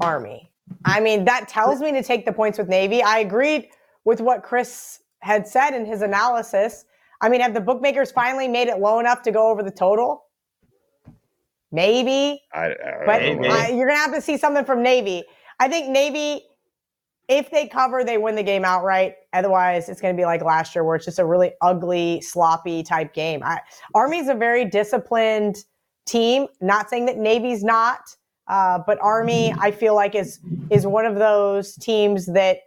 Army. 0.00 0.53
I 0.84 1.00
mean, 1.00 1.24
that 1.24 1.48
tells 1.48 1.80
me 1.80 1.92
to 1.92 2.02
take 2.02 2.24
the 2.24 2.32
points 2.32 2.58
with 2.58 2.68
Navy. 2.68 3.02
I 3.02 3.18
agreed 3.18 3.68
with 4.04 4.20
what 4.20 4.42
Chris 4.42 5.00
had 5.20 5.46
said 5.46 5.70
in 5.70 5.84
his 5.84 6.02
analysis. 6.02 6.84
I 7.20 7.28
mean, 7.28 7.40
have 7.40 7.54
the 7.54 7.60
bookmakers 7.60 8.12
finally 8.12 8.48
made 8.48 8.68
it 8.68 8.78
low 8.78 8.98
enough 8.98 9.22
to 9.22 9.32
go 9.32 9.50
over 9.50 9.62
the 9.62 9.70
total? 9.70 10.24
Maybe. 11.72 12.42
I, 12.52 12.66
I 12.66 12.74
but 13.06 13.22
I, 13.22 13.68
you're 13.70 13.86
going 13.86 13.98
to 13.98 14.02
have 14.02 14.14
to 14.14 14.20
see 14.20 14.36
something 14.36 14.64
from 14.64 14.82
Navy. 14.82 15.24
I 15.58 15.68
think 15.68 15.88
Navy 15.88 16.44
if 17.28 17.50
they 17.50 17.66
cover, 17.66 18.04
they 18.04 18.18
win 18.18 18.34
the 18.34 18.42
game 18.42 18.64
outright. 18.64 19.14
Otherwise, 19.32 19.88
it's 19.88 20.00
going 20.00 20.14
to 20.14 20.20
be 20.20 20.26
like 20.26 20.42
last 20.42 20.74
year, 20.74 20.84
where 20.84 20.96
it's 20.96 21.04
just 21.04 21.18
a 21.18 21.24
really 21.24 21.52
ugly, 21.62 22.20
sloppy 22.20 22.82
type 22.82 23.14
game. 23.14 23.42
I, 23.42 23.60
Army's 23.94 24.28
a 24.28 24.34
very 24.34 24.64
disciplined 24.64 25.56
team. 26.06 26.46
Not 26.60 26.90
saying 26.90 27.06
that 27.06 27.16
Navy's 27.16 27.64
not, 27.64 28.00
uh, 28.46 28.78
but 28.86 28.98
Army, 29.00 29.54
I 29.58 29.70
feel 29.70 29.94
like 29.94 30.14
is 30.14 30.40
is 30.70 30.86
one 30.86 31.06
of 31.06 31.16
those 31.16 31.74
teams 31.76 32.26
that 32.26 32.58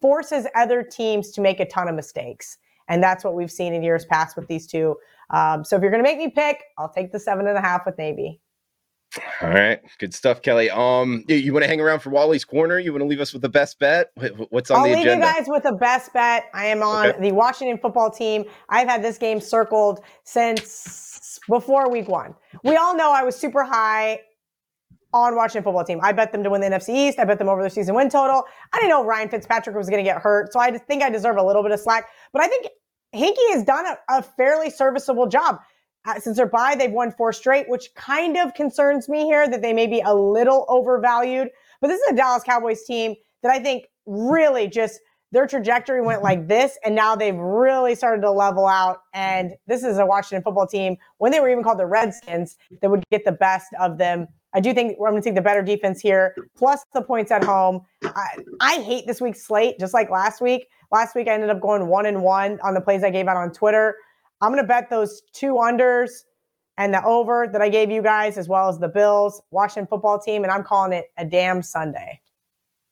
forces 0.00 0.46
other 0.54 0.82
teams 0.82 1.30
to 1.32 1.40
make 1.40 1.60
a 1.60 1.66
ton 1.66 1.88
of 1.88 1.94
mistakes, 1.94 2.58
and 2.88 3.02
that's 3.02 3.24
what 3.24 3.34
we've 3.34 3.50
seen 3.50 3.72
in 3.72 3.82
years 3.82 4.04
past 4.04 4.36
with 4.36 4.46
these 4.48 4.66
two. 4.66 4.96
Um, 5.30 5.64
so 5.64 5.76
if 5.76 5.82
you're 5.82 5.90
going 5.90 6.02
to 6.02 6.08
make 6.08 6.18
me 6.18 6.30
pick, 6.30 6.62
I'll 6.76 6.88
take 6.88 7.12
the 7.12 7.20
seven 7.20 7.46
and 7.46 7.56
a 7.56 7.60
half 7.60 7.86
with 7.86 7.98
Navy. 7.98 8.40
All 9.40 9.48
right, 9.48 9.80
good 9.98 10.12
stuff, 10.12 10.42
Kelly. 10.42 10.68
Um, 10.68 11.24
you, 11.28 11.36
you 11.36 11.52
want 11.54 11.62
to 11.62 11.68
hang 11.68 11.80
around 11.80 12.00
for 12.00 12.10
Wally's 12.10 12.44
corner? 12.44 12.78
You 12.78 12.92
want 12.92 13.02
to 13.02 13.08
leave 13.08 13.20
us 13.20 13.32
with 13.32 13.40
the 13.40 13.48
best 13.48 13.78
bet? 13.78 14.10
What's 14.50 14.70
on 14.70 14.80
I'll 14.80 14.84
the 14.84 14.92
agenda? 14.92 15.10
I'll 15.10 15.16
leave 15.16 15.28
you 15.28 15.40
guys 15.40 15.48
with 15.48 15.62
the 15.62 15.72
best 15.72 16.12
bet. 16.12 16.50
I 16.52 16.66
am 16.66 16.82
on 16.82 17.06
okay. 17.06 17.20
the 17.20 17.32
Washington 17.32 17.78
football 17.78 18.10
team. 18.10 18.44
I've 18.68 18.86
had 18.86 19.02
this 19.02 19.16
game 19.16 19.40
circled 19.40 20.00
since 20.24 21.40
before 21.48 21.90
week 21.90 22.08
one. 22.08 22.34
We 22.64 22.76
all 22.76 22.94
know 22.94 23.10
I 23.10 23.22
was 23.22 23.34
super 23.34 23.64
high 23.64 24.20
on 25.12 25.34
Washington 25.34 25.64
football 25.64 25.84
team. 25.84 26.00
I 26.02 26.12
bet 26.12 26.32
them 26.32 26.42
to 26.44 26.50
win 26.50 26.60
the 26.60 26.68
NFC 26.68 26.94
East. 26.94 27.18
I 27.18 27.24
bet 27.24 27.38
them 27.38 27.48
over 27.48 27.62
their 27.62 27.70
season 27.70 27.94
win 27.94 28.10
total. 28.10 28.44
I 28.72 28.76
didn't 28.76 28.90
know 28.90 29.04
Ryan 29.04 29.28
Fitzpatrick 29.28 29.74
was 29.74 29.88
going 29.88 30.04
to 30.04 30.08
get 30.08 30.20
hurt, 30.20 30.52
so 30.52 30.60
I 30.60 30.76
think 30.76 31.02
I 31.02 31.10
deserve 31.10 31.36
a 31.36 31.42
little 31.42 31.62
bit 31.62 31.72
of 31.72 31.80
slack. 31.80 32.08
But 32.32 32.42
I 32.42 32.48
think 32.48 32.68
Heinicke 33.14 33.54
has 33.54 33.64
done 33.64 33.86
a, 33.86 33.98
a 34.08 34.22
fairly 34.22 34.70
serviceable 34.70 35.26
job. 35.26 35.60
Uh, 36.04 36.18
since 36.20 36.36
they're 36.36 36.46
by, 36.46 36.74
they've 36.74 36.92
won 36.92 37.10
four 37.10 37.32
straight, 37.32 37.68
which 37.68 37.92
kind 37.94 38.36
of 38.36 38.54
concerns 38.54 39.08
me 39.08 39.24
here 39.24 39.48
that 39.48 39.62
they 39.62 39.72
may 39.72 39.86
be 39.86 40.00
a 40.00 40.14
little 40.14 40.64
overvalued. 40.68 41.48
But 41.80 41.88
this 41.88 42.00
is 42.00 42.12
a 42.12 42.16
Dallas 42.16 42.42
Cowboys 42.44 42.84
team 42.84 43.14
that 43.42 43.50
I 43.50 43.58
think 43.58 43.86
really 44.06 44.68
just 44.68 45.00
their 45.32 45.46
trajectory 45.46 46.00
went 46.00 46.22
like 46.22 46.48
this, 46.48 46.78
and 46.84 46.94
now 46.94 47.14
they've 47.14 47.36
really 47.36 47.94
started 47.94 48.22
to 48.22 48.30
level 48.30 48.66
out. 48.66 49.02
And 49.12 49.52
this 49.66 49.84
is 49.84 49.98
a 49.98 50.06
Washington 50.06 50.42
football 50.42 50.66
team 50.66 50.96
when 51.18 51.32
they 51.32 51.40
were 51.40 51.50
even 51.50 51.62
called 51.62 51.78
the 51.78 51.86
Redskins 51.86 52.56
that 52.80 52.90
would 52.90 53.04
get 53.10 53.24
the 53.24 53.32
best 53.32 53.68
of 53.78 53.98
them 53.98 54.28
I 54.54 54.60
do 54.60 54.72
think 54.72 54.92
I'm 54.92 55.10
going 55.10 55.16
to 55.16 55.22
take 55.22 55.34
the 55.34 55.42
better 55.42 55.62
defense 55.62 56.00
here, 56.00 56.34
plus 56.56 56.84
the 56.94 57.02
points 57.02 57.30
at 57.30 57.44
home. 57.44 57.82
I, 58.02 58.38
I 58.60 58.74
hate 58.80 59.06
this 59.06 59.20
week's 59.20 59.44
slate, 59.44 59.78
just 59.78 59.92
like 59.92 60.10
last 60.10 60.40
week. 60.40 60.68
Last 60.90 61.14
week 61.14 61.28
I 61.28 61.32
ended 61.32 61.50
up 61.50 61.60
going 61.60 61.86
one 61.86 62.06
and 62.06 62.22
one 62.22 62.58
on 62.62 62.72
the 62.74 62.80
plays 62.80 63.04
I 63.04 63.10
gave 63.10 63.28
out 63.28 63.36
on 63.36 63.52
Twitter. 63.52 63.96
I'm 64.40 64.50
going 64.50 64.62
to 64.62 64.66
bet 64.66 64.88
those 64.88 65.22
two 65.32 65.54
unders 65.54 66.10
and 66.78 66.94
the 66.94 67.04
over 67.04 67.48
that 67.52 67.60
I 67.60 67.68
gave 67.68 67.90
you 67.90 68.02
guys, 68.02 68.38
as 68.38 68.48
well 68.48 68.68
as 68.68 68.78
the 68.78 68.88
Bills, 68.88 69.42
Washington 69.50 69.86
football 69.86 70.18
team, 70.18 70.44
and 70.44 70.52
I'm 70.52 70.62
calling 70.62 70.92
it 70.92 71.06
a 71.18 71.24
damn 71.24 71.60
Sunday. 71.60 72.20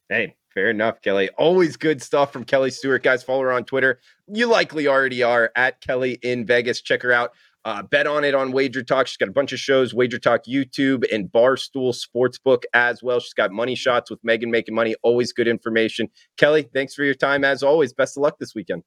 Hey, 0.08 0.34
fair 0.52 0.70
enough, 0.70 1.00
Kelly. 1.02 1.30
Always 1.38 1.76
good 1.76 2.02
stuff 2.02 2.32
from 2.32 2.44
Kelly 2.44 2.70
Stewart. 2.70 3.02
Guys, 3.02 3.22
follow 3.22 3.42
her 3.42 3.52
on 3.52 3.64
Twitter. 3.64 4.00
You 4.26 4.46
likely 4.46 4.88
already 4.88 5.22
are 5.22 5.52
at 5.54 5.80
Kelly 5.80 6.18
in 6.22 6.44
Vegas. 6.44 6.82
Check 6.82 7.02
her 7.02 7.12
out. 7.12 7.32
Uh, 7.66 7.82
bet 7.82 8.06
on 8.06 8.22
it 8.22 8.32
on 8.32 8.52
Wager 8.52 8.84
Talk. 8.84 9.08
She's 9.08 9.16
got 9.16 9.28
a 9.28 9.32
bunch 9.32 9.52
of 9.52 9.58
shows, 9.58 9.92
Wager 9.92 10.20
Talk 10.20 10.44
YouTube 10.48 11.04
and 11.12 11.26
Barstool 11.26 11.92
Sportsbook 11.92 12.62
as 12.72 13.02
well. 13.02 13.18
She's 13.18 13.34
got 13.34 13.50
money 13.50 13.74
shots 13.74 14.08
with 14.08 14.20
Megan 14.22 14.52
making 14.52 14.72
money. 14.72 14.94
Always 15.02 15.32
good 15.32 15.48
information. 15.48 16.08
Kelly, 16.36 16.68
thanks 16.72 16.94
for 16.94 17.02
your 17.02 17.14
time 17.14 17.42
as 17.44 17.64
always. 17.64 17.92
Best 17.92 18.16
of 18.16 18.22
luck 18.22 18.38
this 18.38 18.54
weekend. 18.54 18.84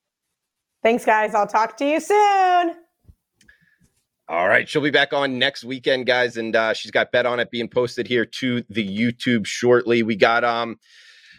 Thanks, 0.82 1.04
guys. 1.04 1.36
I'll 1.36 1.46
talk 1.46 1.76
to 1.76 1.86
you 1.86 2.00
soon. 2.00 2.76
All 4.30 4.48
right, 4.48 4.70
she'll 4.70 4.82
be 4.82 4.92
back 4.92 5.12
on 5.12 5.38
next 5.38 5.66
weekend, 5.66 6.06
guys, 6.06 6.38
and 6.38 6.56
uh, 6.56 6.74
she's 6.74 6.92
got 6.92 7.12
bet 7.12 7.26
on 7.26 7.42
it 7.42 7.52
being 7.52 7.68
posted 7.68 8.08
here 8.08 8.26
to 8.26 8.64
the 8.70 8.88
YouTube 8.88 9.46
shortly. 9.46 10.04
We 10.04 10.16
got 10.16 10.46
um, 10.46 10.78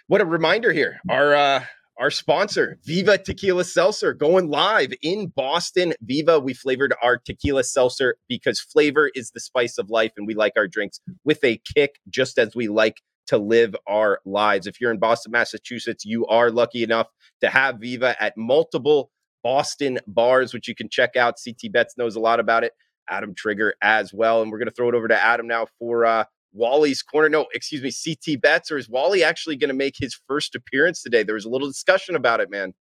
what 0.09 0.21
a 0.21 0.27
reminder 0.27 0.73
here. 0.73 1.01
Our 1.09 1.35
uh, 1.35 1.65
our 2.01 2.11
sponsor, 2.11 2.79
Viva 2.83 3.19
Tequila 3.19 3.63
Seltzer, 3.63 4.15
going 4.15 4.49
live 4.49 4.93
in 5.03 5.27
Boston. 5.27 5.93
Viva, 6.01 6.41
we 6.41 6.55
flavored 6.55 6.95
our 7.03 7.19
tequila 7.19 7.63
seltzer 7.63 8.17
because 8.27 8.59
flavor 8.59 9.11
is 9.15 9.33
the 9.33 9.41
spice 9.41 9.77
of 9.77 9.91
life, 9.91 10.13
and 10.17 10.27
we 10.27 10.35
like 10.35 10.55
our 10.57 10.67
drinks 10.67 10.99
with 11.25 11.45
a 11.45 11.61
kick, 11.77 12.01
just 12.09 12.39
as 12.39 12.57
we 12.57 12.69
like 12.69 13.03
to 13.27 13.37
live 13.37 13.77
our 13.87 14.21
lives. 14.25 14.67
If 14.67 14.81
you're 14.81 14.91
in 14.91 14.99
Boston, 14.99 15.33
Massachusetts, 15.33 16.07
you 16.07 16.27
are 16.27 16.51
lucky 16.51 16.83
enough 16.83 17.09
to 17.43 17.51
have 17.51 17.79
Viva 17.79 18.21
at 18.21 18.35
multiple 18.35 19.11
Boston 19.45 19.99
bars, 20.07 20.55
which 20.55 20.69
you 20.69 20.75
can 20.75 20.89
check 20.89 21.17
out. 21.17 21.37
CT 21.45 21.71
Bets 21.71 21.99
knows 21.99 22.17
a 22.17 22.21
lot 22.21 22.41
about 22.41 22.65
it. 22.65 22.73
Adam 23.11 23.35
Trigger 23.35 23.75
as 23.83 24.13
well. 24.15 24.41
And 24.41 24.51
we're 24.51 24.59
going 24.59 24.69
to 24.69 24.75
throw 24.75 24.89
it 24.89 24.95
over 24.95 25.09
to 25.09 25.23
Adam 25.23 25.47
now 25.47 25.67
for 25.79 26.07
uh, 26.07 26.25
Wally's 26.53 27.03
corner. 27.03 27.29
No, 27.29 27.47
excuse 27.53 27.83
me, 27.83 27.93
CT 27.93 28.41
Bets. 28.41 28.71
Or 28.71 28.79
is 28.79 28.89
Wally 28.89 29.23
actually 29.23 29.57
going 29.57 29.69
to 29.69 29.75
make 29.75 29.95
his 29.99 30.19
first 30.27 30.55
appearance 30.55 31.03
today? 31.03 31.23
There 31.23 31.35
was 31.35 31.45
a 31.45 31.51
little 31.51 31.69
discussion 31.69 32.17
about 32.17 32.41
it, 32.41 32.51
man. 32.51 32.75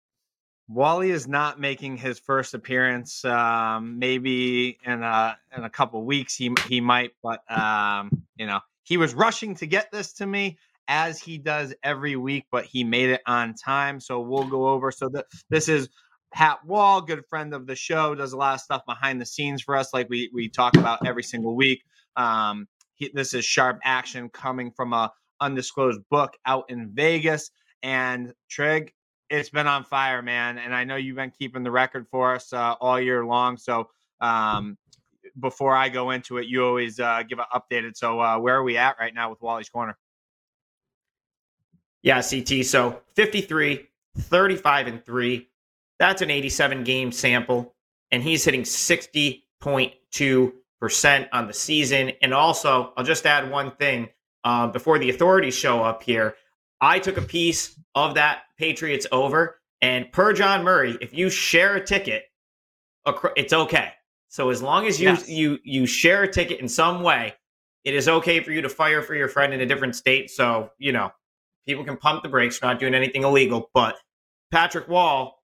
Wally 0.68 1.10
is 1.10 1.26
not 1.26 1.58
making 1.58 1.96
his 1.96 2.20
first 2.20 2.54
appearance. 2.54 3.24
Um, 3.24 3.98
maybe 3.98 4.78
in 4.84 5.02
a 5.02 5.36
in 5.56 5.64
a 5.64 5.70
couple 5.70 6.04
weeks 6.04 6.36
he 6.36 6.54
he 6.68 6.80
might, 6.80 7.10
but 7.22 7.40
um, 7.50 8.22
you 8.36 8.46
know 8.46 8.60
he 8.84 8.96
was 8.96 9.12
rushing 9.12 9.56
to 9.56 9.66
get 9.66 9.90
this 9.90 10.12
to 10.14 10.26
me 10.26 10.58
as 10.86 11.20
he 11.20 11.38
does 11.38 11.74
every 11.82 12.16
week, 12.16 12.46
but 12.52 12.64
he 12.64 12.84
made 12.84 13.10
it 13.10 13.20
on 13.26 13.54
time. 13.54 14.00
So 14.00 14.20
we'll 14.20 14.46
go 14.46 14.68
over. 14.68 14.92
So 14.92 15.08
that 15.10 15.26
this 15.48 15.68
is 15.68 15.88
Pat 16.32 16.64
Wall, 16.64 17.00
good 17.00 17.24
friend 17.26 17.52
of 17.52 17.66
the 17.66 17.74
show, 17.74 18.14
does 18.14 18.32
a 18.32 18.36
lot 18.36 18.54
of 18.54 18.60
stuff 18.60 18.82
behind 18.86 19.20
the 19.20 19.26
scenes 19.26 19.62
for 19.62 19.76
us, 19.76 19.92
like 19.92 20.08
we 20.08 20.30
we 20.32 20.48
talk 20.48 20.76
about 20.76 21.04
every 21.04 21.24
single 21.24 21.56
week. 21.56 21.82
Um, 22.16 22.68
he, 23.00 23.10
this 23.12 23.34
is 23.34 23.44
sharp 23.44 23.80
action 23.82 24.28
coming 24.28 24.70
from 24.70 24.92
a 24.92 25.10
undisclosed 25.40 26.00
book 26.08 26.36
out 26.46 26.66
in 26.68 26.90
Vegas. 26.94 27.50
And 27.82 28.32
Trig, 28.48 28.92
it's 29.28 29.50
been 29.50 29.66
on 29.66 29.82
fire, 29.82 30.22
man. 30.22 30.58
And 30.58 30.72
I 30.72 30.84
know 30.84 30.94
you've 30.94 31.16
been 31.16 31.32
keeping 31.32 31.64
the 31.64 31.70
record 31.72 32.06
for 32.08 32.34
us 32.36 32.52
uh, 32.52 32.74
all 32.80 33.00
year 33.00 33.26
long. 33.26 33.56
So 33.56 33.88
um, 34.20 34.78
before 35.40 35.74
I 35.74 35.88
go 35.88 36.10
into 36.10 36.38
it, 36.38 36.46
you 36.46 36.64
always 36.64 37.00
uh, 37.00 37.24
give 37.28 37.40
it 37.40 37.46
updated. 37.52 37.96
So 37.96 38.20
uh, 38.20 38.38
where 38.38 38.54
are 38.54 38.62
we 38.62 38.76
at 38.76 38.96
right 39.00 39.12
now 39.12 39.30
with 39.30 39.42
Wally's 39.42 39.68
Corner? 39.68 39.98
Yeah, 42.02 42.22
CT. 42.22 42.64
So 42.64 43.00
53, 43.16 43.88
35, 44.16 44.86
and 44.86 45.04
3 45.04 45.50
that's 46.00 46.22
an 46.22 46.30
87 46.30 46.82
game 46.82 47.12
sample, 47.12 47.74
and 48.10 48.22
he's 48.22 48.42
hitting 48.42 48.62
60.2% 48.62 50.52
on 50.82 51.46
the 51.46 51.52
season. 51.52 52.12
And 52.22 52.32
also, 52.32 52.92
I'll 52.96 53.04
just 53.04 53.26
add 53.26 53.50
one 53.50 53.72
thing 53.72 54.08
um, 54.44 54.72
before 54.72 54.98
the 54.98 55.10
authorities 55.10 55.54
show 55.54 55.82
up 55.82 56.02
here. 56.02 56.34
I 56.80 56.98
took 56.98 57.18
a 57.18 57.22
piece 57.22 57.78
of 57.94 58.14
that 58.14 58.42
Patriots 58.58 59.06
over, 59.12 59.60
and 59.82 60.10
per 60.12 60.32
John 60.32 60.64
Murray, 60.64 60.96
if 61.00 61.12
you 61.12 61.28
share 61.28 61.76
a 61.76 61.84
ticket, 61.84 62.24
it's 63.36 63.52
okay. 63.52 63.92
So 64.28 64.50
as 64.50 64.62
long 64.62 64.86
as 64.86 65.00
you 65.00 65.08
yes. 65.08 65.28
you 65.28 65.58
you 65.64 65.86
share 65.86 66.22
a 66.22 66.32
ticket 66.32 66.60
in 66.60 66.68
some 66.68 67.02
way, 67.02 67.34
it 67.84 67.94
is 67.94 68.08
okay 68.08 68.40
for 68.40 68.52
you 68.52 68.62
to 68.62 68.68
fire 68.68 69.02
for 69.02 69.14
your 69.14 69.28
friend 69.28 69.52
in 69.52 69.60
a 69.60 69.66
different 69.66 69.96
state. 69.96 70.30
So 70.30 70.70
you 70.78 70.92
know, 70.92 71.10
people 71.66 71.84
can 71.84 71.96
pump 71.96 72.22
the 72.22 72.28
brakes. 72.28 72.60
We're 72.62 72.68
not 72.68 72.78
doing 72.78 72.94
anything 72.94 73.24
illegal, 73.24 73.70
but 73.74 73.96
Patrick 74.50 74.88
Wall 74.88 75.40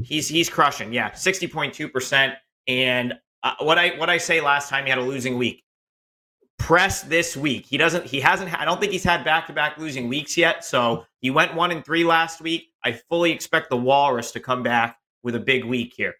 He's 0.00 0.28
he's 0.28 0.48
crushing. 0.48 0.92
Yeah, 0.92 1.12
sixty 1.12 1.46
point 1.46 1.74
two 1.74 1.88
percent. 1.88 2.34
And 2.68 3.14
uh, 3.42 3.54
what 3.60 3.78
I 3.78 3.90
what 3.98 4.10
I 4.10 4.18
say 4.18 4.40
last 4.40 4.68
time 4.68 4.84
he 4.84 4.90
had 4.90 4.98
a 4.98 5.02
losing 5.02 5.36
week. 5.36 5.64
Press 6.58 7.02
this 7.02 7.36
week. 7.36 7.66
He 7.66 7.76
doesn't. 7.76 8.06
He 8.06 8.20
hasn't. 8.20 8.58
I 8.58 8.64
don't 8.64 8.80
think 8.80 8.92
he's 8.92 9.04
had 9.04 9.24
back 9.24 9.46
to 9.48 9.52
back 9.52 9.78
losing 9.78 10.08
weeks 10.08 10.36
yet. 10.36 10.64
So 10.64 11.04
he 11.20 11.30
went 11.30 11.54
one 11.54 11.72
and 11.72 11.84
three 11.84 12.04
last 12.04 12.40
week. 12.40 12.68
I 12.84 12.92
fully 12.92 13.32
expect 13.32 13.70
the 13.70 13.76
Walrus 13.76 14.30
to 14.32 14.40
come 14.40 14.62
back 14.62 14.98
with 15.22 15.34
a 15.34 15.40
big 15.40 15.64
week 15.64 15.92
here. 15.96 16.14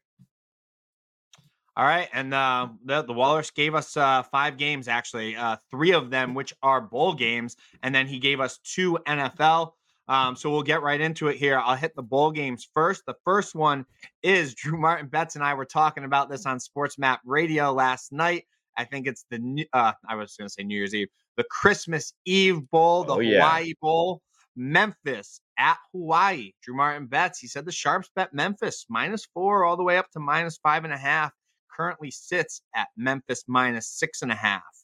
All 1.74 1.84
right, 1.86 2.08
and 2.12 2.34
uh, 2.34 2.68
the 2.84 3.02
the 3.02 3.14
Walrus 3.14 3.50
gave 3.50 3.74
us 3.74 3.96
uh, 3.96 4.22
five 4.24 4.58
games 4.58 4.88
actually, 4.88 5.36
uh, 5.36 5.56
three 5.70 5.92
of 5.92 6.10
them 6.10 6.34
which 6.34 6.52
are 6.62 6.82
bowl 6.82 7.14
games, 7.14 7.56
and 7.82 7.94
then 7.94 8.06
he 8.06 8.18
gave 8.18 8.40
us 8.40 8.58
two 8.58 8.98
NFL. 9.06 9.72
Um, 10.12 10.36
so 10.36 10.50
we'll 10.50 10.62
get 10.62 10.82
right 10.82 11.00
into 11.00 11.28
it 11.28 11.38
here. 11.38 11.58
I'll 11.58 11.74
hit 11.74 11.96
the 11.96 12.02
bowl 12.02 12.32
games 12.32 12.68
first. 12.74 13.02
The 13.06 13.14
first 13.24 13.54
one 13.54 13.86
is 14.22 14.54
Drew 14.54 14.78
Martin 14.78 15.06
Bets 15.06 15.36
and 15.36 15.42
I 15.42 15.54
were 15.54 15.64
talking 15.64 16.04
about 16.04 16.28
this 16.28 16.44
on 16.44 16.60
Sports 16.60 16.98
Map 16.98 17.20
Radio 17.24 17.72
last 17.72 18.12
night. 18.12 18.44
I 18.76 18.84
think 18.84 19.06
it's 19.06 19.24
the 19.30 19.66
uh, 19.72 19.92
I 20.06 20.16
was 20.16 20.36
going 20.36 20.48
to 20.48 20.52
say 20.52 20.64
New 20.64 20.76
Year's 20.76 20.94
Eve, 20.94 21.08
the 21.38 21.44
Christmas 21.44 22.12
Eve 22.26 22.60
Bowl, 22.70 23.04
the 23.04 23.14
oh, 23.14 23.22
Hawaii. 23.22 23.72
Bowl, 23.80 24.20
Memphis 24.54 25.40
at 25.58 25.78
Hawaii. 25.92 26.50
Drew 26.62 26.76
Martin 26.76 27.06
Bets. 27.06 27.38
He 27.38 27.46
said 27.46 27.64
the 27.64 27.72
sharps 27.72 28.10
bet 28.14 28.34
Memphis 28.34 28.84
minus 28.90 29.26
four 29.32 29.64
all 29.64 29.78
the 29.78 29.82
way 29.82 29.96
up 29.96 30.10
to 30.10 30.20
minus 30.20 30.58
five 30.58 30.84
and 30.84 30.92
a 30.92 30.98
half. 30.98 31.32
Currently 31.74 32.10
sits 32.10 32.60
at 32.76 32.88
Memphis 32.98 33.44
minus 33.48 33.88
six 33.88 34.20
and 34.20 34.30
a 34.30 34.34
half. 34.34 34.81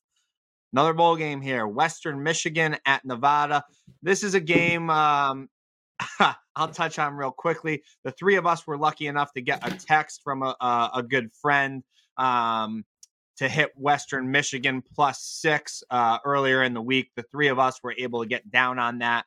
Another 0.72 0.92
bowl 0.92 1.16
game 1.16 1.40
here 1.40 1.66
Western 1.66 2.22
Michigan 2.22 2.76
at 2.84 3.04
Nevada. 3.04 3.64
This 4.02 4.22
is 4.22 4.34
a 4.34 4.40
game 4.40 4.90
um, 4.90 5.48
I'll 6.56 6.68
touch 6.68 6.98
on 6.98 7.14
real 7.14 7.30
quickly. 7.30 7.82
The 8.04 8.10
three 8.12 8.36
of 8.36 8.46
us 8.46 8.66
were 8.66 8.76
lucky 8.78 9.06
enough 9.06 9.32
to 9.34 9.40
get 9.40 9.66
a 9.66 9.76
text 9.76 10.22
from 10.22 10.42
a, 10.42 10.90
a, 10.94 11.02
good 11.02 11.30
friend 11.32 11.82
um, 12.16 12.84
to 13.36 13.48
hit 13.48 13.70
Western 13.76 14.30
Michigan 14.30 14.82
plus 14.94 15.22
six 15.22 15.82
uh, 15.90 16.18
earlier 16.24 16.62
in 16.62 16.74
the 16.74 16.82
week. 16.82 17.10
The 17.16 17.24
three 17.24 17.48
of 17.48 17.58
us 17.58 17.80
were 17.82 17.94
able 17.96 18.22
to 18.22 18.28
get 18.28 18.50
down 18.50 18.78
on 18.78 18.98
that. 18.98 19.24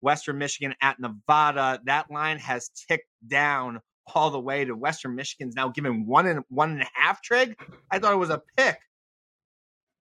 Western 0.00 0.38
Michigan 0.38 0.74
at 0.82 1.00
Nevada. 1.00 1.80
That 1.84 2.10
line 2.10 2.38
has 2.38 2.70
ticked 2.88 3.08
down 3.26 3.80
all 4.14 4.30
the 4.30 4.40
way 4.40 4.64
to 4.66 4.76
Western 4.76 5.14
Michigan's 5.14 5.54
now 5.54 5.68
giving 5.68 6.06
one 6.06 6.26
and 6.26 6.44
one 6.48 6.72
and 6.72 6.82
a 6.82 6.88
half 6.92 7.22
trig. 7.22 7.58
I 7.90 7.98
thought 7.98 8.12
it 8.12 8.16
was 8.16 8.30
a 8.30 8.42
pick. 8.56 8.78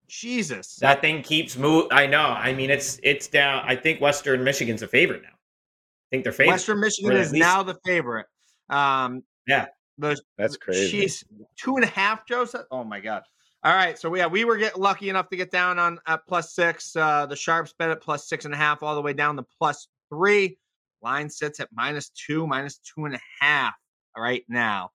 Jesus. 0.07 0.75
That 0.77 1.01
thing 1.01 1.21
keeps 1.21 1.57
moving. 1.57 1.91
I 1.91 2.05
know. 2.05 2.21
I 2.21 2.53
mean, 2.53 2.69
it's 2.69 2.99
it's 3.03 3.27
down. 3.27 3.63
I 3.65 3.75
think 3.75 4.01
Western 4.01 4.43
Michigan's 4.43 4.81
a 4.81 4.87
favorite 4.87 5.23
now. 5.23 5.29
I 5.29 6.07
think 6.11 6.23
they're 6.23 6.33
favorite. 6.33 6.53
Western 6.53 6.79
Michigan 6.79 7.13
is 7.13 7.31
least... 7.31 7.41
now 7.41 7.63
the 7.63 7.77
favorite. 7.85 8.27
Um, 8.69 9.23
yeah. 9.47 9.67
The, 9.97 10.19
That's 10.37 10.57
crazy. 10.57 10.87
She's 10.87 11.23
two 11.55 11.75
and 11.75 11.83
a 11.83 11.87
half, 11.87 12.25
Joseph. 12.25 12.65
Oh 12.71 12.83
my 12.83 12.99
god. 12.99 13.23
All 13.65 13.73
right, 13.73 13.97
so 13.97 14.13
yeah, 14.13 14.27
we 14.27 14.43
were 14.43 14.57
get 14.57 14.77
lucky 14.77 15.07
enough 15.07 15.29
to 15.29 15.37
get 15.37 15.49
down 15.49 15.79
on 15.79 15.97
at 16.05 16.27
plus 16.27 16.53
six. 16.53 16.93
Uh, 16.97 17.25
the 17.25 17.35
sharps 17.35 17.73
bet 17.79 17.91
at 17.91 18.01
plus 18.01 18.27
six 18.27 18.43
and 18.43 18.53
a 18.53 18.57
half, 18.57 18.83
all 18.83 18.93
the 18.93 19.01
way 19.01 19.13
down 19.13 19.37
to 19.37 19.45
plus 19.57 19.87
three. 20.09 20.57
Line 21.01 21.29
sits 21.29 21.61
at 21.61 21.69
minus 21.73 22.09
two, 22.09 22.45
minus 22.45 22.79
two 22.79 23.05
and 23.05 23.15
a 23.15 23.21
half 23.39 23.73
right 24.17 24.43
now. 24.49 24.91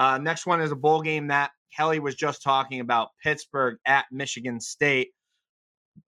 Uh, 0.00 0.16
next 0.16 0.46
one 0.46 0.62
is 0.62 0.72
a 0.72 0.76
bowl 0.76 1.02
game 1.02 1.26
that 1.26 1.50
Kelly 1.76 2.00
was 2.00 2.14
just 2.14 2.42
talking 2.42 2.80
about 2.80 3.10
Pittsburgh 3.22 3.76
at 3.86 4.06
Michigan 4.10 4.58
State. 4.58 5.10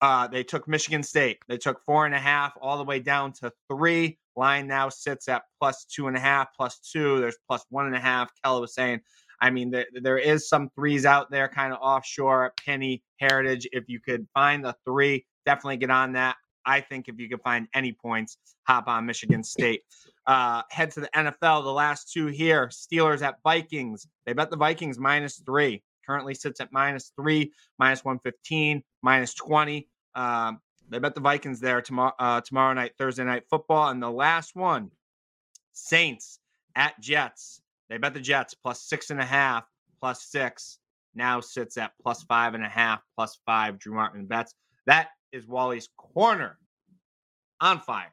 Uh, 0.00 0.28
they 0.28 0.44
took 0.44 0.68
Michigan 0.68 1.02
State. 1.02 1.38
They 1.48 1.58
took 1.58 1.84
four 1.84 2.06
and 2.06 2.14
a 2.14 2.18
half 2.18 2.52
all 2.62 2.78
the 2.78 2.84
way 2.84 3.00
down 3.00 3.32
to 3.40 3.50
three. 3.68 4.16
Line 4.36 4.68
now 4.68 4.90
sits 4.90 5.26
at 5.26 5.42
plus 5.60 5.86
two 5.86 6.06
and 6.06 6.16
a 6.16 6.20
half, 6.20 6.48
plus 6.56 6.78
two. 6.78 7.20
There's 7.20 7.36
plus 7.48 7.64
one 7.70 7.86
and 7.86 7.96
a 7.96 8.00
half. 8.00 8.30
Kelly 8.44 8.60
was 8.60 8.74
saying, 8.74 9.00
I 9.42 9.50
mean, 9.50 9.72
there, 9.72 9.86
there 10.00 10.18
is 10.18 10.48
some 10.48 10.70
threes 10.76 11.04
out 11.04 11.32
there 11.32 11.48
kind 11.48 11.72
of 11.72 11.80
offshore, 11.82 12.52
Penny, 12.64 13.02
Heritage. 13.18 13.66
If 13.72 13.88
you 13.88 13.98
could 13.98 14.24
find 14.34 14.64
the 14.64 14.76
three, 14.84 15.26
definitely 15.46 15.78
get 15.78 15.90
on 15.90 16.12
that. 16.12 16.36
I 16.66 16.80
think 16.80 17.08
if 17.08 17.18
you 17.18 17.28
can 17.28 17.38
find 17.38 17.68
any 17.74 17.92
points, 17.92 18.36
hop 18.66 18.88
on 18.88 19.06
Michigan 19.06 19.42
State. 19.42 19.82
Uh, 20.26 20.62
head 20.70 20.90
to 20.92 21.00
the 21.00 21.10
NFL. 21.14 21.64
The 21.64 21.72
last 21.72 22.12
two 22.12 22.26
here 22.26 22.68
Steelers 22.68 23.22
at 23.22 23.36
Vikings. 23.42 24.06
They 24.26 24.32
bet 24.32 24.50
the 24.50 24.56
Vikings 24.56 24.98
minus 24.98 25.38
three. 25.38 25.82
Currently 26.06 26.34
sits 26.34 26.60
at 26.60 26.72
minus 26.72 27.12
three, 27.16 27.52
minus 27.78 28.04
115, 28.04 28.82
minus 29.02 29.34
20. 29.34 29.88
Um, 30.14 30.60
they 30.88 30.98
bet 30.98 31.14
the 31.14 31.20
Vikings 31.20 31.60
there 31.60 31.80
tomorrow 31.80 32.14
uh, 32.18 32.40
tomorrow 32.40 32.74
night, 32.74 32.92
Thursday 32.98 33.24
night 33.24 33.44
football, 33.48 33.88
and 33.90 34.02
the 34.02 34.10
last 34.10 34.56
one, 34.56 34.90
Saints 35.72 36.40
at 36.74 37.00
Jets. 37.00 37.62
They 37.88 37.98
bet 37.98 38.14
the 38.14 38.20
Jets 38.20 38.54
plus 38.54 38.82
six 38.82 39.10
and 39.10 39.20
a 39.20 39.24
half, 39.24 39.64
plus 40.00 40.24
six. 40.24 40.78
Now 41.14 41.40
sits 41.40 41.76
at 41.76 41.92
plus 42.02 42.22
five 42.24 42.54
and 42.54 42.64
a 42.64 42.68
half, 42.68 43.00
plus 43.16 43.38
five. 43.46 43.78
Drew 43.78 43.94
Martin 43.94 44.26
bets. 44.26 44.54
That 44.86 45.10
is 45.32 45.46
Wally's 45.46 45.88
corner 45.96 46.58
on 47.60 47.80
fire. 47.80 48.12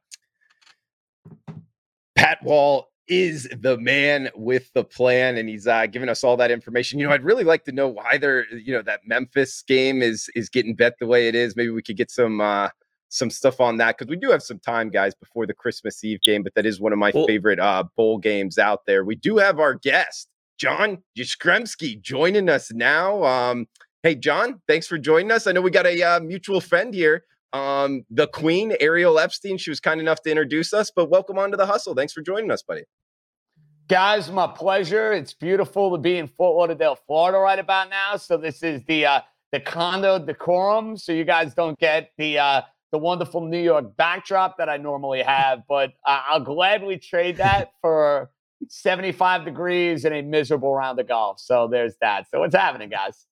Pat 2.15 2.43
Wall 2.43 2.89
is 3.07 3.47
the 3.61 3.77
man 3.77 4.29
with 4.35 4.71
the 4.73 4.83
plan, 4.83 5.37
and 5.37 5.47
he's 5.47 5.67
uh, 5.67 5.85
giving 5.85 6.09
us 6.09 6.23
all 6.23 6.35
that 6.37 6.51
information. 6.51 6.99
You 6.99 7.07
know, 7.07 7.13
I'd 7.13 7.23
really 7.23 7.43
like 7.43 7.63
to 7.65 7.71
know 7.71 7.87
why 7.87 8.17
they're, 8.17 8.45
you 8.53 8.73
know, 8.73 8.81
that 8.81 9.01
Memphis 9.05 9.63
game 9.67 10.01
is 10.01 10.29
is 10.35 10.49
getting 10.49 10.75
bet 10.75 10.95
the 10.99 11.07
way 11.07 11.27
it 11.27 11.35
is. 11.35 11.55
Maybe 11.55 11.69
we 11.69 11.81
could 11.81 11.97
get 11.97 12.11
some 12.11 12.41
uh, 12.41 12.69
some 13.09 13.29
stuff 13.29 13.61
on 13.61 13.77
that 13.77 13.97
because 13.97 14.09
we 14.09 14.17
do 14.17 14.29
have 14.31 14.43
some 14.43 14.59
time, 14.59 14.89
guys, 14.89 15.15
before 15.15 15.45
the 15.45 15.53
Christmas 15.53 16.03
Eve 16.03 16.21
game. 16.21 16.43
But 16.43 16.53
that 16.55 16.65
is 16.65 16.79
one 16.79 16.91
of 16.91 16.99
my 16.99 17.11
well, 17.13 17.27
favorite 17.27 17.59
uh, 17.59 17.85
bowl 17.95 18.17
games 18.17 18.57
out 18.57 18.85
there. 18.85 19.05
We 19.05 19.15
do 19.15 19.37
have 19.37 19.59
our 19.59 19.75
guest, 19.75 20.27
John 20.57 21.03
Jastremski, 21.17 22.01
joining 22.01 22.49
us 22.49 22.71
now. 22.73 23.23
Um, 23.23 23.67
hey, 24.07 24.15
John, 24.15 24.61
thanks 24.69 24.87
for 24.87 24.97
joining 24.97 25.31
us. 25.31 25.47
I 25.47 25.51
know 25.51 25.59
we 25.59 25.69
got 25.69 25.85
a 25.85 26.01
uh, 26.01 26.19
mutual 26.21 26.61
friend 26.61 26.93
here 26.93 27.25
um, 27.51 28.05
the 28.09 28.27
queen, 28.27 28.73
Ariel 28.79 29.19
Epstein. 29.19 29.57
She 29.57 29.69
was 29.69 29.81
kind 29.81 29.99
enough 29.99 30.21
to 30.21 30.29
introduce 30.29 30.73
us, 30.73 30.89
but 30.95 31.09
welcome 31.09 31.37
on 31.37 31.51
to 31.51 31.57
the 31.57 31.65
hustle. 31.65 31.93
Thanks 31.93 32.13
for 32.13 32.21
joining 32.21 32.49
us, 32.49 32.61
buddy. 32.61 32.83
Guys, 33.89 34.31
my 34.31 34.47
pleasure. 34.47 35.11
It's 35.11 35.33
beautiful 35.33 35.91
to 35.91 35.97
be 35.97 36.17
in 36.17 36.27
Fort 36.27 36.55
Lauderdale, 36.55 36.95
Florida 36.95 37.37
right 37.37 37.59
about 37.59 37.89
now. 37.89 38.15
So 38.15 38.37
this 38.37 38.63
is 38.63 38.81
the 38.85 39.05
uh, 39.05 39.21
the 39.51 39.59
condo 39.59 40.19
decorum, 40.19 40.95
so 40.95 41.11
you 41.11 41.25
guys 41.25 41.53
don't 41.53 41.77
get 41.77 42.11
the 42.17 42.39
uh, 42.39 42.61
the 42.93 42.97
wonderful 42.97 43.41
New 43.41 43.61
York 43.61 43.97
backdrop 43.97 44.57
that 44.57 44.69
I 44.69 44.77
normally 44.77 45.21
have. 45.21 45.63
But 45.67 45.91
uh, 46.05 46.21
I'll 46.29 46.39
gladly 46.39 46.97
trade 46.97 47.37
that 47.37 47.71
for 47.81 48.31
75 48.69 49.43
degrees 49.43 50.05
and 50.05 50.15
a 50.15 50.21
miserable 50.21 50.73
round 50.73 50.97
of 50.97 51.09
golf. 51.09 51.41
So 51.41 51.67
there's 51.69 51.95
that. 51.99 52.29
So 52.31 52.39
what's 52.39 52.55
happening, 52.55 52.89
guys? 52.89 53.25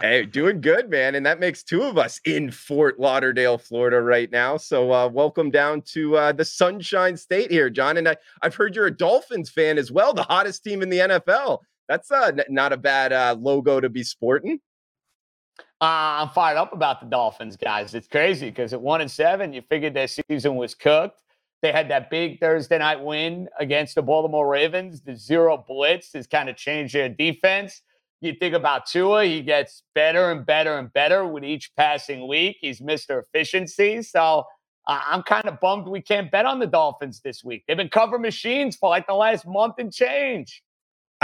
Hey, 0.00 0.24
doing 0.24 0.60
good, 0.60 0.90
man. 0.90 1.14
And 1.14 1.24
that 1.26 1.40
makes 1.40 1.62
two 1.62 1.82
of 1.82 1.98
us 1.98 2.20
in 2.24 2.50
Fort 2.50 2.98
Lauderdale, 2.98 3.58
Florida 3.58 4.00
right 4.00 4.30
now. 4.30 4.56
So 4.56 4.92
uh, 4.92 5.08
welcome 5.08 5.50
down 5.50 5.82
to 5.92 6.16
uh, 6.16 6.32
the 6.32 6.44
Sunshine 6.44 7.16
State 7.16 7.50
here, 7.50 7.70
John. 7.70 7.96
And 7.96 8.08
I, 8.08 8.16
have 8.42 8.54
heard 8.54 8.74
you're 8.74 8.86
a 8.86 8.96
Dolphins 8.96 9.50
fan 9.50 9.78
as 9.78 9.92
well, 9.92 10.14
the 10.14 10.22
hottest 10.22 10.64
team 10.64 10.82
in 10.82 10.88
the 10.88 10.98
NFL. 10.98 11.60
That's 11.88 12.10
uh, 12.10 12.32
n- 12.36 12.44
not 12.48 12.72
a 12.72 12.76
bad 12.76 13.12
uh, 13.12 13.36
logo 13.38 13.80
to 13.80 13.88
be 13.88 14.02
sporting. 14.02 14.60
Uh, 15.80 16.22
I'm 16.22 16.30
fired 16.30 16.56
up 16.56 16.72
about 16.72 17.00
the 17.00 17.06
Dolphins, 17.06 17.56
guys. 17.56 17.94
It's 17.94 18.08
crazy 18.08 18.48
because 18.48 18.72
at 18.72 18.80
one 18.80 19.00
and 19.02 19.10
seven, 19.10 19.52
you 19.52 19.62
figured 19.68 19.92
their 19.92 20.08
season 20.08 20.56
was 20.56 20.74
cooked. 20.74 21.18
They 21.60 21.72
had 21.72 21.88
that 21.90 22.10
big 22.10 22.40
Thursday 22.40 22.78
night 22.78 23.02
win 23.02 23.48
against 23.58 23.94
the 23.94 24.02
Baltimore 24.02 24.48
Ravens. 24.48 25.00
The 25.02 25.16
zero 25.16 25.62
blitz 25.66 26.12
has 26.14 26.26
kind 26.26 26.48
of 26.48 26.56
changed 26.56 26.94
their 26.94 27.08
defense. 27.08 27.82
You 28.24 28.32
think 28.32 28.54
about 28.54 28.86
Tua, 28.86 29.26
he 29.26 29.42
gets 29.42 29.82
better 29.94 30.32
and 30.32 30.46
better 30.46 30.78
and 30.78 30.90
better 30.94 31.26
with 31.26 31.44
each 31.44 31.70
passing 31.76 32.26
week. 32.26 32.56
He's 32.58 32.80
Mr. 32.80 33.22
Efficiency. 33.22 34.00
So 34.00 34.44
I'm 34.86 35.22
kind 35.22 35.44
of 35.46 35.60
bummed 35.60 35.86
we 35.86 36.00
can't 36.00 36.30
bet 36.30 36.46
on 36.46 36.58
the 36.58 36.66
Dolphins 36.66 37.20
this 37.20 37.44
week. 37.44 37.64
They've 37.68 37.76
been 37.76 37.90
cover 37.90 38.18
machines 38.18 38.76
for 38.76 38.88
like 38.88 39.06
the 39.06 39.14
last 39.14 39.46
month 39.46 39.74
and 39.78 39.92
change. 39.92 40.63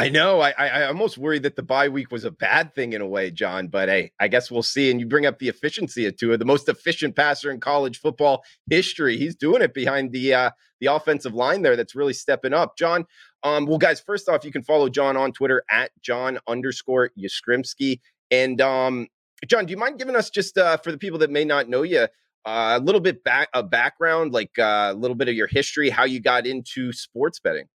I 0.00 0.08
know. 0.08 0.40
I, 0.40 0.52
I 0.52 0.86
almost 0.86 1.18
worried 1.18 1.42
that 1.42 1.56
the 1.56 1.62
bye 1.62 1.90
week 1.90 2.10
was 2.10 2.24
a 2.24 2.30
bad 2.30 2.74
thing 2.74 2.94
in 2.94 3.02
a 3.02 3.06
way, 3.06 3.30
John. 3.30 3.68
But 3.68 3.90
hey, 3.90 4.12
I 4.18 4.28
guess 4.28 4.50
we'll 4.50 4.62
see. 4.62 4.90
And 4.90 4.98
you 4.98 5.04
bring 5.04 5.26
up 5.26 5.38
the 5.38 5.48
efficiency 5.48 6.06
of 6.06 6.16
Tua, 6.16 6.38
the 6.38 6.46
most 6.46 6.70
efficient 6.70 7.14
passer 7.14 7.50
in 7.50 7.60
college 7.60 8.00
football 8.00 8.42
history. 8.70 9.18
He's 9.18 9.36
doing 9.36 9.60
it 9.60 9.74
behind 9.74 10.12
the 10.12 10.32
uh, 10.32 10.50
the 10.80 10.86
offensive 10.86 11.34
line 11.34 11.60
there. 11.60 11.76
That's 11.76 11.94
really 11.94 12.14
stepping 12.14 12.54
up. 12.54 12.78
John, 12.78 13.04
um, 13.42 13.66
well, 13.66 13.76
guys, 13.76 14.00
first 14.00 14.26
off, 14.26 14.42
you 14.42 14.50
can 14.50 14.62
follow 14.62 14.88
John 14.88 15.18
on 15.18 15.32
Twitter 15.32 15.64
at 15.70 15.90
John 16.00 16.38
underscore 16.48 17.10
Jastremski. 17.18 18.00
And 18.30 18.58
um, 18.62 19.06
John, 19.48 19.66
do 19.66 19.70
you 19.70 19.76
mind 19.76 19.98
giving 19.98 20.16
us 20.16 20.30
just 20.30 20.56
uh, 20.56 20.78
for 20.78 20.92
the 20.92 20.98
people 20.98 21.18
that 21.18 21.30
may 21.30 21.44
not 21.44 21.68
know 21.68 21.82
you, 21.82 22.08
uh, 22.46 22.78
a 22.78 22.80
little 22.80 23.02
bit 23.02 23.22
back 23.22 23.50
a 23.52 23.62
background, 23.62 24.32
like 24.32 24.58
uh, 24.58 24.92
a 24.92 24.94
little 24.94 25.14
bit 25.14 25.28
of 25.28 25.34
your 25.34 25.48
history, 25.48 25.90
how 25.90 26.04
you 26.04 26.20
got 26.20 26.46
into 26.46 26.90
sports 26.90 27.38
betting? 27.38 27.66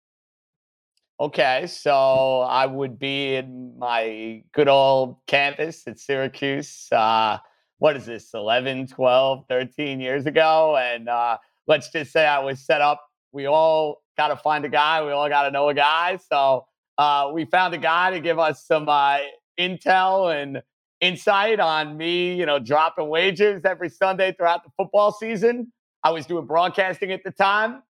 Okay, 1.18 1.66
so 1.68 2.42
I 2.42 2.66
would 2.66 3.00
be 3.00 3.36
in 3.36 3.80
my 3.80 4.44
good 4.54 4.68
old 4.68 5.16
campus 5.28 5.88
at 5.88 5.98
Syracuse. 5.98 6.90
Uh, 6.92 7.38
what 7.78 7.96
is 7.96 8.06
this, 8.06 8.34
11, 8.34 8.88
12, 8.88 9.46
13 9.48 10.02
years 10.02 10.26
ago? 10.26 10.76
And 10.76 11.08
uh, 11.08 11.38
let's 11.68 11.90
just 11.90 12.12
say 12.12 12.26
I 12.26 12.40
was 12.40 12.60
set 12.60 12.82
up. 12.82 13.02
We 13.32 13.48
all 13.48 14.04
got 14.18 14.28
to 14.28 14.36
find 14.36 14.66
a 14.66 14.70
guy. 14.70 15.06
We 15.06 15.12
all 15.12 15.30
got 15.30 15.44
to 15.44 15.52
know 15.52 15.70
a 15.70 15.74
guy. 15.74 16.18
So 16.30 16.66
uh, 16.98 17.32
we 17.34 17.46
found 17.46 17.74
a 17.74 17.78
guy 17.78 18.12
to 18.12 18.20
give 18.20 18.38
us 18.38 18.66
some 18.66 18.90
uh, 18.90 19.20
intel 19.58 20.36
and 20.36 20.62
insight 21.00 21.62
on 21.62 21.96
me, 21.96 22.36
you 22.36 22.46
know, 22.46 22.60
dropping 22.60 23.08
wagers 23.08 23.62
every 23.64 23.90
Sunday 23.90 24.34
throughout 24.34 24.66
the 24.66 24.72
football 24.76 25.14
season. 25.14 25.72
I 26.04 26.12
was 26.12 26.26
doing 26.26 26.46
broadcasting 26.46 27.14
at 27.14 27.24
the 27.24 27.32
time. 27.32 27.84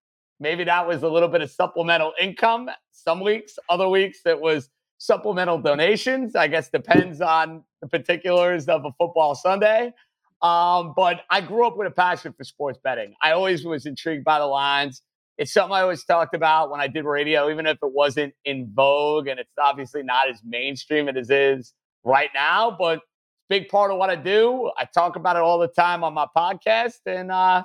Maybe 0.45 0.65
that 0.65 0.87
was 0.87 1.03
a 1.03 1.09
little 1.09 1.31
bit 1.31 1.41
of 1.41 1.51
supplemental 1.51 2.13
income 2.21 2.69
some 2.93 3.21
weeks, 3.21 3.59
other 3.71 3.89
weeks 3.89 4.21
it 4.27 4.39
was 4.39 4.69
supplemental 4.99 5.57
donations. 5.57 6.37
I 6.37 6.49
guess 6.49 6.69
depends 6.69 7.23
on 7.23 7.65
the 7.81 7.89
particulars 7.89 8.69
of 8.69 8.85
a 8.85 8.91
football 8.99 9.35
Sunday. 9.35 9.95
Um, 10.43 10.93
but 10.95 11.23
I 11.31 11.41
grew 11.41 11.67
up 11.67 11.79
with 11.79 11.87
a 11.87 11.91
passion 11.91 12.35
for 12.37 12.45
sports 12.45 12.79
betting. 12.85 13.15
I 13.23 13.33
always 13.33 13.65
was 13.65 13.87
intrigued 13.87 14.23
by 14.23 14.39
the 14.39 14.45
lines. 14.45 15.01
It's 15.39 15.51
something 15.51 15.75
I 15.75 15.81
always 15.81 16.05
talked 16.05 16.35
about 16.35 16.71
when 16.71 16.79
I 16.79 16.89
did 16.89 17.07
radio, 17.07 17.51
even 17.51 17.67
if 17.67 17.79
it 17.83 17.93
wasn't 17.95 18.35
in 18.45 18.71
vogue 18.75 19.29
and 19.29 19.41
it's 19.41 19.49
obviously 19.59 20.03
not 20.03 20.29
as 20.29 20.43
mainstream 20.45 21.09
as 21.09 21.31
it 21.31 21.35
is 21.35 21.73
right 22.05 22.29
now. 22.35 22.77
But 22.79 23.01
big 23.49 23.71
part 23.71 23.91
of 23.91 23.97
what 23.97 24.11
I 24.11 24.17
do. 24.17 24.71
I 24.79 24.85
talk 24.85 25.17
about 25.17 25.37
it 25.37 25.43
all 25.43 25.59
the 25.59 25.69
time 25.69 26.05
on 26.05 26.13
my 26.13 26.27
podcast, 26.37 27.01
and 27.07 27.33
uh, 27.33 27.65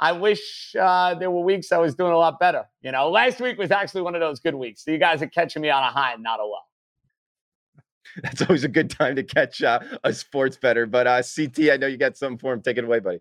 I 0.00 0.12
wish 0.12 0.74
uh, 0.78 1.14
there 1.14 1.30
were 1.30 1.42
weeks 1.42 1.70
I 1.72 1.78
was 1.78 1.94
doing 1.94 2.12
a 2.12 2.18
lot 2.18 2.40
better. 2.40 2.64
You 2.82 2.92
know, 2.92 3.10
last 3.10 3.40
week 3.40 3.58
was 3.58 3.70
actually 3.70 4.02
one 4.02 4.14
of 4.14 4.20
those 4.20 4.40
good 4.40 4.54
weeks. 4.54 4.84
So 4.84 4.90
you 4.90 4.98
guys 4.98 5.22
are 5.22 5.28
catching 5.28 5.62
me 5.62 5.70
on 5.70 5.82
a 5.82 5.90
high 5.90 6.14
and 6.14 6.22
not 6.22 6.40
a 6.40 6.44
low. 6.44 6.58
That's 8.22 8.42
always 8.42 8.64
a 8.64 8.68
good 8.68 8.90
time 8.90 9.16
to 9.16 9.22
catch 9.22 9.62
uh, 9.62 9.80
a 10.02 10.12
sports 10.12 10.56
better. 10.56 10.86
But 10.86 11.06
uh, 11.06 11.22
CT, 11.22 11.70
I 11.70 11.76
know 11.76 11.86
you 11.86 11.96
got 11.96 12.16
something 12.16 12.38
for 12.38 12.52
him. 12.52 12.62
Take 12.62 12.78
it 12.78 12.84
away, 12.84 13.00
buddy. 13.00 13.20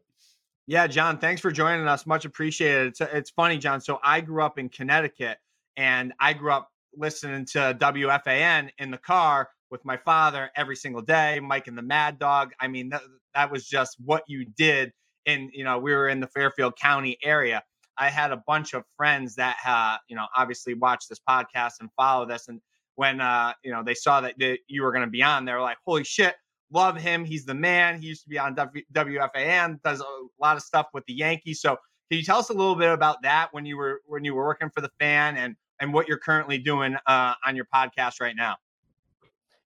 Yeah, 0.65 0.87
John, 0.87 1.17
thanks 1.17 1.41
for 1.41 1.51
joining 1.51 1.87
us. 1.87 2.05
Much 2.05 2.25
appreciated. 2.25 2.87
It's, 2.87 3.01
it's 3.01 3.29
funny, 3.29 3.57
John. 3.57 3.81
So 3.81 3.99
I 4.03 4.21
grew 4.21 4.43
up 4.43 4.57
in 4.57 4.69
Connecticut 4.69 5.37
and 5.75 6.13
I 6.19 6.33
grew 6.33 6.51
up 6.51 6.69
listening 6.95 7.45
to 7.47 7.77
WFAN 7.79 8.69
in 8.77 8.91
the 8.91 8.97
car 8.97 9.49
with 9.69 9.83
my 9.83 9.97
father 9.97 10.51
every 10.55 10.75
single 10.75 11.01
day, 11.01 11.39
Mike 11.41 11.67
and 11.67 11.77
the 11.77 11.81
Mad 11.81 12.17
Dog. 12.17 12.53
I 12.59 12.67
mean, 12.67 12.89
that, 12.89 13.01
that 13.33 13.51
was 13.51 13.67
just 13.67 13.97
what 13.99 14.23
you 14.27 14.45
did 14.45 14.93
in 15.25 15.49
you 15.53 15.63
know 15.63 15.77
we 15.79 15.93
were 15.93 16.09
in 16.09 16.19
the 16.19 16.27
Fairfield 16.27 16.77
County 16.77 17.17
area. 17.23 17.63
I 17.97 18.09
had 18.09 18.31
a 18.31 18.43
bunch 18.47 18.73
of 18.73 18.83
friends 18.97 19.35
that 19.35 19.57
uh, 19.65 19.97
you 20.07 20.15
know 20.15 20.25
obviously 20.35 20.73
watch 20.73 21.07
this 21.07 21.19
podcast 21.27 21.73
and 21.79 21.89
follow 21.95 22.25
this, 22.25 22.47
and 22.47 22.59
when 22.95 23.21
uh, 23.21 23.53
you 23.63 23.71
know 23.71 23.83
they 23.83 23.93
saw 23.93 24.21
that, 24.21 24.35
that 24.39 24.59
you 24.67 24.83
were 24.83 24.91
going 24.91 25.05
to 25.05 25.11
be 25.11 25.23
on, 25.23 25.45
they 25.45 25.53
were 25.53 25.61
like, 25.61 25.77
"Holy 25.85 26.03
shit, 26.03 26.35
love 26.71 26.97
him! 26.97 27.25
He's 27.25 27.45
the 27.45 27.53
man." 27.53 28.01
He 28.01 28.07
used 28.07 28.23
to 28.23 28.29
be 28.29 28.39
on 28.39 28.55
w- 28.55 28.85
WFAN, 28.93 29.81
does 29.83 30.01
a 30.01 30.05
lot 30.39 30.57
of 30.57 30.63
stuff 30.63 30.87
with 30.93 31.05
the 31.05 31.13
Yankees. 31.13 31.61
So, 31.61 31.77
can 32.09 32.19
you 32.19 32.23
tell 32.23 32.39
us 32.39 32.49
a 32.49 32.53
little 32.53 32.75
bit 32.75 32.91
about 32.91 33.21
that 33.23 33.49
when 33.51 33.65
you 33.65 33.77
were 33.77 34.01
when 34.05 34.23
you 34.23 34.35
were 34.35 34.45
working 34.45 34.69
for 34.69 34.81
the 34.81 34.91
fan 34.99 35.37
and 35.37 35.55
and 35.79 35.93
what 35.93 36.07
you're 36.07 36.19
currently 36.19 36.57
doing 36.57 36.95
uh, 37.07 37.33
on 37.45 37.55
your 37.55 37.65
podcast 37.73 38.21
right 38.21 38.35
now? 38.35 38.55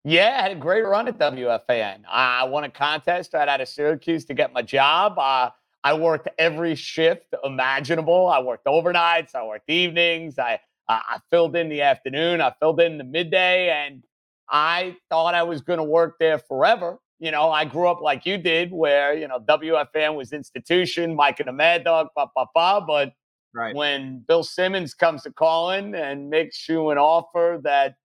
Yeah, 0.08 0.38
I 0.40 0.42
had 0.44 0.52
a 0.54 0.56
great 0.56 0.86
run 0.86 1.10
at 1.10 1.18
WFAN. 1.18 2.04
I 2.10 2.46
won 2.46 2.64
a 2.64 2.70
contest 2.70 3.34
right 3.34 3.46
out 3.46 3.60
of 3.60 3.68
Syracuse 3.68 4.24
to 4.28 4.34
get 4.34 4.54
my 4.54 4.62
job. 4.62 5.20
Uh, 5.20 5.50
I 5.84 5.96
worked 5.96 6.30
every 6.38 6.76
shift 6.76 7.36
imaginable. 7.44 8.28
I 8.28 8.40
worked 8.40 8.68
overnights. 8.68 9.36
I 9.36 9.46
worked 9.46 9.70
evenings. 9.70 10.40
I 10.40 10.62
uh, 10.88 11.02
I 11.10 11.20
filled 11.30 11.58
in 11.58 11.68
the 11.68 11.82
afternoon. 11.82 12.40
I 12.40 12.54
filled 12.58 12.80
in 12.80 12.98
the 12.98 13.04
midday, 13.04 13.70
and 13.70 14.02
I 14.50 14.96
thought 15.10 15.36
I 15.36 15.44
was 15.44 15.60
going 15.60 15.80
to 15.80 15.84
work 15.84 16.16
there 16.22 16.38
forever. 16.38 17.00
You 17.20 17.32
know, 17.32 17.52
I 17.52 17.66
grew 17.66 17.90
up 17.90 18.00
like 18.00 18.26
you 18.26 18.38
did, 18.38 18.72
where 18.72 19.14
you 19.14 19.28
know 19.28 19.42
WFAN 19.42 20.16
was 20.16 20.32
institution, 20.32 21.18
Mike 21.18 21.42
and 21.42 21.50
the 21.50 21.52
Mad 21.52 21.84
Dog, 21.84 22.08
ba 22.16 22.28
ba 22.34 22.46
ba. 22.56 22.80
But 22.88 23.12
right. 23.54 23.76
when 23.76 24.24
Bill 24.26 24.44
Simmons 24.44 24.94
comes 24.94 25.24
to 25.24 25.34
calling 25.34 25.96
and 25.96 26.30
makes 26.30 26.70
you 26.70 26.92
an 26.92 26.98
offer 26.98 27.60
that 27.64 27.96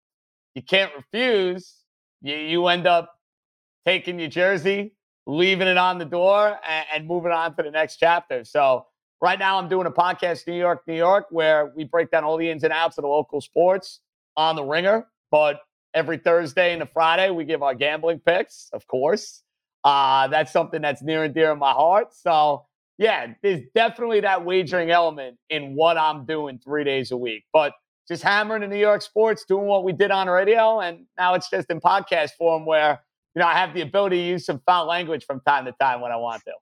you 0.56 0.62
can't 0.62 0.90
refuse, 0.96 1.81
you, 2.22 2.36
you 2.36 2.66
end 2.68 2.86
up 2.86 3.14
taking 3.86 4.18
your 4.18 4.28
jersey, 4.28 4.94
leaving 5.26 5.68
it 5.68 5.76
on 5.76 5.98
the 5.98 6.04
door, 6.04 6.58
and, 6.66 6.86
and 6.94 7.06
moving 7.06 7.32
on 7.32 7.54
to 7.56 7.62
the 7.62 7.70
next 7.70 7.96
chapter. 7.96 8.44
So 8.44 8.86
right 9.20 9.38
now, 9.38 9.58
I'm 9.58 9.68
doing 9.68 9.86
a 9.86 9.90
podcast, 9.90 10.46
New 10.46 10.54
York, 10.54 10.82
New 10.86 10.96
York, 10.96 11.26
where 11.30 11.72
we 11.76 11.84
break 11.84 12.10
down 12.10 12.24
all 12.24 12.36
the 12.36 12.48
ins 12.48 12.64
and 12.64 12.72
outs 12.72 12.98
of 12.98 13.02
the 13.02 13.08
local 13.08 13.40
sports 13.40 14.00
on 14.36 14.56
the 14.56 14.64
ringer. 14.64 15.06
But 15.30 15.60
every 15.94 16.18
Thursday 16.18 16.72
and 16.72 16.88
Friday, 16.90 17.30
we 17.30 17.44
give 17.44 17.62
our 17.62 17.74
gambling 17.74 18.20
picks, 18.20 18.68
of 18.72 18.86
course. 18.86 19.42
Uh, 19.84 20.28
that's 20.28 20.52
something 20.52 20.80
that's 20.80 21.02
near 21.02 21.24
and 21.24 21.34
dear 21.34 21.52
in 21.52 21.58
my 21.58 21.72
heart. 21.72 22.14
So, 22.14 22.66
yeah, 22.98 23.34
there's 23.42 23.62
definitely 23.74 24.20
that 24.20 24.44
wagering 24.44 24.90
element 24.90 25.38
in 25.50 25.74
what 25.74 25.96
I'm 25.96 26.24
doing 26.24 26.60
three 26.62 26.84
days 26.84 27.10
a 27.10 27.16
week. 27.16 27.44
But 27.52 27.72
just 28.08 28.22
hammering 28.22 28.62
the 28.62 28.68
New 28.68 28.76
York 28.76 29.02
sports, 29.02 29.44
doing 29.44 29.66
what 29.66 29.84
we 29.84 29.92
did 29.92 30.10
on 30.10 30.28
radio, 30.28 30.80
and 30.80 31.06
now 31.16 31.34
it's 31.34 31.48
just 31.48 31.70
in 31.70 31.80
podcast 31.80 32.30
form 32.38 32.66
where 32.66 33.00
you 33.34 33.40
know 33.40 33.46
I 33.46 33.54
have 33.54 33.74
the 33.74 33.82
ability 33.82 34.16
to 34.16 34.22
use 34.22 34.46
some 34.46 34.60
foul 34.66 34.86
language 34.86 35.24
from 35.24 35.40
time 35.40 35.64
to 35.66 35.72
time 35.80 36.00
when 36.00 36.12
I 36.12 36.16
want 36.16 36.42
to. 36.44 36.52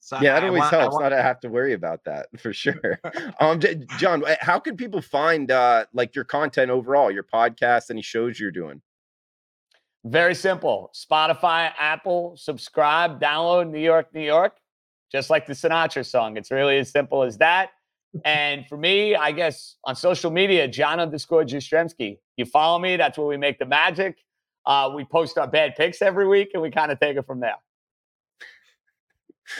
So 0.00 0.18
yeah, 0.20 0.40
that 0.40 0.46
always 0.46 0.60
want, 0.60 0.70
helps. 0.72 0.92
Want, 0.94 1.04
not 1.04 1.08
to 1.10 1.22
have 1.22 1.40
to 1.40 1.48
worry 1.48 1.74
about 1.74 2.04
that 2.04 2.26
for 2.38 2.52
sure. 2.52 3.00
um, 3.38 3.60
John, 3.98 4.24
how 4.40 4.58
can 4.58 4.76
people 4.76 5.02
find 5.02 5.50
uh 5.50 5.84
like 5.92 6.14
your 6.14 6.24
content 6.24 6.70
overall, 6.70 7.10
your 7.10 7.24
podcast, 7.24 7.90
any 7.90 8.02
shows 8.02 8.40
you're 8.40 8.50
doing? 8.50 8.80
Very 10.04 10.34
simple. 10.34 10.90
Spotify, 10.94 11.72
Apple, 11.78 12.34
subscribe, 12.38 13.20
download 13.20 13.70
New 13.70 13.80
York, 13.80 14.06
New 14.14 14.22
York, 14.22 14.56
just 15.12 15.28
like 15.28 15.46
the 15.46 15.52
Sinatra 15.52 16.06
song. 16.06 16.38
It's 16.38 16.50
really 16.50 16.78
as 16.78 16.90
simple 16.90 17.22
as 17.22 17.36
that. 17.36 17.70
And 18.24 18.66
for 18.66 18.76
me, 18.76 19.14
I 19.14 19.32
guess 19.32 19.76
on 19.84 19.94
social 19.94 20.30
media, 20.30 20.66
John 20.66 20.98
underscore 20.98 21.44
Jastremski. 21.44 22.18
You 22.36 22.44
follow 22.44 22.78
me, 22.78 22.96
that's 22.96 23.16
where 23.16 23.26
we 23.26 23.36
make 23.36 23.58
the 23.58 23.66
magic. 23.66 24.18
Uh, 24.66 24.90
we 24.94 25.04
post 25.04 25.38
our 25.38 25.46
bad 25.46 25.74
picks 25.76 26.02
every 26.02 26.26
week 26.26 26.50
and 26.54 26.62
we 26.62 26.70
kind 26.70 26.90
of 26.92 26.98
take 26.98 27.16
it 27.16 27.26
from 27.26 27.40
there. 27.40 27.56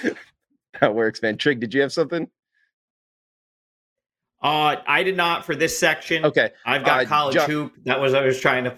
that 0.81 0.95
works, 0.95 1.23
man. 1.23 1.37
Trig, 1.37 1.61
did 1.61 1.73
you 1.73 1.81
have 1.81 1.93
something? 1.93 2.29
Uh, 4.43 4.77
I 4.87 5.03
did 5.03 5.17
not 5.17 5.45
for 5.45 5.55
this 5.55 5.79
section. 5.79 6.25
Okay, 6.25 6.51
I've 6.65 6.85
got 6.85 7.01
uh, 7.01 7.05
college 7.09 7.35
John, 7.35 7.51
hoop. 7.51 7.73
That 7.85 8.01
was 8.01 8.15
I 8.15 8.25
was 8.25 8.41
trying 8.41 8.65
to. 8.65 8.75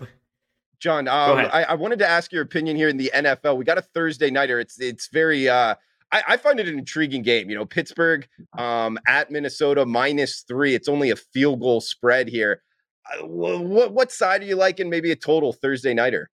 John, 0.80 1.06
um, 1.06 1.38
I, 1.38 1.64
I, 1.68 1.74
wanted 1.74 2.00
to 2.00 2.08
ask 2.08 2.32
your 2.32 2.42
opinion 2.42 2.74
here 2.74 2.88
in 2.88 2.96
the 2.96 3.12
NFL. 3.14 3.56
We 3.56 3.64
got 3.64 3.78
a 3.78 3.82
Thursday 3.82 4.28
nighter. 4.30 4.58
It's 4.58 4.80
it's 4.80 5.06
very. 5.06 5.48
Uh, 5.48 5.76
I, 6.12 6.22
I 6.28 6.36
find 6.36 6.60
it 6.60 6.68
an 6.68 6.78
intriguing 6.78 7.22
game. 7.22 7.48
You 7.50 7.56
know, 7.56 7.64
Pittsburgh 7.64 8.28
um, 8.58 8.98
at 9.08 9.30
Minnesota 9.30 9.84
minus 9.86 10.44
three. 10.46 10.74
It's 10.74 10.88
only 10.88 11.10
a 11.10 11.16
field 11.16 11.60
goal 11.60 11.80
spread 11.80 12.28
here. 12.28 12.62
What 13.22 13.92
what 13.92 14.12
side 14.12 14.42
are 14.42 14.46
you 14.46 14.56
liking? 14.56 14.88
Maybe 14.88 15.10
a 15.10 15.16
total 15.16 15.52
Thursday 15.52 15.94
nighter. 15.94 16.30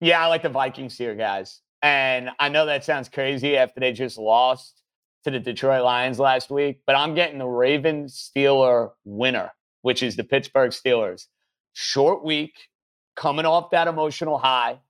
Yeah, 0.00 0.22
I 0.22 0.26
like 0.26 0.42
the 0.42 0.48
Vikings 0.48 0.98
here, 0.98 1.14
guys. 1.14 1.60
And 1.80 2.30
I 2.38 2.48
know 2.48 2.66
that 2.66 2.84
sounds 2.84 3.08
crazy 3.08 3.56
after 3.56 3.80
they 3.80 3.92
just 3.92 4.18
lost 4.18 4.82
to 5.24 5.30
the 5.30 5.38
Detroit 5.38 5.84
Lions 5.84 6.18
last 6.18 6.50
week, 6.50 6.80
but 6.86 6.96
I'm 6.96 7.14
getting 7.14 7.38
the 7.38 7.46
Raven 7.46 8.06
Steeler 8.06 8.90
winner, 9.04 9.52
which 9.82 10.02
is 10.02 10.16
the 10.16 10.24
Pittsburgh 10.24 10.72
Steelers. 10.72 11.26
Short 11.72 12.24
week, 12.24 12.68
coming 13.16 13.46
off 13.46 13.70
that 13.70 13.88
emotional 13.88 14.38
high. 14.38 14.80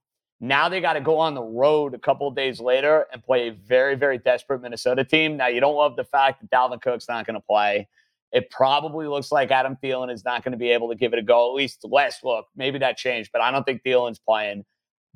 Now 0.43 0.69
they 0.69 0.81
got 0.81 0.95
to 0.95 1.01
go 1.01 1.19
on 1.19 1.35
the 1.35 1.43
road 1.43 1.95
a 1.95 1.99
couple 1.99 2.31
days 2.33 2.61
later 2.61 3.07
and 3.13 3.23
play 3.23 3.49
a 3.49 3.53
very, 3.53 3.95
very 3.95 4.19
desperate 4.19 4.61
Minnesota 4.61 5.05
team. 5.05 5.37
Now, 5.37 5.47
you 5.47 5.61
don't 5.61 5.77
love 5.77 5.97
the 5.97 6.05
fact 6.05 6.41
that 6.41 6.51
Dalvin 6.51 6.83
Cook's 6.83 7.09
not 7.09 7.25
going 7.27 7.35
to 7.35 7.41
play. 7.41 7.89
It 8.33 8.51
probably 8.51 9.07
looks 9.07 9.33
like 9.33 9.51
Adam 9.51 9.79
Thielen 9.83 10.13
is 10.13 10.25
not 10.25 10.43
going 10.43 10.53
to 10.53 10.59
be 10.59 10.71
able 10.71 10.89
to 10.89 10.95
give 10.95 11.13
it 11.13 11.19
a 11.19 11.23
go, 11.23 11.49
at 11.49 11.55
least 11.55 11.85
last 11.85 12.25
look. 12.25 12.47
Maybe 12.57 12.79
that 12.81 12.97
changed, 12.97 13.31
but 13.33 13.41
I 13.41 13.51
don't 13.51 13.65
think 13.65 13.83
Thielen's 13.83 14.19
playing. 14.19 14.65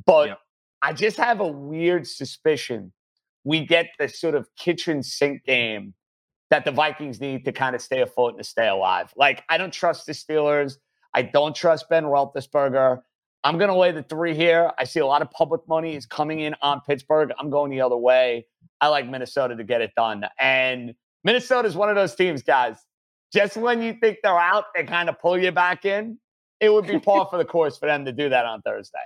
But 0.06 0.28
yep. 0.28 0.38
I 0.80 0.92
just 0.92 1.16
have 1.16 1.40
a 1.40 1.46
weird 1.46 2.06
suspicion 2.06 2.92
we 3.46 3.64
get 3.64 3.90
the 4.00 4.08
sort 4.08 4.34
of 4.34 4.48
kitchen 4.56 5.04
sink 5.04 5.44
game 5.44 5.94
that 6.50 6.64
the 6.64 6.72
Vikings 6.72 7.20
need 7.20 7.44
to 7.44 7.52
kind 7.52 7.76
of 7.76 7.80
stay 7.80 8.00
afloat 8.00 8.30
and 8.30 8.38
to 8.38 8.44
stay 8.44 8.66
alive. 8.66 9.14
Like, 9.16 9.44
I 9.48 9.56
don't 9.56 9.72
trust 9.72 10.04
the 10.04 10.12
Steelers. 10.12 10.78
I 11.14 11.22
don't 11.22 11.54
trust 11.54 11.88
Ben 11.88 12.02
Roethlisberger. 12.02 13.02
I'm 13.47 13.59
going 13.59 13.70
to 13.70 13.76
lay 13.76 13.92
the 13.92 14.03
three 14.03 14.34
here. 14.34 14.72
I 14.76 14.82
see 14.82 14.99
a 14.99 15.07
lot 15.07 15.22
of 15.22 15.30
public 15.30 15.61
money 15.68 15.94
is 15.94 16.05
coming 16.05 16.40
in 16.40 16.57
on 16.62 16.80
Pittsburgh. 16.80 17.30
I'm 17.38 17.49
going 17.49 17.70
the 17.70 17.80
other 17.80 17.97
way. 17.97 18.44
I 18.80 18.88
like 18.88 19.09
Minnesota 19.09 19.55
to 19.55 19.62
get 19.62 19.80
it 19.80 19.92
done. 19.97 20.24
And 20.40 20.97
Minnesota 21.22 21.68
is 21.68 21.76
one 21.76 21.88
of 21.88 21.94
those 21.94 22.16
teams, 22.16 22.42
guys. 22.42 22.74
Just 23.32 23.57
when 23.57 23.82
you 23.82 23.94
think 24.01 24.18
they're 24.24 24.36
out, 24.36 24.64
they 24.74 24.82
kind 24.82 25.09
of 25.09 25.20
pull 25.20 25.38
you 25.38 25.53
back 25.53 25.84
in. 25.84 26.18
It 26.59 26.72
would 26.72 26.88
be 26.88 26.99
par 26.99 27.28
for 27.30 27.38
the 27.38 27.44
course 27.44 27.78
for 27.78 27.86
them 27.86 28.05
to 28.07 28.12
do 28.12 28.28
that 28.28 28.47
on 28.47 28.62
Thursday. 28.62 28.99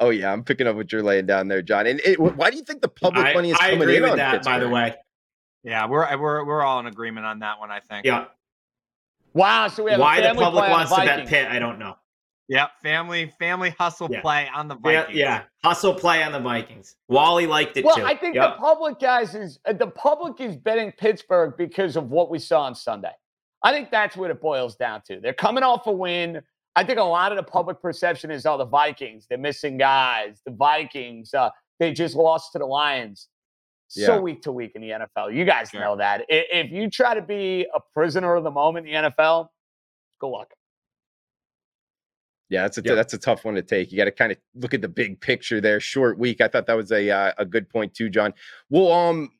Oh 0.00 0.10
yeah, 0.10 0.32
I'm 0.32 0.42
picking 0.42 0.66
up 0.66 0.74
what 0.74 0.90
you're 0.90 1.02
laying 1.02 1.26
down 1.26 1.46
there, 1.46 1.62
John. 1.62 1.86
And 1.86 2.00
it, 2.00 2.18
why 2.18 2.50
do 2.50 2.56
you 2.56 2.64
think 2.64 2.82
the 2.82 2.88
public 2.88 3.26
I, 3.26 3.34
money 3.34 3.50
is 3.50 3.58
I 3.60 3.70
coming 3.70 3.82
agree 3.82 3.96
in 3.98 4.02
with 4.02 4.12
on 4.12 4.18
that? 4.18 4.32
Pittsburgh? 4.32 4.54
By 4.54 4.58
the 4.58 4.68
way, 4.68 4.94
yeah, 5.62 5.86
we're 5.86 6.16
we're 6.18 6.44
we're 6.44 6.62
all 6.62 6.80
in 6.80 6.86
agreement 6.86 7.26
on 7.26 7.40
that 7.40 7.60
one. 7.60 7.70
I 7.70 7.78
think. 7.78 8.06
Yeah. 8.06 8.24
Wow. 9.34 9.68
So 9.68 9.84
we 9.84 9.92
have 9.92 10.00
why 10.00 10.20
the 10.20 10.34
public 10.34 10.68
wants 10.68 10.92
to 10.92 11.04
bet 11.04 11.28
Pitt? 11.28 11.46
I 11.46 11.58
don't 11.60 11.78
know. 11.78 11.94
Yeah, 12.48 12.66
family 12.82 13.32
family 13.38 13.74
hustle 13.78 14.08
yeah. 14.10 14.20
play 14.20 14.48
on 14.54 14.68
the 14.68 14.74
Vikings. 14.74 15.16
Yeah, 15.16 15.24
yeah, 15.24 15.42
hustle 15.64 15.94
play 15.94 16.22
on 16.22 16.32
the 16.32 16.40
Vikings. 16.40 16.96
Wally 17.08 17.46
liked 17.46 17.76
it 17.76 17.84
well, 17.84 17.96
too. 17.96 18.02
Well, 18.02 18.10
I 18.10 18.16
think 18.16 18.34
yep. 18.34 18.56
the 18.56 18.60
public 18.60 19.00
guys 19.00 19.34
is 19.34 19.58
uh, 19.66 19.72
the 19.72 19.86
public 19.86 20.40
is 20.40 20.56
betting 20.56 20.92
Pittsburgh 20.92 21.54
because 21.56 21.96
of 21.96 22.10
what 22.10 22.30
we 22.30 22.38
saw 22.38 22.62
on 22.62 22.74
Sunday. 22.74 23.12
I 23.62 23.72
think 23.72 23.90
that's 23.90 24.14
what 24.14 24.30
it 24.30 24.42
boils 24.42 24.76
down 24.76 25.00
to. 25.06 25.20
They're 25.20 25.32
coming 25.32 25.64
off 25.64 25.86
a 25.86 25.92
win. 25.92 26.42
I 26.76 26.84
think 26.84 26.98
a 26.98 27.04
lot 27.04 27.32
of 27.32 27.36
the 27.36 27.42
public 27.42 27.80
perception 27.80 28.30
is, 28.30 28.44
oh, 28.44 28.58
the 28.58 28.66
Vikings, 28.66 29.26
they're 29.28 29.38
missing 29.38 29.78
guys. 29.78 30.42
The 30.44 30.52
Vikings, 30.52 31.32
uh, 31.32 31.48
they 31.78 31.92
just 31.92 32.14
lost 32.14 32.52
to 32.52 32.58
the 32.58 32.66
Lions. 32.66 33.28
Yeah. 33.94 34.06
So 34.06 34.20
week 34.20 34.42
to 34.42 34.52
week 34.52 34.72
in 34.74 34.82
the 34.82 34.90
NFL. 34.90 35.34
You 35.34 35.44
guys 35.44 35.70
sure. 35.70 35.80
know 35.80 35.96
that. 35.96 36.24
If 36.28 36.72
you 36.72 36.90
try 36.90 37.14
to 37.14 37.22
be 37.22 37.66
a 37.74 37.80
prisoner 37.92 38.34
of 38.34 38.44
the 38.44 38.50
moment 38.50 38.86
in 38.86 39.02
the 39.02 39.10
NFL, 39.10 39.48
good 40.20 40.28
luck. 40.28 40.52
Yeah, 42.54 42.62
that's 42.62 42.78
a 42.78 42.82
yep. 42.84 42.94
that's 42.94 43.14
a 43.14 43.18
tough 43.18 43.44
one 43.44 43.56
to 43.56 43.62
take. 43.62 43.90
You 43.90 43.98
got 43.98 44.04
to 44.04 44.12
kind 44.12 44.30
of 44.30 44.38
look 44.54 44.74
at 44.74 44.80
the 44.80 44.88
big 44.88 45.20
picture 45.20 45.60
there. 45.60 45.80
Short 45.80 46.20
week. 46.20 46.40
I 46.40 46.46
thought 46.46 46.66
that 46.66 46.76
was 46.76 46.92
a 46.92 47.10
uh, 47.10 47.32
a 47.36 47.44
good 47.44 47.68
point 47.68 47.94
too, 47.94 48.08
John. 48.08 48.32
Well, 48.70 48.92
um, 48.92 49.30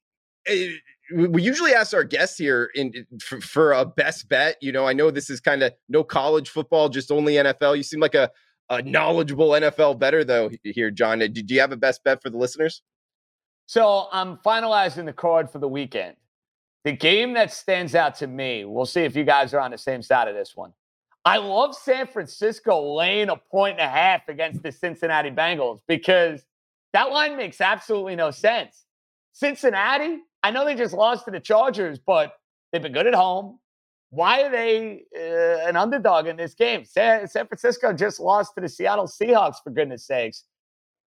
eh, 0.47 0.73
we 1.15 1.41
usually 1.41 1.73
ask 1.73 1.95
our 1.95 2.03
guests 2.03 2.37
here 2.37 2.71
in 2.75 3.07
for, 3.23 3.41
for 3.41 3.73
a 3.73 3.85
best 3.85 4.29
bet. 4.29 4.57
You 4.61 4.73
know, 4.73 4.85
I 4.85 4.95
know 4.95 5.13
this 5.13 5.31
is 5.31 5.41
kind 5.41 5.63
of 5.63 5.73
no 5.89 6.03
college 6.03 6.49
football, 6.49 6.89
just 6.89 7.13
only 7.13 7.35
NFL. 7.35 7.77
You 7.77 7.85
seem 7.85 8.01
like 8.01 8.17
a, 8.17 8.33
a 8.69 8.83
knowledgeable 8.83 9.51
NFL 9.51 10.01
better 10.01 10.25
though 10.25 10.51
here, 10.65 10.91
John. 10.91 11.21
Do 11.21 11.55
you 11.55 11.61
have 11.61 11.71
a 11.71 11.77
best 11.77 12.03
bet 12.03 12.21
for 12.21 12.31
the 12.31 12.37
listeners? 12.37 12.83
So 13.67 14.09
I'm 14.11 14.39
finalizing 14.39 15.05
the 15.05 15.13
card 15.13 15.49
for 15.49 15.61
the 15.61 15.69
weekend. 15.69 16.17
The 16.83 16.93
game 16.93 17.35
that 17.35 17.53
stands 17.53 17.95
out 17.95 18.17
to 18.17 18.27
me, 18.27 18.65
we'll 18.65 18.87
see 18.87 19.03
if 19.03 19.15
you 19.15 19.23
guys 19.23 19.55
are 19.55 19.61
on 19.61 19.71
the 19.71 19.79
same 19.79 20.03
side 20.03 20.27
of 20.27 20.35
this 20.35 20.57
one. 20.57 20.73
I 21.25 21.39
love 21.39 21.75
San 21.75 22.07
Francisco 22.07 22.97
laying 22.97 23.31
a 23.31 23.37
point 23.37 23.81
and 23.81 23.89
a 23.89 23.91
half 23.91 24.29
against 24.29 24.63
the 24.63 24.71
Cincinnati 24.71 25.31
Bengals 25.31 25.81
because 25.89 26.45
that 26.93 27.11
line 27.11 27.37
makes 27.37 27.61
absolutely 27.61 28.15
no 28.15 28.31
sense. 28.31 28.85
Cincinnati, 29.33 30.19
I 30.43 30.51
know 30.51 30.65
they 30.65 30.75
just 30.75 30.93
lost 30.93 31.25
to 31.25 31.31
the 31.31 31.41
Chargers, 31.41 31.99
but 31.99 32.35
they've 32.73 32.83
been 32.83 32.93
good 32.93 33.07
at 33.07 33.15
home. 33.15 33.59
Why 34.11 34.43
are 34.43 34.51
they 34.51 35.05
uh, 35.17 35.67
an 35.67 35.77
underdog 35.77 36.27
in 36.27 36.37
this 36.37 36.55
game? 36.55 36.85
San, 36.85 37.27
San 37.27 37.47
Francisco 37.47 37.93
just 37.93 38.21
lost 38.21 38.55
to 38.55 38.61
the 38.61 38.69
Seattle 38.69 39.07
Seahawks, 39.07 39.57
for 39.65 39.71
goodness 39.71 40.07
sakes. 40.07 40.45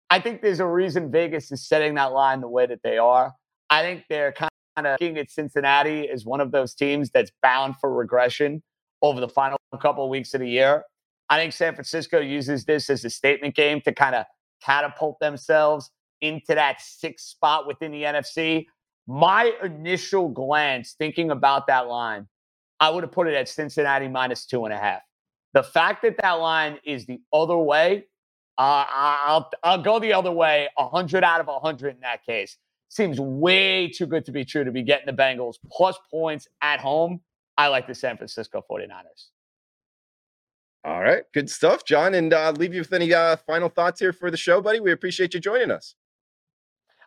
I 0.10 0.20
think 0.20 0.42
there's 0.42 0.60
a 0.60 0.68
reason 0.68 1.12
Vegas 1.12 1.52
is 1.52 1.66
setting 1.66 1.94
that 1.96 2.12
line 2.12 2.42
the 2.42 2.50
way 2.50 2.66
that 2.66 2.82
they 2.84 2.98
are. 2.98 3.34
I 3.70 3.82
think 3.84 4.06
they're 4.10 4.32
kind 4.32 4.50
of 4.78 4.98
looking 5.00 5.18
at 5.18 5.30
Cincinnati 5.30 6.10
as 6.10 6.26
one 6.26 6.42
of 6.42 6.52
those 6.52 6.74
teams 6.74 7.12
that's 7.12 7.32
bound 7.42 7.76
for 7.80 7.94
regression 7.94 8.64
over 9.02 9.20
the 9.20 9.30
final 9.30 9.58
couple 9.82 10.04
of 10.04 10.10
weeks 10.10 10.34
of 10.34 10.42
the 10.42 10.50
year. 10.50 10.84
I 11.30 11.38
think 11.38 11.54
San 11.54 11.74
Francisco 11.74 12.20
uses 12.20 12.66
this 12.66 12.90
as 12.90 13.04
a 13.06 13.10
statement 13.10 13.56
game 13.56 13.82
to 13.82 13.94
kind 13.94 14.16
of 14.16 14.26
catapult 14.64 15.20
themselves 15.20 15.92
into 16.22 16.56
that 16.56 16.82
sixth 16.82 17.28
spot 17.28 17.68
within 17.68 17.92
the 17.92 18.04
NFC. 18.04 18.66
My 19.08 19.52
initial 19.64 20.30
glance 20.30 20.96
thinking 20.98 21.32
about 21.32 21.68
that 21.68 21.88
line, 21.88 22.28
I 22.80 22.90
would 22.90 23.04
have 23.04 23.12
put 23.12 23.28
it 23.28 23.34
at 23.34 23.48
Cincinnati 23.48 24.08
minus 24.08 24.46
two 24.46 24.66
and 24.66 24.74
a 24.74 24.78
half. 24.78 25.02
The 25.54 25.64
fact 25.64 26.02
that 26.04 26.16
that 26.22 26.34
line 26.34 26.78
is 26.84 27.06
the 27.06 27.20
other 27.34 27.58
way, 27.58 28.06
uh, 28.58 28.86
I'll 28.90 29.50
I'll 29.64 29.82
go 29.82 30.00
the 30.00 30.14
other 30.14 30.32
way. 30.32 30.70
hundred 30.78 31.24
out 31.24 31.40
of 31.40 31.62
hundred 31.62 31.96
in 31.96 32.02
that 32.02 32.26
case 32.26 32.58
seems 32.90 33.20
way 33.20 33.90
too 33.90 34.06
good 34.06 34.26
to 34.26 34.32
be 34.32 34.46
true 34.46 34.64
to 34.64 34.72
be 34.72 34.82
getting 34.82 35.06
the 35.06 35.14
Bengals 35.14 35.56
plus 35.72 35.98
points 36.10 36.48
at 36.62 36.80
home. 36.80 37.22
I 37.58 37.68
like 37.68 37.88
the 37.88 37.96
San 37.96 38.18
Francisco 38.18 38.64
49ers. 38.70 39.28
All 40.84 41.02
right, 41.02 41.24
good 41.34 41.50
stuff, 41.50 41.84
John. 41.84 42.14
And 42.14 42.34
uh, 42.34 42.52
leave 42.52 42.74
you 42.74 42.82
with 42.82 42.94
any 42.94 43.14
uh, 43.14 43.36
final 43.36 43.68
thoughts 43.68 44.00
here 44.00 44.14
for 44.14 44.32
the 44.32 44.38
show, 44.38 44.62
buddy. 44.62 44.80
We 44.80 44.92
appreciate 44.92 45.34
you 45.34 45.40
joining 45.40 45.72
us. 45.72 45.96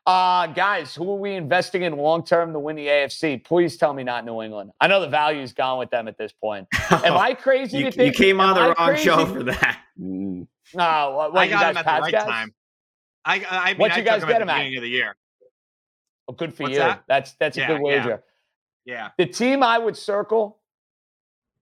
Uh, 0.07 0.47
guys, 0.49 0.95
who 0.95 1.09
are 1.11 1.19
we 1.19 1.35
investing 1.35 1.83
in 1.83 1.97
long 1.97 2.25
term 2.25 2.53
to 2.53 2.59
win 2.59 2.77
the 2.77 2.87
AFC? 2.87 3.45
Please 3.45 3.77
tell 3.77 3.95
me 3.95 4.03
not 4.03 4.25
New 4.25 4.43
England. 4.43 4.73
I 4.81 4.89
know 4.89 5.01
the 5.01 5.09
value's 5.09 5.53
gone 5.53 5.79
with 5.79 5.91
them 5.91 6.09
at 6.09 6.19
this 6.19 6.33
point. 6.33 6.67
Am 6.91 7.17
I 7.17 7.35
crazy 7.35 7.79
you, 7.79 7.85
to 7.85 7.93
think 7.93 8.19
you 8.19 8.25
came 8.25 8.41
on 8.41 8.55
the 8.55 8.61
I 8.61 8.67
wrong 8.67 8.89
crazy? 8.89 9.05
show 9.05 9.27
for 9.27 9.43
that? 9.45 9.81
No, 10.73 11.15
what, 11.17 11.33
what, 11.33 11.41
I 11.41 11.49
got 11.49 11.71
him 11.71 11.77
at 11.79 11.85
the 11.85 12.01
right 12.01 12.13
guys? 12.13 12.25
time. 12.25 12.55
I, 13.25 13.45
I 13.51 13.71
mean, 13.73 13.79
what 13.79 13.91
I 13.91 13.99
you 13.99 14.05
guys 14.05 14.25
get 14.25 14.41
him 14.41 14.49
at 14.49 14.55
the 14.55 14.61
beginning 14.61 14.77
of 14.77 14.83
the 14.83 14.89
year? 14.89 15.17
Oh, 16.29 16.33
good 16.33 16.55
for 16.55 16.63
What's 16.63 16.75
you. 16.75 16.79
That? 16.79 17.03
That's 17.09 17.33
that's 17.41 17.57
a 17.57 17.61
yeah, 17.61 17.67
good 17.67 17.81
wager. 17.81 18.09
Yeah. 18.09 18.17
Yeah. 18.85 19.11
The 19.19 19.27
team 19.27 19.63
I 19.63 19.79
would 19.79 19.97
circle, 19.97 20.59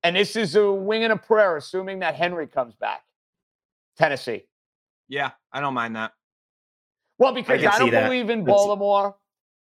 and 0.03 0.17
this 0.17 0.37
is 0.37 0.57
a 0.57 0.71
wing 0.73 1.05
and 1.05 1.13
a 1.13 1.17
prayer, 1.17 1.57
assuming 1.57 2.01
that 2.01 2.15
Henry 2.15 2.47
comes 2.47 2.75
back. 2.75 3.03
Tennessee. 3.97 4.45
Yeah, 5.09 5.33
I 5.53 5.61
don't 5.61 5.75
mind 5.75 5.97
that. 5.97 6.13
Well, 7.19 7.33
because 7.33 7.61
can 7.61 7.71
I, 7.71 7.79
don't 7.79 7.91
believe 7.91 8.31
in 8.31 8.45
Baltimore. 8.45 9.17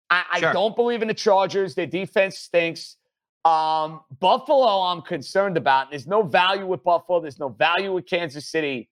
I, 0.09 0.25
I 0.33 0.39
Sure. 0.39 0.53
don't 0.53 0.75
believe 0.75 1.01
in 1.01 1.07
the 1.07 1.13
Chargers. 1.13 1.75
Their 1.75 1.85
defense 1.87 2.37
stinks. 2.37 2.97
Um, 3.45 4.01
Buffalo, 4.19 4.81
I'm 4.81 5.01
concerned 5.01 5.55
about. 5.55 5.89
There's 5.91 6.07
no 6.07 6.21
value 6.23 6.65
with 6.65 6.83
Buffalo. 6.83 7.21
There's 7.21 7.39
no 7.39 7.49
value 7.49 7.93
with 7.93 8.05
Kansas 8.05 8.45
City. 8.47 8.89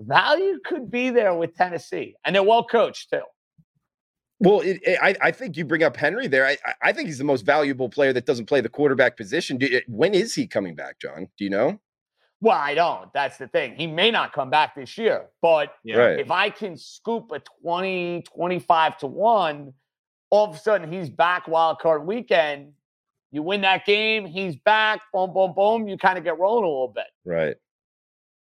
Value 0.00 0.58
could 0.64 0.90
be 0.90 1.10
there 1.10 1.34
with 1.34 1.54
Tennessee, 1.54 2.16
and 2.24 2.34
they're 2.34 2.42
well 2.42 2.64
coached 2.64 3.10
too. 3.10 3.22
Well, 4.40 4.60
it, 4.60 4.80
it- 4.82 4.98
I, 5.02 5.14
I 5.20 5.30
think 5.30 5.56
you 5.56 5.64
bring 5.64 5.82
up 5.82 5.96
Henry 5.96 6.26
there. 6.26 6.46
I, 6.46 6.56
I- 6.66 6.74
I 6.82 6.92
think 6.92 7.06
he's 7.08 7.18
the 7.18 7.24
most 7.24 7.44
valuable 7.46 7.88
player 7.88 8.12
that 8.12 8.26
doesn't 8.26 8.46
play 8.46 8.60
the 8.60 8.68
quarterback 8.68 9.16
position. 9.16 9.56
Do, 9.58 9.80
when 9.88 10.14
is 10.14 10.34
he 10.34 10.46
coming 10.46 10.74
back, 10.74 10.98
John? 11.00 11.28
Do 11.38 11.44
you 11.44 11.50
know? 11.50 11.80
Well, 12.40 12.58
I 12.58 12.74
don't. 12.74 13.10
That's 13.14 13.38
the 13.38 13.48
thing. 13.48 13.74
He 13.76 13.86
may 13.86 14.10
not 14.10 14.32
come 14.34 14.50
back 14.50 14.74
this 14.74 14.98
year, 14.98 15.26
but 15.40 15.74
Yeah. 15.82 15.96
Right. 15.96 16.18
if 16.20 16.30
I 16.30 16.50
can 16.50 16.76
scoop 16.76 17.30
a 17.32 17.40
20, 17.62 18.22
25 18.34 18.98
to 18.98 19.06
1, 19.06 19.72
all 20.30 20.50
of 20.50 20.54
a 20.54 20.58
sudden 20.58 20.92
he's 20.92 21.08
back 21.08 21.48
wild 21.48 21.78
card 21.78 22.06
weekend. 22.06 22.72
You 23.30 23.42
win 23.42 23.62
that 23.62 23.86
game, 23.86 24.26
he's 24.26 24.56
back, 24.56 25.00
boom, 25.12 25.32
boom, 25.32 25.54
boom. 25.56 25.88
You 25.88 25.96
kind 25.96 26.18
of 26.18 26.24
get 26.24 26.38
rolling 26.38 26.64
a 26.64 26.68
little 26.68 26.92
bit. 26.94 27.06
Right. 27.24 27.56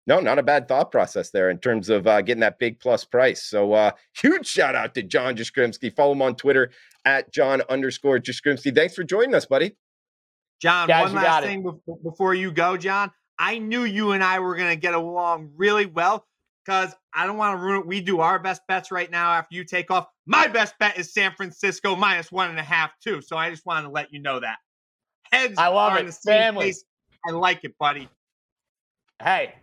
No, 0.07 0.19
not 0.19 0.39
a 0.39 0.43
bad 0.43 0.67
thought 0.67 0.91
process 0.91 1.29
there 1.29 1.49
in 1.51 1.59
terms 1.59 1.89
of 1.89 2.07
uh, 2.07 2.21
getting 2.21 2.41
that 2.41 2.57
big 2.59 2.79
plus 2.79 3.05
price. 3.05 3.43
So 3.43 3.73
uh, 3.73 3.91
huge 4.17 4.47
shout 4.47 4.75
out 4.75 4.93
to 4.95 5.03
John 5.03 5.35
Jastremski. 5.35 5.95
Follow 5.95 6.13
him 6.13 6.21
on 6.21 6.35
Twitter 6.35 6.71
at 7.05 7.31
John 7.31 7.61
underscore 7.69 8.19
Jastremski. 8.19 8.73
Thanks 8.75 8.95
for 8.95 9.03
joining 9.03 9.35
us, 9.35 9.45
buddy. 9.45 9.75
John, 10.59 10.87
Guys, 10.87 11.05
one 11.05 11.15
last 11.15 11.25
got 11.25 11.43
it. 11.43 11.47
thing 11.47 11.63
bef- 11.63 12.03
before 12.03 12.33
you 12.33 12.51
go, 12.51 12.77
John. 12.77 13.11
I 13.39 13.57
knew 13.57 13.83
you 13.83 14.11
and 14.11 14.23
I 14.23 14.39
were 14.39 14.55
going 14.55 14.69
to 14.69 14.75
get 14.75 14.93
along 14.93 15.51
really 15.55 15.87
well 15.87 16.27
because 16.63 16.93
I 17.13 17.25
don't 17.25 17.37
want 17.37 17.57
to 17.57 17.63
ruin 17.63 17.79
it. 17.81 17.87
We 17.87 18.01
do 18.01 18.19
our 18.19 18.37
best 18.37 18.61
bets 18.67 18.91
right 18.91 19.09
now 19.09 19.31
after 19.31 19.55
you 19.55 19.63
take 19.63 19.89
off. 19.89 20.07
My 20.27 20.47
best 20.47 20.75
bet 20.79 20.97
is 20.99 21.11
San 21.11 21.33
Francisco 21.35 21.95
minus 21.95 22.31
one 22.31 22.51
and 22.51 22.59
a 22.59 22.63
half, 22.63 22.91
too. 23.03 23.21
So 23.21 23.37
I 23.37 23.49
just 23.49 23.65
wanted 23.65 23.87
to 23.87 23.89
let 23.91 24.13
you 24.13 24.19
know 24.21 24.39
that. 24.39 24.57
Heads 25.31 25.55
I 25.57 25.67
love 25.69 25.93
are 25.93 25.97
it. 25.97 26.01
in 26.01 26.05
the 26.07 26.11
same 26.11 26.39
Family. 26.39 26.65
place. 26.65 26.83
I 27.27 27.31
like 27.31 27.61
it, 27.63 27.75
buddy. 27.79 28.07
Hey, 29.23 29.55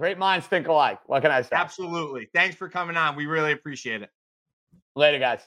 great 0.00 0.16
minds 0.16 0.46
think 0.46 0.66
alike. 0.66 0.98
What 1.04 1.20
can 1.20 1.30
I 1.30 1.42
say? 1.42 1.50
Absolutely. 1.52 2.26
Thanks 2.34 2.56
for 2.56 2.70
coming 2.70 2.96
on. 2.96 3.16
We 3.16 3.26
really 3.26 3.52
appreciate 3.52 4.00
it. 4.00 4.08
Later, 4.96 5.18
guys. 5.18 5.40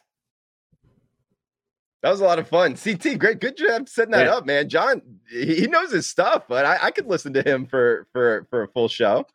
That 2.03 2.11
was 2.11 2.21
a 2.21 2.23
lot 2.25 2.37
of 2.37 2.47
fun. 2.47 2.75
CT, 2.75 3.17
great, 3.17 3.39
good 3.39 3.57
job 3.57 3.89
setting 3.89 4.11
that 4.11 4.27
Yeah. 4.27 4.35
up, 4.35 4.45
man. 4.45 4.69
John, 4.69 5.01
he 5.27 5.55
he 5.61 5.67
knows 5.67 5.91
his 5.91 6.05
stuff, 6.05 6.43
but 6.47 6.65
I, 6.67 6.77
I 6.83 6.91
could 6.91 7.07
listen 7.07 7.33
to 7.33 7.41
him 7.41 7.65
for 7.65 8.07
for 8.11 8.45
for 8.51 8.61
a 8.63 8.67
full 8.67 8.89
show. 8.89 9.25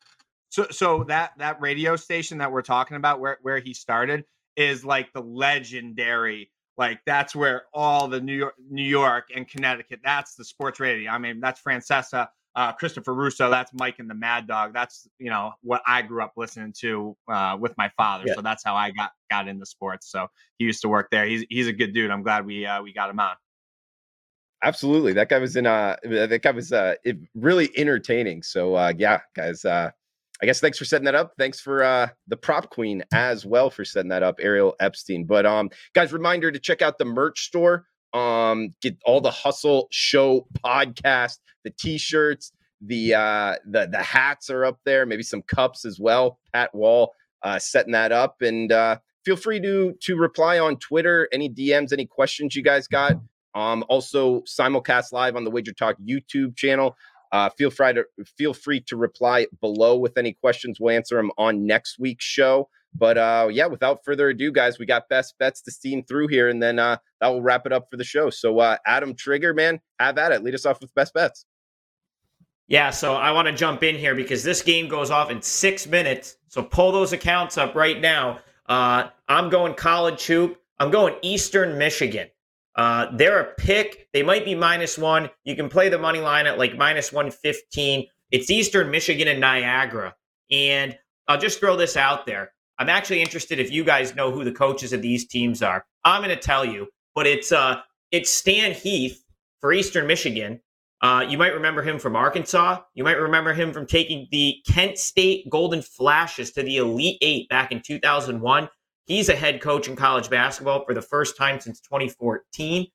So 0.51 0.69
so 0.71 1.03
that 1.09 1.33
that 1.39 1.61
radio 1.61 1.97
station 1.97 2.39
that 2.39 2.53
we're 2.53 2.62
talking 2.62 2.97
about 2.97 3.19
where 3.19 3.39
where 3.43 3.59
he 3.59 3.75
started 3.75 4.25
is 4.57 4.85
like 4.85 5.12
the 5.14 5.21
legendary 5.23 6.53
like 6.77 7.01
that's 7.07 7.35
where 7.35 7.64
all 7.75 8.07
the 8.07 8.21
New 8.21 8.37
York 8.37 8.55
New 8.71 8.85
York 8.89 9.31
and 9.35 9.49
Connecticut 9.49 10.01
that's 10.05 10.37
the 10.37 10.45
sports 10.45 10.79
radio. 10.79 11.11
I 11.11 11.19
mean 11.19 11.41
that's 11.41 11.61
Francesa, 11.61 12.29
uh, 12.59 12.73
Christopher 12.73 13.15
Russo, 13.15 13.49
that's 13.49 13.73
Mike 13.73 14.01
and 14.01 14.11
the 14.11 14.17
Mad 14.17 14.49
Dog. 14.49 14.75
That's 14.75 15.07
you 15.21 15.31
know 15.31 15.53
what 15.63 15.81
I 15.87 16.03
grew 16.03 16.25
up 16.25 16.33
listening 16.37 16.75
to 16.81 17.17
uh, 17.29 17.57
with 17.59 17.73
my 17.79 17.89
father. 17.97 18.25
Yeah. 18.27 18.35
So 18.35 18.41
that's 18.41 18.65
how 18.65 18.75
I 18.75 18.91
got 18.91 19.13
got 19.31 19.47
into 19.47 19.65
sports. 19.65 20.11
So 20.11 20.27
he 20.59 20.65
used 20.65 20.83
to 20.83 20.89
work 20.89 21.07
there. 21.13 21.25
He's 21.25 21.47
he's 21.51 21.69
a 21.69 21.73
good 21.73 21.95
dude. 21.95 22.11
I'm 22.11 22.25
glad 22.25 22.45
we 22.45 22.67
uh, 22.67 22.83
we 22.83 22.93
got 22.93 23.11
him 23.11 23.21
on. 23.21 23.37
Absolutely, 24.65 25.13
that 25.13 25.29
guy 25.29 25.39
was 25.39 25.55
in. 25.55 25.67
Uh, 25.67 25.95
that 26.03 26.41
guy 26.43 26.51
was 26.51 26.73
uh, 26.73 26.97
it, 27.05 27.19
really 27.37 27.71
entertaining. 27.77 28.43
So 28.43 28.75
uh, 28.75 28.93
yeah, 28.99 29.21
guys. 29.37 29.65
Uh, 29.65 29.93
I 30.43 30.47
guess 30.47 30.61
thanks 30.61 30.79
for 30.79 30.85
setting 30.85 31.05
that 31.05 31.15
up. 31.15 31.35
Thanks 31.39 31.61
for 31.61 31.85
uh, 31.85 32.09
the 32.27 32.37
prop 32.37 32.71
queen 32.71 33.05
as 33.13 33.47
well 33.47 33.71
for 33.71 33.85
setting 33.85 34.09
that 34.11 34.25
up, 34.25 34.37
Ariel 34.41 34.75
Epstein. 34.81 35.25
But 35.25 35.47
um, 35.47 35.71
guys, 35.95 36.13
reminder 36.13 36.51
to 36.51 36.59
check 36.59 36.83
out 36.83 36.99
the 36.99 37.05
merch 37.05 37.45
store. 37.45 37.87
Um, 38.15 38.75
get 38.81 38.97
all 39.05 39.21
the 39.21 39.31
Hustle 39.31 39.89
Show 39.91 40.47
podcast, 40.65 41.39
the 41.65 41.71
t-shirts, 41.71 42.53
the 42.81 43.15
uh, 43.15 43.57
the 43.67 43.87
the 43.87 44.03
hats 44.03 44.51
are 44.51 44.65
up 44.65 44.79
there. 44.85 45.05
Maybe 45.07 45.23
some 45.23 45.43
cups 45.43 45.85
as 45.85 45.99
well. 45.99 46.39
Pat 46.53 46.75
Wall 46.75 47.13
uh, 47.43 47.59
setting 47.59 47.93
that 47.93 48.13
up, 48.13 48.41
and 48.43 48.71
uh, 48.71 48.99
feel 49.25 49.37
free 49.37 49.61
to 49.61 49.95
to 50.03 50.17
reply 50.17 50.59
on 50.59 50.77
Twitter. 50.77 51.29
Any 51.33 51.51
DMs, 51.51 51.93
any 51.93 52.07
questions 52.07 52.55
you 52.55 52.63
guys 52.63 52.87
got. 52.87 53.15
Um, 53.55 53.85
also 53.89 54.43
simulcast 54.43 55.13
live 55.13 55.35
on 55.35 55.45
the 55.45 55.51
Wager 55.51 55.73
Talk 55.73 55.97
YouTube 56.07 56.57
channel. 56.57 56.97
Uh, 57.33 57.51
feel 57.51 57.71
free 57.71 57.93
to 57.95 58.05
feel 58.37 58.55
free 58.55 58.81
to 58.83 58.97
reply 58.97 59.47
below 59.61 59.99
with 59.99 60.17
any 60.17 60.33
questions. 60.33 60.79
We'll 60.81 60.97
answer 60.97 61.17
them 61.17 61.31
on 61.37 61.67
next 61.67 61.99
week's 61.99 62.25
show. 62.25 62.69
But 62.95 63.18
uh, 63.18 63.49
yeah, 63.51 63.66
without 63.66 64.05
further 64.05 64.28
ado, 64.28 64.51
guys, 64.51 64.78
we 64.78 64.86
got 64.86 65.09
best 65.09 65.39
bets 65.39 65.61
to 65.62 65.70
steam 65.70 66.05
through 66.05 66.28
here, 66.28 66.49
and 66.49 66.62
then 66.62 66.78
uh, 66.78 66.97
that 67.20 67.28
will 67.28 67.43
wrap 67.43 67.66
it 67.66 67.72
up 67.72 67.89
for 67.91 67.97
the 67.97 68.05
show. 68.05 68.30
So 68.30 68.59
uh, 68.59 68.76
Adam 68.86 69.14
Trigger, 69.14 69.55
man, 69.55 69.80
have 69.99 70.18
at 70.18 70.32
it. 70.32 70.43
Lead 70.43 70.55
us 70.55 70.66
off 70.66 70.80
with 70.80 70.95
best 70.95 71.14
bets. 71.14 71.45
Yeah, 72.66 72.91
so 72.91 73.14
I 73.14 73.30
want 73.30 73.49
to 73.49 73.55
jump 73.55 73.82
in 73.82 73.97
here 73.97 74.14
because 74.14 74.45
this 74.45 74.61
game 74.61 74.89
goes 74.89 75.11
off 75.11 75.30
in 75.30 75.41
six 75.41 75.86
minutes. 75.86 76.36
So 76.49 76.62
pull 76.62 76.93
those 76.93 77.12
accounts 77.14 77.57
up 77.57 77.74
right 77.74 77.99
now. 77.99 78.41
Uh, 78.66 79.09
I'm 79.26 79.49
going 79.49 79.74
college 79.74 80.26
hoop. 80.26 80.61
I'm 80.78 80.91
going 80.91 81.14
Eastern 81.22 81.78
Michigan. 81.78 82.28
Uh, 82.76 83.07
they're 83.16 83.41
a 83.41 83.55
pick. 83.55 84.09
They 84.12 84.22
might 84.22 84.45
be 84.45 84.55
minus 84.55 84.99
one. 84.99 85.30
You 85.45 85.57
can 85.57 85.68
play 85.68 85.89
the 85.89 85.99
money 85.99 86.20
line 86.20 86.47
at 86.47 86.59
like 86.59 86.76
minus 86.76 87.11
115. 87.11 88.07
It's 88.30 88.51
Eastern 88.51 88.91
Michigan 88.91 89.28
and 89.28 89.41
Niagara. 89.41 90.14
And 90.51 90.97
I'll 91.26 91.41
just 91.41 91.59
throw 91.59 91.76
this 91.76 91.97
out 91.97 92.26
there. 92.26 92.53
I'm 92.79 92.89
actually 92.89 93.20
interested 93.20 93.59
if 93.59 93.72
you 93.72 93.85
guys 93.85 94.14
know 94.14 94.31
who 94.31 94.45
the 94.45 94.53
coaches 94.53 94.93
of 94.93 95.03
these 95.03 95.26
teams 95.26 95.62
are. 95.62 95.85
I'm 96.05 96.22
going 96.22 96.35
to 96.35 96.41
tell 96.41 96.64
you, 96.64 96.89
but 97.14 97.26
it's 97.26 97.51
uh, 97.53 97.81
it's 98.12 98.31
Stan 98.31 98.72
Heath 98.72 99.22
for 99.61 99.72
Eastern 99.72 100.07
Michigan. 100.07 100.61
Uh, 101.01 101.24
you 101.29 101.39
might 101.39 101.55
remember 101.55 101.83
him 101.83 101.99
from 101.99 102.16
Arkansas. 102.16 102.81
You 102.95 103.05
might 103.05 103.18
remember 103.18 103.53
him 103.53 103.72
from 103.72 103.87
taking 103.87 104.26
the 104.31 104.57
Kent 104.66 104.99
State 104.99 105.49
Golden 105.49 105.83
Flashes 105.83 106.53
to 106.53 106.62
the 106.62 106.79
Elite 106.79 107.18
Eight 107.20 107.49
back 107.49 107.70
in 107.70 107.81
2001. 107.81 108.68
He's 109.07 109.29
a 109.29 109.37
head 109.37 109.61
coach 109.61 109.89
in 109.89 109.97
college 109.97 110.29
basketball 110.29 110.85
for 110.85 110.95
the 110.95 111.03
first 111.03 111.37
time 111.37 111.61
since 111.61 111.81
2014. 111.81 112.87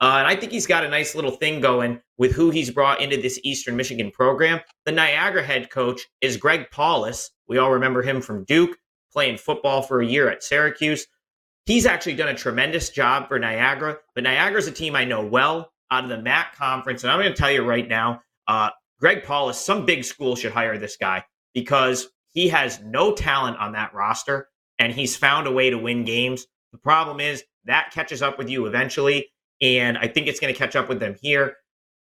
Uh, 0.00 0.16
and 0.18 0.26
I 0.26 0.34
think 0.34 0.50
he's 0.50 0.66
got 0.66 0.84
a 0.84 0.88
nice 0.88 1.14
little 1.14 1.30
thing 1.30 1.60
going 1.60 2.00
with 2.18 2.32
who 2.32 2.50
he's 2.50 2.70
brought 2.70 3.00
into 3.00 3.16
this 3.16 3.38
Eastern 3.44 3.76
Michigan 3.76 4.10
program. 4.10 4.60
The 4.84 4.92
Niagara 4.92 5.44
head 5.44 5.70
coach 5.70 6.00
is 6.20 6.36
Greg 6.36 6.70
Paulus. 6.72 7.30
We 7.46 7.58
all 7.58 7.70
remember 7.70 8.02
him 8.02 8.20
from 8.20 8.44
Duke, 8.44 8.76
playing 9.12 9.38
football 9.38 9.82
for 9.82 10.00
a 10.00 10.06
year 10.06 10.30
at 10.30 10.42
Syracuse. 10.42 11.06
He's 11.66 11.86
actually 11.86 12.14
done 12.14 12.28
a 12.28 12.34
tremendous 12.34 12.90
job 12.90 13.28
for 13.28 13.38
Niagara, 13.38 13.98
but 14.14 14.24
Niagara's 14.24 14.66
a 14.66 14.72
team 14.72 14.96
I 14.96 15.04
know 15.04 15.24
well 15.24 15.72
out 15.90 16.04
of 16.04 16.10
the 16.10 16.16
MAAC 16.16 16.54
conference. 16.54 17.04
And 17.04 17.12
I'm 17.12 17.20
going 17.20 17.32
to 17.32 17.38
tell 17.38 17.50
you 17.50 17.62
right 17.62 17.86
now, 17.86 18.22
uh, 18.48 18.70
Greg 18.98 19.24
Paulus, 19.24 19.58
some 19.58 19.84
big 19.84 20.04
school 20.04 20.34
should 20.34 20.52
hire 20.52 20.78
this 20.78 20.96
guy 20.96 21.24
because 21.54 22.08
he 22.32 22.48
has 22.48 22.80
no 22.80 23.14
talent 23.14 23.58
on 23.58 23.72
that 23.72 23.94
roster 23.94 24.48
and 24.78 24.92
he's 24.92 25.16
found 25.16 25.46
a 25.46 25.52
way 25.52 25.70
to 25.70 25.78
win 25.78 26.04
games. 26.04 26.46
The 26.72 26.78
problem 26.78 27.20
is 27.20 27.44
that 27.64 27.90
catches 27.92 28.22
up 28.22 28.38
with 28.38 28.48
you 28.48 28.66
eventually. 28.66 29.28
And 29.60 29.96
I 29.98 30.08
think 30.08 30.26
it's 30.26 30.40
going 30.40 30.52
to 30.52 30.58
catch 30.58 30.74
up 30.74 30.88
with 30.88 30.98
them 30.98 31.14
here. 31.20 31.56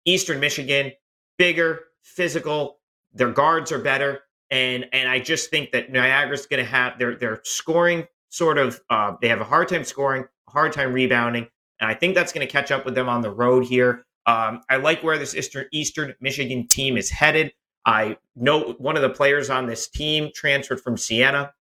Eastern 0.05 0.41
Michigan, 0.41 0.93
bigger, 1.39 1.81
physical, 2.03 2.79
their 3.13 3.33
guards 3.33 3.73
are 3.73 3.79
better. 3.79 4.21
And 4.51 4.87
and 4.93 5.09
I 5.09 5.19
just 5.19 5.51
think 5.51 5.73
that 5.73 5.91
Niagara's 5.91 6.47
going 6.47 6.65
to 6.65 6.71
have 6.71 6.99
their 6.99 7.17
their 7.17 7.41
scoring 7.45 8.07
sort 8.29 8.59
of 8.59 8.81
uh, 8.91 9.15
they 9.21 9.29
have 9.29 9.41
a 9.41 9.45
hard 9.45 9.69
time 9.69 9.85
scoring, 9.85 10.25
a 10.49 10.51
hard 10.51 10.73
time 10.73 10.93
rebounding, 10.93 11.49
and 11.81 11.91
I 11.91 11.95
think 11.95 12.15
that's 12.15 12.33
going 12.33 12.47
to 12.47 12.53
catch 12.53 12.71
up 12.71 12.85
with 12.85 12.95
them 12.95 13.09
on 13.09 13.23
the 13.23 13.31
road 13.31 13.65
here. 13.65 14.05
Um, 14.27 14.63
I 14.69 14.77
like 14.77 15.03
where 15.03 15.19
this 15.19 15.35
Eastern 15.35 15.67
Eastern 15.73 16.15
Michigan 16.21 16.67
team 16.69 16.97
is 16.97 17.11
headed. 17.11 17.53
I 17.85 18.19
know 18.35 18.75
one 18.79 18.97
of 18.97 19.03
the 19.03 19.11
players 19.11 19.51
on 19.51 19.67
this 19.67 19.89
team 19.89 20.31
transferred 20.35 20.81
from 20.81 20.97
Siena, 20.97 21.53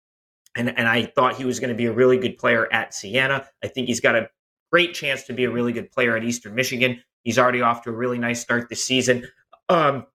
and 0.57 0.76
and 0.76 0.89
I 0.89 1.07
thought 1.07 1.37
he 1.37 1.45
was 1.45 1.61
going 1.61 1.70
to 1.70 1.76
be 1.76 1.87
a 1.87 1.93
really 1.93 2.18
good 2.18 2.39
player 2.39 2.70
at 2.72 2.95
Siena. 2.95 3.47
I 3.62 3.68
think 3.68 3.89
he's 3.89 4.01
got 4.01 4.14
a 4.14 4.28
great 4.70 4.95
chance 4.95 5.24
to 5.24 5.32
be 5.32 5.45
a 5.45 5.51
really 5.51 5.72
good 5.72 5.91
player 5.91 6.16
at 6.16 6.24
Eastern 6.24 6.55
Michigan. 6.55 7.03
He's 7.22 7.39
already 7.39 7.62
off 7.62 7.82
to 7.82 7.91
a 7.91 7.93
really 7.93 8.18
nice 8.18 8.41
start 8.41 8.68
this 8.68 8.85
season. 8.85 9.26
Um, 9.68 10.07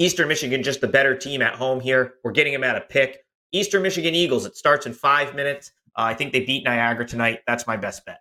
Eastern 0.00 0.28
Michigan, 0.28 0.62
just 0.62 0.80
the 0.80 0.88
better 0.88 1.14
team 1.14 1.42
at 1.42 1.54
home 1.54 1.78
here. 1.78 2.14
We're 2.24 2.32
getting 2.32 2.54
him 2.54 2.64
at 2.64 2.74
a 2.74 2.80
pick. 2.80 3.22
Eastern 3.52 3.82
Michigan 3.82 4.14
Eagles, 4.14 4.46
it 4.46 4.56
starts 4.56 4.86
in 4.86 4.94
five 4.94 5.34
minutes. 5.34 5.72
Uh, 5.96 6.02
I 6.04 6.14
think 6.14 6.32
they 6.32 6.40
beat 6.40 6.64
Niagara 6.64 7.06
tonight. 7.06 7.40
That's 7.46 7.66
my 7.66 7.76
best 7.76 8.06
bet. 8.06 8.20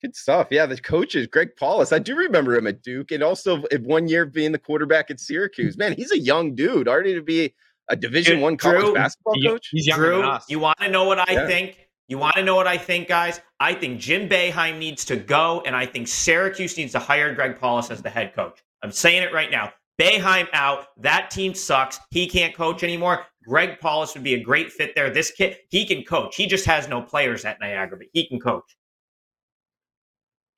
Good 0.00 0.14
stuff. 0.14 0.46
Yeah, 0.52 0.66
the 0.66 0.80
coach 0.80 1.16
is 1.16 1.26
Greg 1.26 1.50
Paulus. 1.58 1.92
I 1.92 1.98
do 1.98 2.14
remember 2.14 2.54
him 2.54 2.68
at 2.68 2.82
Duke, 2.82 3.10
and 3.10 3.24
also 3.24 3.64
one 3.80 4.06
year 4.06 4.24
being 4.24 4.52
the 4.52 4.58
quarterback 4.58 5.10
at 5.10 5.18
Syracuse. 5.18 5.76
Man, 5.76 5.94
he's 5.94 6.12
a 6.12 6.18
young 6.18 6.54
dude, 6.54 6.86
already 6.86 7.14
to 7.14 7.22
be 7.22 7.52
a 7.88 7.96
Division 7.96 8.34
Dude, 8.36 8.42
One 8.44 8.56
college 8.56 8.82
Drew, 8.82 8.94
basketball 8.94 9.34
He- 9.34 9.48
coach. 9.48 9.68
He's 9.72 9.88
younger 9.88 10.06
Drew, 10.06 10.16
than 10.18 10.26
us. 10.26 10.44
you 10.48 10.60
want 10.60 10.78
to 10.78 10.88
know 10.88 11.04
what 11.04 11.18
I 11.18 11.32
Yeah. 11.32 11.46
think? 11.48 11.88
You 12.06 12.18
want 12.18 12.36
to 12.36 12.44
know 12.44 12.54
what 12.54 12.68
I 12.68 12.78
think, 12.78 13.08
guys? 13.08 13.40
I 13.58 13.74
think 13.74 13.98
Jim 13.98 14.28
Boeheim 14.28 14.78
needs 14.78 15.04
to 15.06 15.16
go, 15.16 15.62
and 15.66 15.74
I 15.74 15.86
think 15.86 16.06
Syracuse 16.06 16.76
needs 16.76 16.92
to 16.92 17.00
hire 17.00 17.34
Greg 17.34 17.58
Paulus 17.58 17.90
as 17.90 18.00
the 18.00 18.10
head 18.10 18.34
coach. 18.34 18.62
I'm 18.82 18.92
saying 18.92 19.24
it 19.24 19.32
right 19.32 19.50
now. 19.50 19.72
Boeheim 19.98 20.48
out. 20.52 20.86
That 20.98 21.30
team 21.30 21.54
sucks. 21.54 21.98
He 22.10 22.28
can't 22.28 22.54
coach 22.54 22.82
anymore. 22.82 23.26
Greg 23.46 23.80
Paulus 23.80 24.14
would 24.14 24.22
be 24.22 24.34
a 24.34 24.42
great 24.42 24.70
fit 24.70 24.94
there. 24.94 25.10
This 25.10 25.30
kid, 25.30 25.56
he 25.70 25.86
can 25.86 26.04
coach. 26.04 26.36
He 26.36 26.46
just 26.46 26.66
has 26.66 26.88
no 26.88 27.02
players 27.02 27.44
at 27.44 27.60
Niagara, 27.60 27.96
but 27.96 28.06
he 28.12 28.28
can 28.28 28.38
coach. 28.38 28.76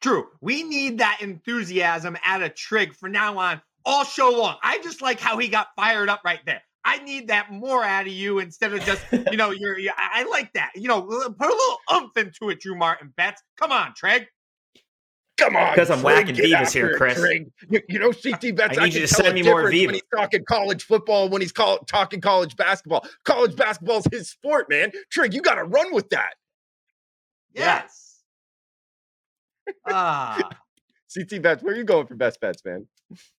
True. 0.00 0.26
We 0.40 0.62
need 0.62 0.98
that 0.98 1.18
enthusiasm 1.20 2.16
at 2.24 2.42
a 2.42 2.48
trig 2.48 2.94
for 2.94 3.08
now 3.08 3.38
on 3.38 3.60
all 3.84 4.04
show 4.04 4.30
long. 4.30 4.56
I 4.62 4.78
just 4.82 5.02
like 5.02 5.20
how 5.20 5.38
he 5.38 5.48
got 5.48 5.68
fired 5.76 6.08
up 6.08 6.22
right 6.24 6.40
there. 6.46 6.62
I 6.84 6.98
need 6.98 7.28
that 7.28 7.52
more 7.52 7.84
out 7.84 8.06
of 8.06 8.12
you 8.12 8.38
instead 8.38 8.72
of 8.72 8.80
just, 8.84 9.04
you 9.30 9.36
know, 9.36 9.50
you're, 9.50 9.78
you're 9.78 9.92
I 9.96 10.24
like 10.24 10.52
that. 10.54 10.72
You 10.74 10.88
know, 10.88 11.02
put 11.02 11.48
a 11.48 11.54
little 11.54 11.78
umph 11.88 12.16
into 12.16 12.50
it, 12.50 12.60
Drew 12.60 12.76
Martin 12.76 13.12
Bets. 13.16 13.42
Come 13.56 13.72
on, 13.72 13.92
Treg. 13.92 14.26
Come 15.40 15.56
on, 15.56 15.72
because 15.72 15.90
I'm 15.90 16.02
whacking 16.02 16.34
Vivas 16.34 16.72
here, 16.72 16.96
Chris. 16.98 17.18
You, 17.70 17.80
you, 17.88 17.98
know, 17.98 18.12
CT 18.12 18.54
Bets. 18.54 18.76
I 18.76 18.84
need 18.84 18.94
you 18.94 19.00
to 19.00 19.08
send 19.08 19.34
me 19.34 19.42
more 19.42 19.70
Viva 19.70 19.86
when 19.86 19.94
he's 19.94 20.02
talking 20.14 20.44
college 20.44 20.84
football, 20.84 21.30
when 21.30 21.40
he's 21.40 21.50
call, 21.50 21.78
talking 21.78 22.20
college 22.20 22.56
basketball. 22.56 23.06
College 23.24 23.56
basketball 23.56 23.98
is 24.00 24.06
his 24.12 24.28
sport, 24.28 24.68
man. 24.68 24.92
Trig, 25.10 25.32
you 25.32 25.40
got 25.40 25.54
to 25.54 25.64
run 25.64 25.94
with 25.94 26.10
that. 26.10 26.34
Yes. 27.54 28.18
Ah. 29.86 30.38
CT 31.14 31.42
Bets, 31.42 31.62
where 31.62 31.74
are 31.74 31.76
you 31.76 31.84
going 31.84 32.06
for 32.06 32.14
best 32.14 32.40
bets, 32.40 32.62
man? 32.64 32.86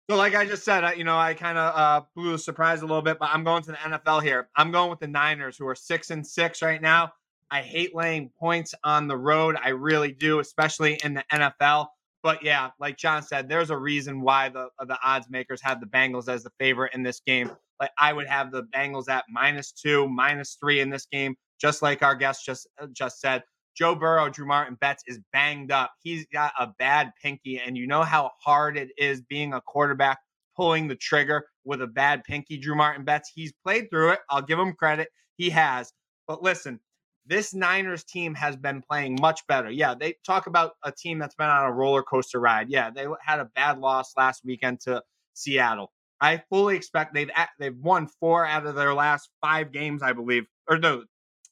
So, 0.09 0.17
like 0.17 0.35
I 0.35 0.47
just 0.47 0.65
said, 0.65 0.97
you 0.97 1.05
know, 1.05 1.19
I 1.19 1.35
kind 1.35 1.57
of 1.57 1.77
uh, 1.77 2.03
blew 2.17 2.33
the 2.33 2.39
surprise 2.39 2.81
a 2.81 2.87
little 2.87 3.03
bit, 3.03 3.19
but 3.19 3.29
I'm 3.31 3.45
going 3.45 3.63
to 3.65 3.73
the 3.73 3.77
NFL 3.77 4.23
here. 4.23 4.49
I'm 4.57 4.73
going 4.73 4.91
with 4.91 5.01
the 5.01 5.07
Niners, 5.07 5.57
who 5.57 5.69
are 5.69 5.77
six 5.77 6.11
and 6.11 6.27
six 6.27 6.63
right 6.63 6.83
now. 6.83 7.13
I 7.51 7.63
hate 7.63 7.95
laying 7.95 8.31
points 8.39 8.75
on 8.85 9.09
the 9.09 9.17
road. 9.17 9.57
I 9.63 9.71
really 9.71 10.13
do, 10.13 10.39
especially 10.39 11.01
in 11.05 11.15
the 11.15 11.25
NFL. 11.33 11.89
But 12.23 12.45
yeah, 12.45 12.71
like 12.79 12.97
John 12.97 13.23
said, 13.23 13.49
there's 13.49 13.71
a 13.71 13.77
reason 13.77 14.21
why 14.21 14.51
the 14.51 14.69
the 14.87 14.99
odds 15.03 15.29
makers 15.31 15.61
have 15.63 15.81
the 15.81 15.87
Bengals 15.87 16.29
as 16.29 16.43
the 16.43 16.51
favorite 16.59 16.95
in 16.95 17.03
this 17.03 17.21
game. 17.21 17.51
Like 17.81 17.91
I 17.99 18.13
would 18.13 18.27
have 18.27 18.53
the 18.53 18.65
Bengals 18.65 19.09
at 19.09 19.25
minus 19.31 19.73
two, 19.73 20.09
minus 20.09 20.57
three 20.61 20.81
in 20.81 20.91
this 20.91 21.07
game, 21.07 21.37
just 21.61 21.83
like 21.83 22.03
our 22.03 22.15
guest 22.15 22.45
just 22.45 22.69
uh, 22.81 22.87
just 22.93 23.21
said. 23.21 23.43
Joe 23.77 23.95
Burrow, 23.95 24.29
Drew 24.29 24.47
Martin 24.47 24.77
Bets 24.81 25.05
is 25.07 25.21
banged 25.33 25.71
up. 25.71 25.93
He's 26.03 26.27
got 26.27 26.53
a 26.59 26.67
bad 26.79 27.13
pinky, 27.23 27.59
and 27.59 27.79
you 27.79 27.87
know 27.87 28.03
how 28.03 28.33
hard 28.43 28.77
it 28.77 28.91
is 28.99 29.23
being 29.23 29.55
a 29.55 29.61
quarterback 29.61 30.19
pulling 30.57 30.89
the 30.89 30.97
trigger 30.97 31.47
with 31.65 31.81
a 31.81 31.87
bad 31.87 32.25
pinky. 32.25 32.59
Drew 32.59 32.75
Martin 32.75 33.05
Bets, 33.05 33.31
he's 33.35 33.53
played 33.65 33.89
through 33.89 34.11
it. 34.11 34.19
I'll 34.29 34.43
give 34.43 34.59
him 34.59 34.75
credit. 34.75 35.09
He 35.37 35.49
has. 35.51 35.93
But 36.27 36.43
listen, 36.43 36.81
this 37.27 37.55
Niners 37.55 38.05
team 38.05 38.35
has 38.35 38.57
been 38.57 38.83
playing 38.83 39.19
much 39.21 39.47
better. 39.47 39.71
Yeah, 39.71 39.95
they 39.95 40.15
talk 40.25 40.47
about 40.47 40.73
a 40.85 40.93
team 40.93 41.19
that's 41.19 41.35
been 41.35 41.49
on 41.49 41.67
a 41.67 41.73
roller 41.73 42.03
coaster 42.03 42.41
ride. 42.41 42.71
Yeah, 42.71 42.91
they 42.91 43.07
had 43.21 43.41
a 43.41 43.45
bad 43.45 43.79
loss 43.79 44.13
last 44.17 44.43
weekend 44.45 44.81
to 44.81 45.03
Seattle. 45.35 45.93
I 46.21 46.43
fully 46.51 46.77
expect 46.77 47.15
they've 47.15 47.31
they've 47.59 47.77
won 47.77 48.07
four 48.07 48.45
out 48.47 48.67
of 48.67 48.75
their 48.75 48.95
last 48.95 49.31
five 49.41 49.73
games, 49.73 50.03
I 50.03 50.13
believe. 50.13 50.45
Or 50.69 50.79
no, 50.79 51.05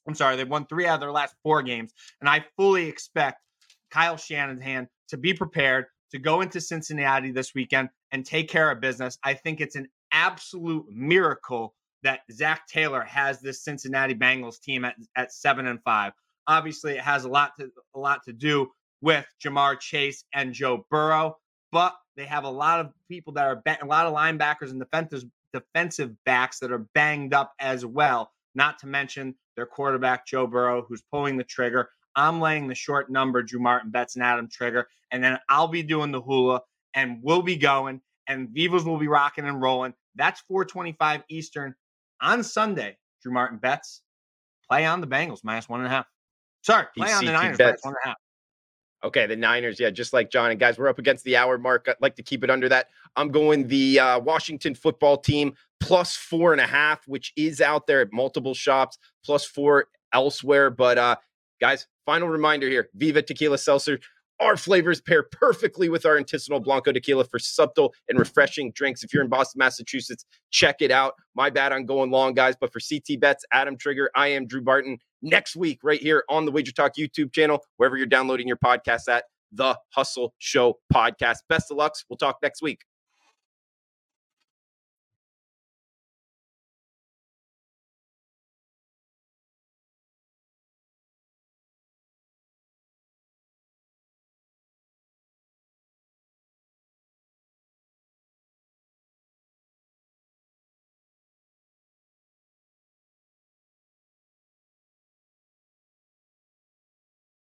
I'm 0.07 0.15
sorry, 0.15 0.35
they've 0.35 0.49
won 0.49 0.65
three 0.65 0.85
out 0.85 0.95
of 0.95 1.01
their 1.01 1.11
last 1.11 1.35
four 1.43 1.61
games, 1.63 1.93
and 2.19 2.29
I 2.29 2.45
fully 2.55 2.87
expect 2.87 3.41
Kyle 3.89 4.17
Shanahan 4.17 4.87
to 5.09 5.17
be 5.17 5.33
prepared 5.33 5.85
to 6.11 6.19
go 6.19 6.41
into 6.41 6.61
Cincinnati 6.61 7.31
this 7.31 7.53
weekend 7.53 7.89
and 8.11 8.25
take 8.25 8.49
care 8.49 8.71
of 8.71 8.81
business. 8.81 9.17
I 9.23 9.33
think 9.33 9.61
it's 9.61 9.75
an 9.75 9.87
absolute 10.11 10.85
miracle 10.89 11.75
that 12.03 12.21
Zac 12.31 12.67
Taylor 12.67 13.01
has 13.01 13.41
this 13.41 13.63
Cincinnati 13.63 14.15
Bengals 14.15 14.59
team 14.61 14.85
at, 14.85 14.95
at 15.15 15.33
seven 15.33 15.67
and 15.67 15.81
five. 15.83 16.13
Obviously, 16.47 16.93
it 16.93 17.01
has 17.01 17.25
a 17.25 17.29
lot 17.29 17.51
to 17.59 17.69
a 17.95 17.99
lot 17.99 18.23
to 18.25 18.33
do 18.33 18.71
with 19.01 19.25
Ja'Marr 19.43 19.79
Chase 19.79 20.23
and 20.33 20.53
Joe 20.53 20.85
Burrow, 20.89 21.37
but 21.71 21.95
they 22.15 22.25
have 22.25 22.43
a 22.43 22.49
lot 22.49 22.79
of 22.79 22.91
people 23.07 23.33
that 23.33 23.45
are 23.45 23.61
a 23.81 23.85
lot 23.85 24.05
of 24.05 24.13
linebackers 24.13 24.71
and 24.71 24.79
defensive 24.79 25.23
defensive 25.53 26.11
backs 26.25 26.59
that 26.59 26.71
are 26.71 26.85
banged 26.93 27.33
up 27.33 27.53
as 27.59 27.85
well. 27.85 28.31
Not 28.55 28.79
to 28.79 28.87
mention 28.87 29.35
their 29.55 29.65
quarterback 29.65 30.25
Joe 30.25 30.47
Burrow, 30.47 30.85
who's 30.87 31.01
pulling 31.11 31.37
the 31.37 31.43
trigger. 31.43 31.89
I'm 32.15 32.41
laying 32.41 32.67
the 32.67 32.75
short 32.75 33.09
number, 33.09 33.43
Drew 33.43 33.59
Martin 33.59 33.91
Bets 33.91 34.15
and 34.15 34.23
Adam 34.23 34.49
Trigger, 34.51 34.87
and 35.11 35.23
then 35.23 35.39
I'll 35.47 35.67
be 35.67 35.83
doing 35.83 36.11
the 36.11 36.21
hula, 36.21 36.61
and 36.93 37.19
we'll 37.21 37.41
be 37.41 37.55
going, 37.55 38.01
and 38.27 38.49
Vivas 38.49 38.83
will 38.83 38.97
be 38.97 39.07
rocking 39.07 39.45
and 39.45 39.61
rolling. 39.61 39.93
That's 40.15 40.41
425 40.41 41.23
Eastern 41.29 41.75
on 42.21 42.43
Sunday, 42.43 42.97
Drew 43.21 43.31
Martin 43.31 43.57
bets 43.57 44.01
play 44.69 44.85
on 44.85 45.01
the 45.01 45.07
Bengals 45.07 45.43
minus 45.43 45.67
one 45.67 45.79
and 45.79 45.87
a 45.87 45.89
half. 45.89 46.05
Sorry, 46.61 46.85
play 46.95 47.11
on 47.11 47.25
the 47.25 47.31
Niners 47.31 47.57
minus 47.59 47.83
one 47.83 47.93
and 47.93 48.05
a 48.05 48.07
half. 48.09 48.17
Okay, 49.01 49.25
the 49.27 49.35
Niners, 49.35 49.79
yeah, 49.79 49.89
just 49.89 50.11
like 50.11 50.29
John 50.29 50.51
and 50.51 50.59
guys, 50.59 50.77
we're 50.77 50.89
up 50.89 50.99
against 50.99 51.23
the 51.23 51.37
hour 51.37 51.57
mark. 51.57 51.85
I'd 51.87 51.95
like 52.01 52.15
to 52.17 52.23
keep 52.23 52.43
it 52.43 52.49
under 52.49 52.67
that. 52.67 52.87
I'm 53.15 53.29
going 53.29 53.67
the 53.67 53.99
uh, 53.99 54.19
Washington 54.19 54.75
football 54.75 55.17
team 55.17 55.53
plus 55.79 56.17
four 56.17 56.51
and 56.51 56.59
a 56.59 56.67
half, 56.67 57.07
which 57.07 57.31
is 57.37 57.61
out 57.61 57.87
there 57.87 58.01
at 58.01 58.11
multiple 58.11 58.53
shops, 58.53 58.97
plus 59.23 59.45
four 59.45 59.85
elsewhere. 60.13 60.69
But 60.69 60.97
uh, 60.97 61.15
guys, 61.61 61.87
final 62.05 62.27
reminder 62.27 62.67
here: 62.67 62.89
Viva 62.93 63.21
Tequila 63.21 63.57
Seltzer 63.57 63.99
our 64.39 64.57
flavors 64.57 65.01
pair 65.01 65.23
perfectly 65.23 65.89
with 65.89 66.05
our 66.05 66.17
artisanal 66.17 66.63
Blanco 66.63 66.91
tequila 66.91 67.25
for 67.25 67.39
subtle 67.39 67.93
and 68.07 68.17
refreshing 68.19 68.71
drinks. 68.73 69.03
If 69.03 69.13
you're 69.13 69.23
in 69.23 69.29
Boston, 69.29 69.59
Massachusetts, 69.59 70.25
check 70.51 70.77
it 70.81 70.91
out. 70.91 71.13
My 71.35 71.49
bad 71.49 71.71
on 71.71 71.85
going 71.85 72.11
long, 72.11 72.33
guys. 72.33 72.55
But 72.59 72.71
for 72.71 72.79
CT 72.79 73.19
Bets, 73.19 73.45
Adam 73.51 73.77
Trigger, 73.77 74.09
I 74.15 74.27
am 74.27 74.47
Drew 74.47 74.61
Barton. 74.61 74.97
Next 75.21 75.55
week, 75.55 75.79
right 75.83 75.99
here 75.99 76.23
on 76.29 76.45
the 76.45 76.51
Wager 76.51 76.71
Talk 76.71 76.93
YouTube 76.97 77.33
channel, 77.33 77.63
wherever 77.77 77.97
you're 77.97 78.05
downloading 78.05 78.47
your 78.47 78.57
podcast 78.57 79.09
at, 79.09 79.25
the 79.51 79.77
Hustle 79.89 80.33
Show 80.37 80.79
podcast. 80.93 81.37
Best 81.49 81.71
of 81.71 81.77
luck. 81.77 81.95
We'll 82.09 82.17
talk 82.17 82.37
next 82.41 82.61
week. 82.61 82.81